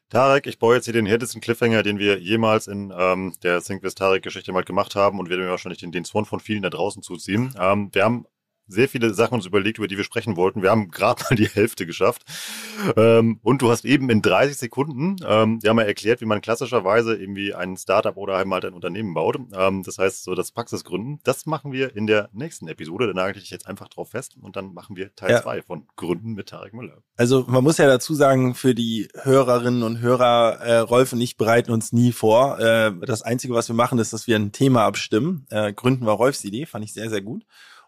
Tarek, 0.10 0.48
ich 0.48 0.60
baue 0.60 0.76
jetzt 0.76 0.86
hier 0.86 0.94
den 0.94 1.06
härtesten 1.06 1.42
Cliffhanger, 1.42 1.84
den 1.84 2.00
wir 2.00 2.20
jemals 2.20 2.68
in 2.68 2.94
ähm, 2.98 3.34
der 3.44 3.62
Think 3.62 3.84
with 3.84 3.96
Tarek-Geschichte 3.96 4.54
mal 4.54 4.64
gemacht 4.64 4.96
haben 4.96 5.20
und 5.20 5.30
werden 5.30 5.44
mir 5.44 5.50
wahrscheinlich 5.50 5.80
den, 5.80 5.92
den 5.92 6.06
Zorn 6.06 6.26
von 6.26 6.40
vielen 6.40 6.62
da 6.62 6.70
draußen 6.70 7.02
zuziehen. 7.02 7.54
Ähm, 7.60 7.90
wir 7.92 8.06
haben 8.06 8.26
sehr 8.68 8.90
viele 8.90 9.14
Sachen 9.14 9.36
uns 9.36 9.46
überlegt, 9.46 9.78
über 9.78 9.88
die 9.88 9.98
wir 9.98 10.04
sprechen 10.04 10.36
wollten. 10.36 10.62
Wir 10.62 10.72
haben 10.72 10.92
gerade 10.92 11.24
mal 11.30 11.36
die 11.36 11.48
Hälfte 11.48 11.86
geschafft. 11.86 12.24
Ähm, 12.96 13.40
und 13.44 13.62
du 13.62 13.70
hast 13.72 13.86
eben 13.86 14.10
in 14.10 14.22
30 14.22 14.58
Sekunden, 14.58 15.16
ähm, 15.26 15.60
ja 15.64 15.74
mal 15.74 15.84
erklärt, 15.84 16.22
wie 16.22 16.26
man 16.26 16.42
klassischerweise 16.42 17.16
irgendwie 17.16 17.54
ein 17.54 17.78
Startup 17.78 18.16
oder 18.18 18.38
halt 18.38 18.66
ein 18.66 18.74
Unternehmen 18.74 19.14
baut. 19.14 19.38
Ähm, 19.54 19.84
das 19.84 19.98
heißt, 19.98 20.24
so 20.24 20.36
das 20.36 20.52
Praxisgründen. 20.52 21.20
Das 21.24 21.46
machen 21.46 21.72
wir 21.72 21.96
in 21.96 22.08
der 22.08 22.30
nächsten 22.34 22.68
Episode. 22.68 23.08
Da 23.08 23.14
nagel 23.14 23.42
ich 23.42 23.50
jetzt 23.50 23.68
einfach 23.68 23.88
drauf 23.88 24.12
fest 24.12 24.36
und 24.42 24.56
dann 24.56 24.74
machen 24.74 24.96
wir 24.96 25.16
Teil 25.16 25.42
2 25.42 25.56
ja. 25.58 25.62
von 25.62 25.88
Gründen 25.96 26.34
mit 26.34 26.50
Tarek 26.50 26.74
Müller. 26.74 27.02
Also 27.16 27.46
man 27.48 27.64
muss 27.64 27.78
ja 27.78 27.88
dazu 27.88 28.14
sagen, 28.14 28.56
für 28.56 28.76
die 28.76 29.08
Hörerinnen 29.14 29.84
und 29.84 30.00
Hörer, 30.00 30.60
äh, 30.62 30.78
Rolf 30.80 31.14
und 31.14 31.22
ich 31.22 31.38
bereiten 31.38 31.72
uns 31.72 31.92
nie 31.94 32.12
vor. 32.12 32.60
Äh, 32.60 32.92
das 33.06 33.22
Einzige, 33.22 33.54
was 33.54 33.68
wir 33.68 33.76
machen, 33.76 34.00
ist, 34.00 34.14
dass 34.14 34.28
wir 34.28 34.36
ein 34.36 34.52
Thema 34.52 34.86
abstimmen. 34.86 35.46
Äh, 35.50 35.74
Gründen 35.74 36.06
war 36.06 36.16
Rolfs 36.16 36.44
Idee, 36.44 36.66
fand 36.66 36.86
ich 36.86 36.94
sehr, 36.94 37.10
sehr 37.10 37.22
gut. 37.22 37.44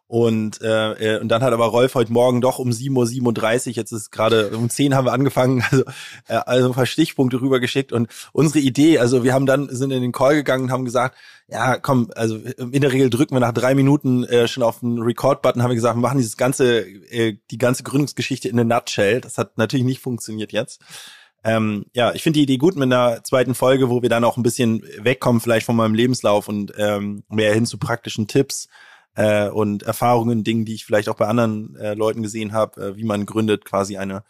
Und, 0.10 0.60
äh, 0.64 1.18
äh, 1.18 1.22
und 1.22 1.28
dann 1.28 1.44
hat 1.44 1.54
aber 1.54 1.68
Rolf 1.68 1.94
heute 1.94 2.12
Morgen 2.12 2.42
doch 2.42 2.58
um 2.58 2.72
7.37 2.72 3.68
Uhr, 3.68 3.74
jetzt 3.74 3.92
ist 3.92 4.12
gerade 4.12 4.58
um 4.58 4.68
10 4.68 4.96
haben 4.96 5.06
wir 5.06 5.14
angefangen, 5.14 5.64
also, 5.70 5.84
äh, 6.28 6.34
also 6.34 6.66
ein 6.66 6.74
paar 6.74 6.88
Stichpunkte 6.88 7.40
rübergeschickt. 7.40 7.92
Und 7.92 8.08
unsere 8.34 8.58
Idee, 8.58 8.98
also 8.98 9.24
wir 9.24 9.36
haben 9.36 9.46
dann, 9.46 9.70
sind 9.70 9.92
in 9.92 10.02
den 10.02 10.12
Call 10.12 10.34
gegangen 10.34 10.64
und 10.64 10.72
haben 10.72 10.84
gesagt, 10.84 11.16
ja, 11.48 11.78
komm, 11.78 12.10
also 12.16 12.38
in 12.38 12.82
der 12.82 12.92
Regel 12.92 13.12
drücken 13.12 13.36
wir 13.36 13.40
nach 13.40 13.54
drei 13.54 13.76
Minuten 13.76 14.24
äh, 14.24 14.48
schon 14.48 14.64
auf 14.64 14.80
den 14.80 14.98
Record-Button, 14.98 15.62
haben 15.62 15.70
wir 15.70 15.76
gesagt, 15.76 15.96
wir 15.96 16.02
machen 16.02 16.18
dieses 16.18 16.38
ganze, 16.38 16.88
äh, 16.88 17.38
die 17.52 17.60
ganze 17.60 17.84
Gründungsgeschichte 17.84 18.50
in 18.50 18.60
a 18.60 18.64
nutshell. 18.64 19.22
Das 19.22 19.38
hat 19.38 19.60
natürlich 19.60 19.86
nicht 19.86 20.02
funktioniert 20.02 20.52
jetzt. 20.52 20.82
Ähm, 21.44 21.86
ja, 21.94 22.16
ich 22.16 22.24
finde 22.24 22.40
die 22.40 22.44
Idee 22.44 22.58
gut 22.58 22.76
mit 22.76 22.92
einer 22.92 23.24
zweiten 23.24 23.54
Folge, 23.54 23.92
wo 23.92 24.02
wir 24.02 24.10
dann 24.10 24.24
auch 24.24 24.38
ein 24.38 24.44
bisschen 24.44 24.82
wegkommen 24.98 25.40
vielleicht 25.40 25.68
von 25.68 25.76
meinem 25.76 25.94
Lebenslauf 25.94 26.48
und 26.48 26.74
ähm, 26.80 27.22
mehr 27.30 27.54
hin 27.54 27.68
zu 27.68 27.78
praktischen 27.78 28.26
Tipps 28.26 28.70
äh, 29.16 29.50
und 29.50 29.84
Erfahrungen, 29.84 30.44
Dingen, 30.44 30.66
die 30.66 30.76
ich 30.76 30.86
vielleicht 30.86 31.10
auch 31.10 31.16
bei 31.16 31.28
anderen 31.28 31.76
äh, 31.76 31.94
Leuten 31.94 32.24
gesehen 32.24 32.54
habe, 32.54 32.82
äh, 32.82 32.98
wie 32.98 33.04
man 33.04 33.26
gründet, 33.26 33.66
quasi 33.66 33.98
eine 33.98 34.24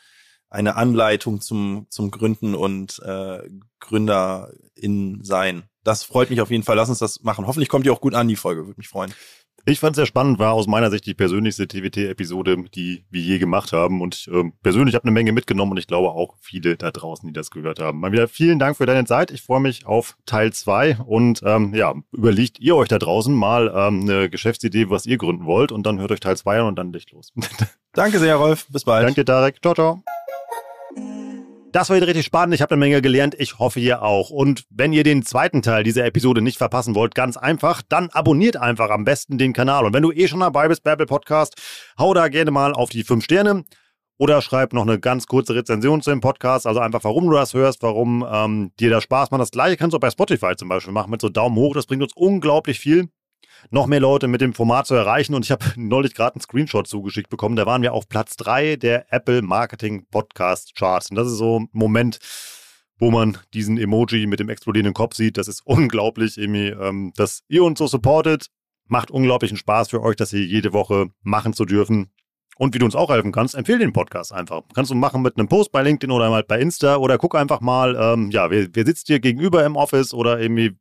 eine 0.52 0.76
Anleitung 0.76 1.42
zum 1.42 1.86
zum 1.90 2.10
Gründen 2.12 2.56
und 2.56 3.00
äh, 3.06 3.48
Gründer 3.80 4.52
in 4.74 5.24
sein. 5.24 5.64
Das 5.84 6.04
freut 6.04 6.30
mich 6.30 6.42
auf 6.42 6.52
jeden 6.52 6.64
Fall. 6.64 6.76
Lass 6.76 6.90
uns 6.90 7.00
das 7.00 7.22
machen. 7.22 7.48
Hoffentlich 7.48 7.70
kommt 7.70 7.86
ihr 7.86 7.94
auch 7.94 8.02
gut 8.02 8.16
an 8.16 8.28
die 8.28 8.36
Folge. 8.36 8.66
Würde 8.66 8.80
mich 8.80 8.90
freuen. 8.90 9.14
Ich 9.70 9.80
fand 9.80 9.94
es 9.94 9.98
sehr 9.98 10.08
spannend, 10.08 10.40
war 10.40 10.54
aus 10.54 10.66
meiner 10.66 10.90
Sicht 10.90 11.06
die 11.06 11.14
persönlichste 11.14 11.68
TWT-Episode, 11.68 12.66
die 12.74 13.06
wir 13.12 13.22
je 13.22 13.38
gemacht 13.38 13.72
haben. 13.72 14.02
Und 14.02 14.16
ich, 14.16 14.28
äh, 14.28 14.52
persönlich 14.64 14.96
habe 14.96 15.04
eine 15.04 15.12
Menge 15.12 15.32
mitgenommen 15.32 15.74
und 15.74 15.78
ich 15.78 15.86
glaube 15.86 16.10
auch 16.10 16.36
viele 16.42 16.76
da 16.76 16.90
draußen, 16.90 17.28
die 17.28 17.34
das 17.34 17.52
gehört 17.52 17.80
haben. 17.80 18.00
Mal 18.00 18.12
wieder 18.12 18.28
vielen 18.28 18.58
Dank 18.58 18.78
für 18.78 18.88
deine 18.88 19.06
Zeit. 19.06 19.30
Ich 19.30 19.44
freue 19.44 19.60
mich 19.60 19.86
auf 19.86 20.18
Teil 20.26 20.52
zwei 20.54 20.98
und 21.06 21.42
ähm, 21.46 21.76
ja, 21.76 21.94
überlegt 22.12 22.60
ihr 22.60 22.76
euch 22.76 22.88
da 22.88 22.98
draußen 22.98 23.34
mal 23.34 23.72
ähm, 23.76 24.02
eine 24.02 24.30
Geschäftsidee, 24.30 24.90
was 24.90 25.06
ihr 25.06 25.18
gründen 25.18 25.46
wollt 25.46 25.72
und 25.72 25.86
dann 25.86 26.00
hört 26.00 26.12
euch 26.12 26.20
Teil 26.20 26.36
zwei 26.36 26.60
an 26.60 26.66
und 26.66 26.76
dann 26.76 26.92
Licht 26.92 27.12
los. 27.12 27.32
Danke 27.94 28.18
sehr, 28.18 28.38
Rolf. 28.38 28.66
Bis 28.70 28.84
bald. 28.84 29.06
Danke, 29.06 29.24
Tarek. 29.24 29.62
Ciao, 29.62 29.76
ciao. 29.76 30.04
Das 31.72 31.90
war 31.90 31.98
wieder 31.98 32.08
richtig 32.08 32.26
spannend. 32.26 32.56
Ich 32.56 32.64
habe 32.64 32.72
eine 32.72 32.80
Menge 32.80 33.00
gelernt. 33.00 33.36
Ich 33.38 33.60
hoffe, 33.60 33.80
ihr 33.80 34.02
auch. 34.02 34.32
Und 34.32 34.66
wenn 34.72 34.92
ihr 34.92 35.04
den 35.04 35.24
zweiten 35.24 35.62
Teil 35.62 35.84
dieser 35.84 36.04
Episode 36.04 36.42
nicht 36.42 36.58
verpassen 36.58 36.96
wollt, 36.96 37.14
ganz 37.14 37.38
einfach, 37.38 37.84
dann 37.88 38.10
abonniert 38.10 38.58
einfach 38.58 38.90
am 38.90 39.06
besten 39.06 39.38
den 39.38 39.54
Kanal. 39.54 39.86
Und 39.86 39.94
wenn 39.94 40.02
du 40.02 40.12
eh 40.12 40.28
schon 40.28 40.40
dabei 40.40 40.68
bist, 40.68 40.84
Babel 40.84 41.06
Podcast, 41.06 41.56
hau 42.00 42.16
da 42.16 42.28
gerne 42.28 42.50
mal 42.50 42.74
auf 42.74 42.90
die 42.90 43.04
fünf 43.04 43.24
Sterne. 43.24 43.66
Oder 44.18 44.42
schreib 44.42 44.74
noch 44.74 44.82
eine 44.82 45.00
ganz 45.00 45.28
kurze 45.28 45.54
Rezension 45.54 46.02
zu 46.02 46.10
dem 46.10 46.22
Podcast, 46.22 46.66
also 46.66 46.80
einfach, 46.80 47.04
warum 47.04 47.30
du 47.30 47.36
das 47.36 47.54
hörst, 47.54 47.84
warum 47.84 48.26
ähm, 48.30 48.72
dir 48.80 48.90
das 48.90 49.04
Spaß 49.04 49.30
macht. 49.30 49.42
Das 49.42 49.52
gleiche 49.52 49.78
kannst 49.78 49.94
du 49.94 49.98
auch 49.98 50.02
bei 50.02 50.10
Spotify 50.10 50.56
zum 50.58 50.70
Beispiel 50.70 50.92
machen 50.92 51.12
mit 51.12 51.22
so 51.22 51.30
Daumen 51.30 51.56
hoch. 51.56 51.76
Das 51.76 51.86
bringt 51.86 52.02
uns 52.02 52.14
unglaublich 52.16 52.80
viel 52.80 53.10
noch 53.70 53.88
mehr 53.88 54.00
Leute 54.00 54.28
mit 54.28 54.42
dem 54.42 54.54
Format 54.54 54.88
zu 54.88 54.96
erreichen. 54.96 55.34
Und 55.36 55.46
ich 55.46 55.52
habe 55.52 55.66
neulich 55.76 56.14
gerade 56.14 56.36
einen 56.36 56.42
Screenshot 56.42 56.88
zugeschickt 56.88 57.30
bekommen. 57.30 57.56
Da 57.56 57.66
waren 57.66 57.82
wir 57.82 57.94
auf 57.94 58.08
Platz 58.10 58.38
3 58.38 58.76
der 58.76 59.12
Apple 59.14 59.42
Marketing 59.42 60.06
Podcast 60.10 60.76
Charts. 60.76 61.10
Und 61.10 61.16
das 61.16 61.28
ist 61.28 61.38
so 61.38 61.60
ein 61.60 61.70
Moment, 61.72 62.20
wo 62.98 63.12
man 63.12 63.38
diesen 63.54 63.78
Emoji 63.78 64.28
mit 64.28 64.40
dem 64.40 64.50
explodierenden 64.50 64.94
Kopf 64.94 65.16
sieht. 65.16 65.38
Das 65.38 65.48
ist 65.48 65.62
unglaublich, 65.66 66.38
irgendwie, 66.38 66.68
ähm, 66.68 67.14
dass 67.16 67.42
ihr 67.48 67.64
uns 67.64 67.80
so 67.80 67.88
supportet. 67.88 68.48
Macht 68.86 69.12
unglaublichen 69.12 69.58
Spaß 69.58 69.90
für 69.90 70.02
euch, 70.02 70.16
das 70.16 70.32
hier 70.32 70.44
jede 70.44 70.74
Woche 70.74 71.08
machen 71.22 71.54
zu 71.54 71.66
dürfen. 71.66 72.12
Und 72.60 72.74
wie 72.74 72.80
du 72.80 72.86
uns 72.86 72.96
auch 72.96 73.10
helfen 73.10 73.32
kannst, 73.32 73.56
empfehle 73.56 73.80
den 73.80 73.94
Podcast 73.94 74.34
einfach. 74.34 74.64
Kannst 74.76 74.92
du 74.92 74.96
machen 74.96 75.22
mit 75.22 75.38
einem 75.38 75.48
Post 75.48 75.72
bei 75.72 75.82
LinkedIn 75.82 76.12
oder 76.12 76.30
mal 76.30 76.44
bei 76.44 76.60
Insta 76.60 76.98
oder 76.98 77.18
guck 77.18 77.36
einfach 77.36 77.62
mal, 77.62 77.96
ähm, 77.96 78.32
ja, 78.32 78.52
wer, 78.52 78.68
wer 78.74 78.86
sitzt 78.86 79.08
dir 79.08 79.22
gegenüber 79.22 79.64
im 79.66 79.78
Office 79.78 80.14
oder 80.14 80.42
irgendwie 80.42 80.76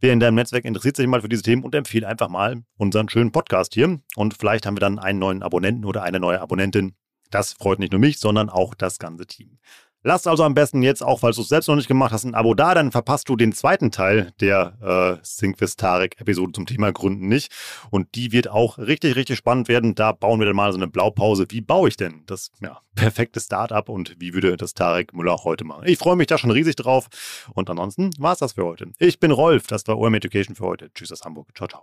Wer 0.00 0.12
in 0.12 0.20
deinem 0.20 0.34
Netzwerk 0.34 0.64
interessiert 0.64 0.96
sich 0.96 1.06
mal 1.06 1.22
für 1.22 1.28
diese 1.28 1.42
Themen 1.42 1.62
und 1.64 1.74
empfehle 1.74 2.06
einfach 2.06 2.28
mal 2.28 2.62
unseren 2.76 3.08
schönen 3.08 3.32
Podcast 3.32 3.74
hier. 3.74 3.98
Und 4.14 4.34
vielleicht 4.34 4.66
haben 4.66 4.76
wir 4.76 4.80
dann 4.80 4.98
einen 4.98 5.18
neuen 5.18 5.42
Abonnenten 5.42 5.84
oder 5.86 6.02
eine 6.02 6.20
neue 6.20 6.40
Abonnentin. 6.40 6.94
Das 7.30 7.54
freut 7.54 7.78
nicht 7.78 7.92
nur 7.92 8.00
mich, 8.00 8.18
sondern 8.18 8.50
auch 8.50 8.74
das 8.74 8.98
ganze 8.98 9.26
Team. 9.26 9.58
Lass 10.06 10.28
also 10.28 10.44
am 10.44 10.54
besten 10.54 10.82
jetzt, 10.82 11.02
auch 11.02 11.18
falls 11.18 11.34
du 11.34 11.42
es 11.42 11.48
selbst 11.48 11.66
noch 11.66 11.74
nicht 11.74 11.88
gemacht 11.88 12.12
hast, 12.12 12.22
ein 12.22 12.36
Abo 12.36 12.54
da, 12.54 12.74
dann 12.74 12.92
verpasst 12.92 13.28
du 13.28 13.34
den 13.34 13.52
zweiten 13.52 13.90
Teil 13.90 14.32
der 14.38 14.78
äh, 14.80 15.18
Syncvis 15.24 15.74
Tarek-Episode 15.74 16.52
zum 16.52 16.64
Thema 16.64 16.92
Gründen 16.92 17.26
nicht. 17.26 17.50
Und 17.90 18.14
die 18.14 18.30
wird 18.30 18.46
auch 18.46 18.78
richtig, 18.78 19.16
richtig 19.16 19.36
spannend 19.36 19.66
werden. 19.66 19.96
Da 19.96 20.12
bauen 20.12 20.38
wir 20.38 20.46
dann 20.46 20.54
mal 20.54 20.70
so 20.70 20.78
eine 20.78 20.86
Blaupause. 20.86 21.46
Wie 21.48 21.60
baue 21.60 21.88
ich 21.88 21.96
denn 21.96 22.22
das 22.26 22.52
ja, 22.60 22.78
perfekte 22.94 23.40
Startup 23.40 23.88
und 23.88 24.14
wie 24.20 24.32
würde 24.32 24.56
das 24.56 24.74
Tarek 24.74 25.12
Müller 25.12 25.38
heute 25.42 25.64
machen? 25.64 25.82
Ich 25.86 25.98
freue 25.98 26.14
mich 26.14 26.28
da 26.28 26.38
schon 26.38 26.52
riesig 26.52 26.76
drauf. 26.76 27.08
Und 27.54 27.68
ansonsten 27.68 28.12
war 28.20 28.32
es 28.32 28.38
das 28.38 28.52
für 28.52 28.64
heute. 28.64 28.86
Ich 29.00 29.18
bin 29.18 29.32
Rolf, 29.32 29.66
das 29.66 29.88
war 29.88 29.98
OM 29.98 30.14
Education 30.14 30.54
für 30.54 30.66
heute. 30.66 30.88
Tschüss 30.94 31.10
aus 31.10 31.22
Hamburg. 31.22 31.48
Ciao, 31.56 31.66
ciao. 31.66 31.82